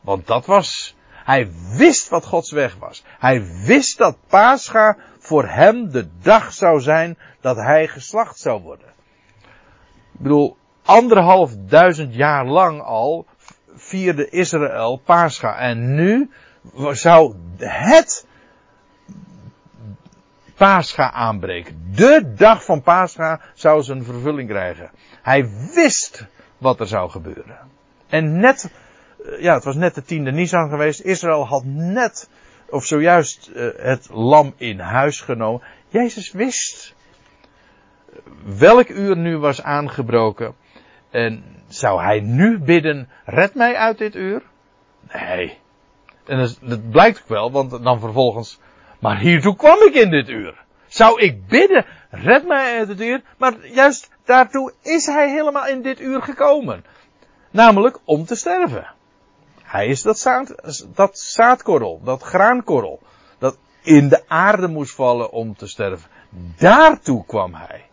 Want 0.00 0.26
dat 0.26 0.46
was, 0.46 0.96
hij 1.10 1.50
wist 1.76 2.08
wat 2.08 2.24
Gods 2.24 2.50
weg 2.50 2.76
was. 2.76 3.04
Hij 3.18 3.46
wist 3.66 3.98
dat 3.98 4.16
Pascha 4.28 4.96
voor 5.18 5.48
hem 5.48 5.90
de 5.90 6.08
dag 6.22 6.52
zou 6.52 6.80
zijn 6.80 7.18
dat 7.40 7.56
hij 7.56 7.88
geslacht 7.88 8.38
zou 8.38 8.62
worden. 8.62 8.88
Ik 10.12 10.20
bedoel, 10.20 10.56
anderhalf 10.84 11.52
duizend 11.56 12.14
jaar 12.14 12.46
lang 12.46 12.82
al 12.82 13.26
vierde 13.86 14.28
Israël 14.28 15.00
Pascha. 15.04 15.58
En 15.58 15.94
nu 15.94 16.30
zou 16.90 17.34
het 17.58 18.26
Pascha 20.56 21.12
aanbreken. 21.12 21.92
De 21.94 22.32
dag 22.36 22.64
van 22.64 22.82
Pascha 22.82 23.40
zou 23.54 23.82
zijn 23.82 24.04
vervulling 24.04 24.48
krijgen. 24.48 24.90
Hij 25.22 25.48
wist 25.74 26.26
wat 26.58 26.80
er 26.80 26.86
zou 26.86 27.10
gebeuren. 27.10 27.58
En 28.08 28.40
net, 28.40 28.70
eh, 29.24 29.42
ja, 29.42 29.54
het 29.54 29.64
was 29.64 29.74
net 29.74 29.94
de 29.94 30.02
tiende 30.02 30.32
Nisan 30.32 30.68
geweest. 30.68 31.00
Israël 31.00 31.46
had 31.46 31.64
net, 31.64 32.28
of 32.70 32.84
zojuist, 32.84 33.50
uh, 33.54 33.68
het 33.76 34.08
lam 34.10 34.54
in 34.56 34.78
huis 34.78 35.20
genomen. 35.20 35.62
Jezus 35.88 36.32
wist 36.32 36.94
welk 38.58 38.88
uur 38.88 39.16
nu 39.16 39.38
was 39.38 39.62
aangebroken. 39.62 40.54
En 41.10 41.44
zou 41.76 42.02
hij 42.02 42.20
nu 42.20 42.58
bidden, 42.58 43.08
red 43.24 43.54
mij 43.54 43.76
uit 43.76 43.98
dit 43.98 44.14
uur? 44.14 44.42
Nee. 45.12 45.58
En 46.24 46.48
dat, 46.60 46.90
blijkt 46.90 47.20
ook 47.20 47.28
wel, 47.28 47.50
want 47.50 47.84
dan 47.84 48.00
vervolgens, 48.00 48.60
maar 49.00 49.18
hiertoe 49.18 49.56
kwam 49.56 49.78
ik 49.82 49.94
in 49.94 50.10
dit 50.10 50.28
uur. 50.28 50.64
Zou 50.86 51.20
ik 51.20 51.46
bidden, 51.46 51.86
red 52.10 52.46
mij 52.46 52.78
uit 52.78 52.88
dit 52.88 53.00
uur? 53.00 53.22
Maar 53.38 53.66
juist 53.66 54.10
daartoe 54.24 54.72
is 54.82 55.06
hij 55.06 55.30
helemaal 55.30 55.66
in 55.66 55.82
dit 55.82 56.00
uur 56.00 56.22
gekomen. 56.22 56.84
Namelijk 57.50 57.98
om 58.04 58.24
te 58.24 58.34
sterven. 58.34 58.94
Hij 59.62 59.86
is 59.86 60.02
dat, 60.02 60.18
zaad, 60.18 60.54
dat 60.94 61.18
zaadkorrel, 61.18 62.00
dat 62.04 62.22
graankorrel, 62.22 63.00
dat 63.38 63.58
in 63.82 64.08
de 64.08 64.22
aarde 64.28 64.68
moest 64.68 64.94
vallen 64.94 65.30
om 65.30 65.56
te 65.56 65.66
sterven. 65.66 66.10
Daartoe 66.56 67.26
kwam 67.26 67.54
hij. 67.54 67.85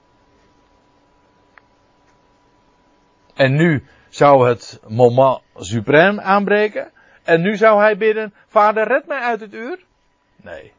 En 3.34 3.56
nu 3.56 3.84
zou 4.10 4.48
het 4.50 4.80
moment 4.88 5.42
suprême 5.56 6.22
aanbreken. 6.22 6.92
En 7.24 7.42
nu 7.42 7.56
zou 7.56 7.80
hij 7.80 7.98
bidden, 7.98 8.34
vader 8.48 8.88
red 8.88 9.08
mij 9.08 9.20
uit 9.20 9.40
het 9.40 9.54
uur. 9.54 9.86
Nee. 10.36 10.74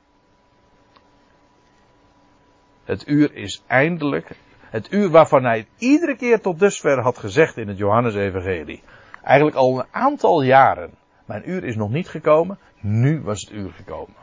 Het 2.84 3.08
uur 3.08 3.34
is 3.34 3.62
eindelijk, 3.66 4.30
het 4.58 4.92
uur 4.92 5.10
waarvan 5.10 5.44
hij 5.44 5.66
iedere 5.78 6.16
keer 6.16 6.40
tot 6.40 6.58
dusver 6.58 7.00
had 7.00 7.18
gezegd 7.18 7.56
in 7.56 7.68
het 7.68 7.78
Johannesevangelie. 7.78 8.82
Eigenlijk 9.22 9.56
al 9.56 9.78
een 9.78 9.86
aantal 9.90 10.42
jaren. 10.42 10.94
Mijn 11.24 11.50
uur 11.50 11.64
is 11.64 11.76
nog 11.76 11.90
niet 11.90 12.08
gekomen, 12.08 12.58
nu 12.80 13.22
was 13.22 13.40
het 13.40 13.50
uur 13.50 13.72
gekomen. 13.72 14.16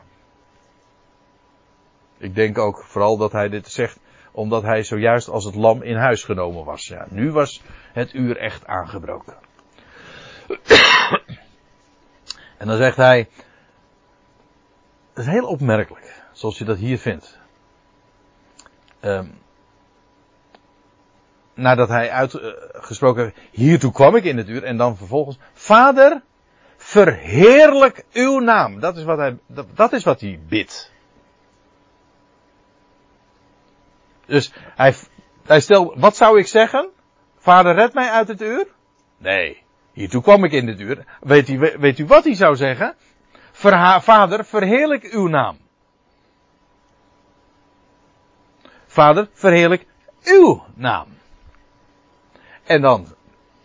Ik 2.18 2.34
denk 2.34 2.58
ook 2.58 2.84
vooral 2.84 3.16
dat 3.16 3.32
hij 3.32 3.48
dit 3.48 3.68
zegt 3.68 3.98
omdat 4.32 4.62
hij 4.62 4.82
zojuist 4.82 5.28
als 5.28 5.44
het 5.44 5.54
lam 5.54 5.82
in 5.82 5.96
huis 5.96 6.24
genomen 6.24 6.64
was. 6.64 6.86
Ja, 6.86 7.06
nu 7.10 7.32
was 7.32 7.62
het 7.92 8.14
uur 8.14 8.36
echt 8.36 8.66
aangebroken. 8.66 9.36
en 12.58 12.66
dan 12.66 12.76
zegt 12.76 12.96
hij, 12.96 13.28
het 15.12 15.24
is 15.24 15.26
heel 15.26 15.46
opmerkelijk, 15.46 16.22
zoals 16.32 16.58
je 16.58 16.64
dat 16.64 16.78
hier 16.78 16.98
vindt. 16.98 17.38
Um, 19.00 19.40
nadat 21.54 21.88
hij 21.88 22.10
uitgesproken 22.10 23.22
heeft, 23.22 23.36
hiertoe 23.50 23.92
kwam 23.92 24.16
ik 24.16 24.24
in 24.24 24.36
het 24.36 24.48
uur, 24.48 24.64
en 24.64 24.76
dan 24.76 24.96
vervolgens, 24.96 25.38
Vader, 25.52 26.22
verheerlijk 26.76 28.04
uw 28.12 28.38
naam. 28.38 28.80
Dat 28.80 28.96
is 28.96 29.04
wat 29.04 29.18
hij, 29.18 29.38
dat, 29.46 29.66
dat 29.74 29.92
is 29.92 30.04
wat 30.04 30.20
hij 30.20 30.40
bidt. 30.48 30.91
Dus 34.32 34.52
hij, 34.76 34.94
hij 35.46 35.60
stelt, 35.60 35.94
wat 35.96 36.16
zou 36.16 36.38
ik 36.38 36.46
zeggen? 36.46 36.90
Vader, 37.38 37.74
red 37.74 37.94
mij 37.94 38.10
uit 38.10 38.28
het 38.28 38.40
uur? 38.40 38.66
Nee, 39.18 39.62
hiertoe 39.92 40.22
kwam 40.22 40.44
ik 40.44 40.52
in 40.52 40.66
dit 40.66 40.80
uur. 40.80 41.04
Weet 41.20 41.48
u, 41.48 41.58
weet 41.58 41.98
u 41.98 42.06
wat 42.06 42.24
hij 42.24 42.34
zou 42.34 42.56
zeggen? 42.56 42.94
Vader, 43.52 44.44
verheerlijk 44.44 45.02
uw 45.02 45.26
naam. 45.26 45.58
Vader, 48.86 49.28
verheerlijk 49.32 49.86
uw 50.22 50.62
naam. 50.74 51.06
En 52.64 52.80
dan, 52.80 53.06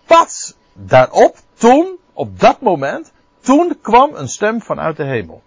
pas 0.06 0.58
daarop, 0.74 1.38
toen, 1.54 1.98
op 2.14 2.40
dat 2.40 2.62
moment, 2.62 3.14
toen 3.40 3.82
kwam 3.82 4.16
een 4.16 4.28
stem 4.28 4.62
vanuit 4.62 4.98
de 4.98 5.06
hemel. 5.06 5.44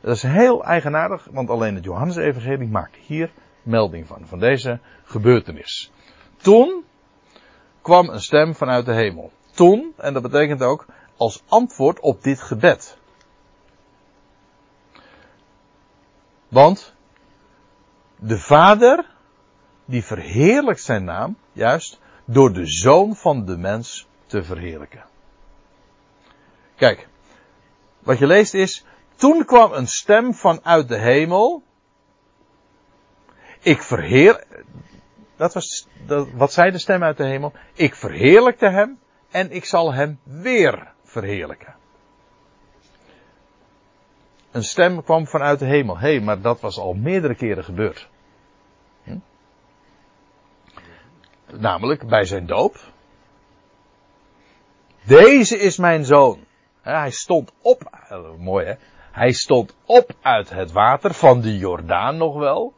Dat 0.00 0.16
is 0.16 0.22
heel 0.22 0.64
eigenaardig, 0.64 1.28
want 1.30 1.50
alleen 1.50 1.74
het 1.74 1.84
Johannes-evangelie 1.84 2.68
maakt 2.68 2.96
hier 2.96 3.30
melding 3.68 4.06
van, 4.06 4.26
van 4.26 4.38
deze 4.38 4.80
gebeurtenis. 5.04 5.90
Toen 6.36 6.84
kwam 7.82 8.08
een 8.08 8.20
stem 8.20 8.54
vanuit 8.54 8.86
de 8.86 8.94
hemel. 8.94 9.32
Toen, 9.54 9.92
en 9.96 10.12
dat 10.12 10.22
betekent 10.22 10.62
ook 10.62 10.86
als 11.16 11.42
antwoord 11.46 12.00
op 12.00 12.22
dit 12.22 12.40
gebed. 12.40 12.98
Want 16.48 16.94
de 18.16 18.38
Vader, 18.38 19.06
die 19.84 20.04
verheerlijkt 20.04 20.82
zijn 20.82 21.04
naam, 21.04 21.36
juist 21.52 22.00
door 22.24 22.52
de 22.52 22.66
Zoon 22.66 23.16
van 23.16 23.44
de 23.44 23.56
mens 23.56 24.08
te 24.26 24.42
verheerlijken. 24.42 25.04
Kijk, 26.76 27.08
wat 27.98 28.18
je 28.18 28.26
leest 28.26 28.54
is, 28.54 28.84
toen 29.16 29.44
kwam 29.44 29.72
een 29.72 29.86
stem 29.86 30.34
vanuit 30.34 30.88
de 30.88 30.98
hemel, 30.98 31.62
ik 33.60 33.82
verheer, 33.82 34.44
dat 35.36 35.54
was, 35.54 35.88
dat, 36.06 36.28
wat 36.30 36.52
zei 36.52 36.70
de 36.70 36.78
stem 36.78 37.02
uit 37.02 37.16
de 37.16 37.26
hemel? 37.26 37.52
Ik 37.74 37.94
verheerlijkte 37.94 38.68
hem 38.68 38.98
en 39.30 39.50
ik 39.50 39.64
zal 39.64 39.94
hem 39.94 40.20
weer 40.22 40.92
verheerlijken. 41.04 41.76
Een 44.50 44.64
stem 44.64 45.02
kwam 45.02 45.26
vanuit 45.26 45.58
de 45.58 45.66
hemel. 45.66 45.98
Hé, 45.98 46.20
maar 46.20 46.40
dat 46.40 46.60
was 46.60 46.78
al 46.78 46.94
meerdere 46.94 47.34
keren 47.34 47.64
gebeurd. 47.64 48.08
Hm? 49.02 49.18
Namelijk 51.46 52.08
bij 52.08 52.24
zijn 52.24 52.46
doop. 52.46 52.76
Deze 55.04 55.58
is 55.58 55.76
mijn 55.76 56.04
zoon. 56.04 56.44
Hij 56.80 57.10
stond 57.10 57.52
op, 57.62 57.82
mooi 58.38 58.66
hè. 58.66 58.74
Hij 59.12 59.32
stond 59.32 59.76
op 59.84 60.10
uit 60.20 60.50
het 60.50 60.72
water 60.72 61.14
van 61.14 61.40
de 61.40 61.56
Jordaan 61.56 62.16
nog 62.16 62.38
wel. 62.38 62.74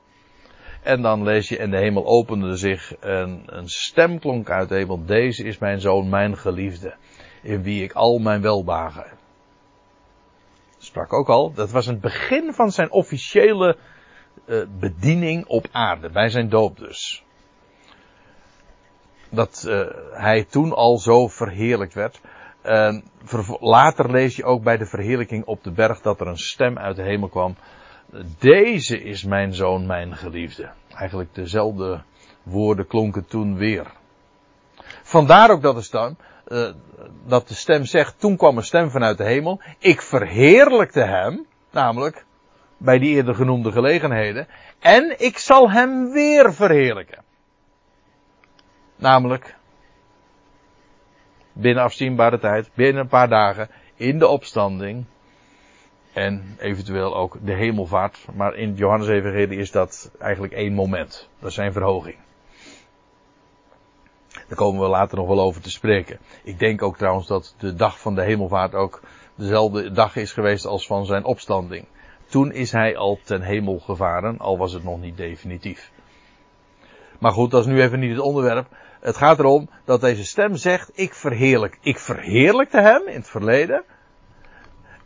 En 0.82 1.02
dan 1.02 1.22
lees 1.22 1.48
je, 1.48 1.58
en 1.58 1.70
de 1.70 1.76
hemel 1.76 2.06
opende 2.06 2.56
zich 2.56 2.96
en 2.96 3.42
een 3.46 3.68
stem 3.68 4.18
klonk 4.18 4.50
uit 4.50 4.68
de 4.68 4.74
hemel. 4.74 5.04
Deze 5.04 5.44
is 5.44 5.58
mijn 5.58 5.80
zoon, 5.80 6.08
mijn 6.08 6.36
geliefde, 6.36 6.94
in 7.42 7.62
wie 7.62 7.82
ik 7.82 7.92
al 7.92 8.18
mijn 8.18 8.42
welbagen. 8.42 9.18
Sprak 10.78 11.12
ook 11.12 11.28
al, 11.28 11.52
dat 11.52 11.70
was 11.70 11.86
het 11.86 12.00
begin 12.00 12.52
van 12.52 12.72
zijn 12.72 12.90
officiële 12.90 13.76
uh, 14.46 14.62
bediening 14.78 15.46
op 15.46 15.66
aarde, 15.72 16.10
bij 16.10 16.28
zijn 16.28 16.48
doop 16.48 16.78
dus. 16.78 17.24
Dat 19.30 19.64
uh, 19.66 19.86
hij 20.12 20.44
toen 20.44 20.72
al 20.72 20.98
zo 20.98 21.28
verheerlijkt 21.28 21.94
werd. 21.94 22.20
Later 23.60 24.10
lees 24.10 24.36
je 24.36 24.44
ook 24.44 24.62
bij 24.62 24.76
de 24.76 24.86
verheerlijking 24.86 25.44
op 25.44 25.64
de 25.64 25.70
berg 25.70 26.00
dat 26.00 26.20
er 26.20 26.26
een 26.26 26.38
stem 26.38 26.78
uit 26.78 26.96
de 26.96 27.02
hemel 27.02 27.28
kwam 27.28 27.56
deze 28.38 29.02
is 29.02 29.24
mijn 29.24 29.54
zoon, 29.54 29.86
mijn 29.86 30.16
geliefde. 30.16 30.70
Eigenlijk 30.94 31.34
dezelfde 31.34 32.02
woorden 32.42 32.86
klonken 32.86 33.26
toen 33.26 33.56
weer. 33.56 33.86
Vandaar 35.02 35.50
ook 35.50 35.62
dat 35.62 35.74
de 35.74 35.82
stem, 35.82 36.16
uh, 36.48 36.70
dat 37.26 37.48
de 37.48 37.54
stem 37.54 37.84
zegt, 37.84 38.20
toen 38.20 38.36
kwam 38.36 38.56
een 38.56 38.64
stem 38.64 38.90
vanuit 38.90 39.18
de 39.18 39.24
hemel. 39.24 39.60
Ik 39.78 40.02
verheerlijkte 40.02 41.00
hem, 41.00 41.46
namelijk 41.70 42.24
bij 42.76 42.98
die 42.98 43.14
eerder 43.14 43.34
genoemde 43.34 43.72
gelegenheden. 43.72 44.48
En 44.78 45.14
ik 45.18 45.38
zal 45.38 45.70
hem 45.70 46.12
weer 46.12 46.54
verheerlijken. 46.54 47.24
Namelijk 48.96 49.56
binnen 51.52 51.82
afzienbare 51.82 52.38
tijd, 52.38 52.70
binnen 52.74 53.02
een 53.02 53.08
paar 53.08 53.28
dagen, 53.28 53.68
in 53.94 54.18
de 54.18 54.26
opstanding, 54.26 55.04
en 56.20 56.56
eventueel 56.58 57.16
ook 57.16 57.36
de 57.42 57.54
hemelvaart. 57.54 58.26
Maar 58.34 58.54
in 58.54 58.74
Johannes 58.74 59.08
Evangelie 59.08 59.58
is 59.58 59.70
dat 59.70 60.10
eigenlijk 60.18 60.52
één 60.52 60.72
moment. 60.72 61.28
Dat 61.38 61.48
is 61.48 61.54
zijn 61.54 61.72
verhoging. 61.72 62.16
Daar 64.28 64.58
komen 64.58 64.80
we 64.80 64.88
later 64.88 65.18
nog 65.18 65.26
wel 65.26 65.40
over 65.40 65.60
te 65.60 65.70
spreken. 65.70 66.18
Ik 66.42 66.58
denk 66.58 66.82
ook 66.82 66.96
trouwens 66.96 67.26
dat 67.26 67.54
de 67.58 67.74
dag 67.74 68.00
van 68.00 68.14
de 68.14 68.22
hemelvaart 68.22 68.74
ook 68.74 69.00
dezelfde 69.34 69.92
dag 69.92 70.16
is 70.16 70.32
geweest 70.32 70.64
als 70.64 70.86
van 70.86 71.06
zijn 71.06 71.24
opstanding. 71.24 71.84
Toen 72.26 72.52
is 72.52 72.72
hij 72.72 72.96
al 72.96 73.18
ten 73.24 73.42
hemel 73.42 73.78
gevaren, 73.78 74.38
al 74.38 74.58
was 74.58 74.72
het 74.72 74.84
nog 74.84 75.00
niet 75.00 75.16
definitief. 75.16 75.90
Maar 77.18 77.32
goed, 77.32 77.50
dat 77.50 77.60
is 77.60 77.72
nu 77.72 77.82
even 77.82 77.98
niet 77.98 78.10
het 78.10 78.24
onderwerp. 78.24 78.66
Het 79.00 79.16
gaat 79.16 79.38
erom 79.38 79.70
dat 79.84 80.00
deze 80.00 80.24
stem 80.24 80.56
zegt, 80.56 80.90
ik 80.94 81.14
verheerlijk. 81.14 81.78
Ik 81.80 81.98
verheerlijkte 81.98 82.80
hem 82.80 83.08
in 83.08 83.14
het 83.14 83.28
verleden. 83.28 83.84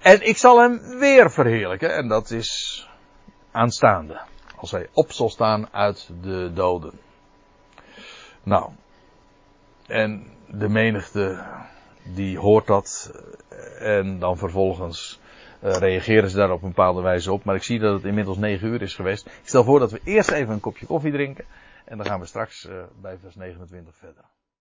En 0.05 0.27
ik 0.27 0.37
zal 0.37 0.61
hem 0.61 0.99
weer 0.99 1.31
verheerlijken. 1.31 1.95
En 1.95 2.09
dat 2.09 2.31
is 2.31 2.89
aanstaande. 3.51 4.21
Als 4.57 4.71
hij 4.71 4.89
op 4.93 5.13
zal 5.13 5.31
staan 5.31 5.69
uit 5.73 6.11
de 6.21 6.51
doden. 6.55 6.93
Nou. 8.43 8.71
En 9.87 10.27
de 10.47 10.69
menigte 10.69 11.45
die 12.03 12.39
hoort 12.39 12.67
dat. 12.67 13.13
En 13.79 14.19
dan 14.19 14.37
vervolgens 14.37 15.21
uh, 15.63 15.73
reageren 15.73 16.31
ze 16.31 16.37
daar 16.37 16.51
op 16.51 16.63
een 16.63 16.69
bepaalde 16.69 17.03
wijze 17.03 17.33
op. 17.33 17.45
Maar 17.45 17.55
ik 17.55 17.63
zie 17.63 17.79
dat 17.79 17.95
het 17.95 18.05
inmiddels 18.05 18.37
9 18.37 18.69
uur 18.69 18.83
is 18.83 18.95
geweest. 18.95 19.27
Ik 19.27 19.49
stel 19.49 19.65
voor 19.65 19.79
dat 19.79 19.91
we 19.91 20.01
eerst 20.05 20.31
even 20.31 20.55
een 20.55 20.61
kopje 20.61 20.87
koffie 20.87 21.13
drinken. 21.13 21.45
En 21.85 21.97
dan 21.97 22.07
gaan 22.07 22.21
we 22.21 22.27
straks 22.27 22.67
uh, 22.67 22.83
bij 23.01 23.19
vers 23.19 23.35
29 23.35 23.95
verder. 23.97 24.25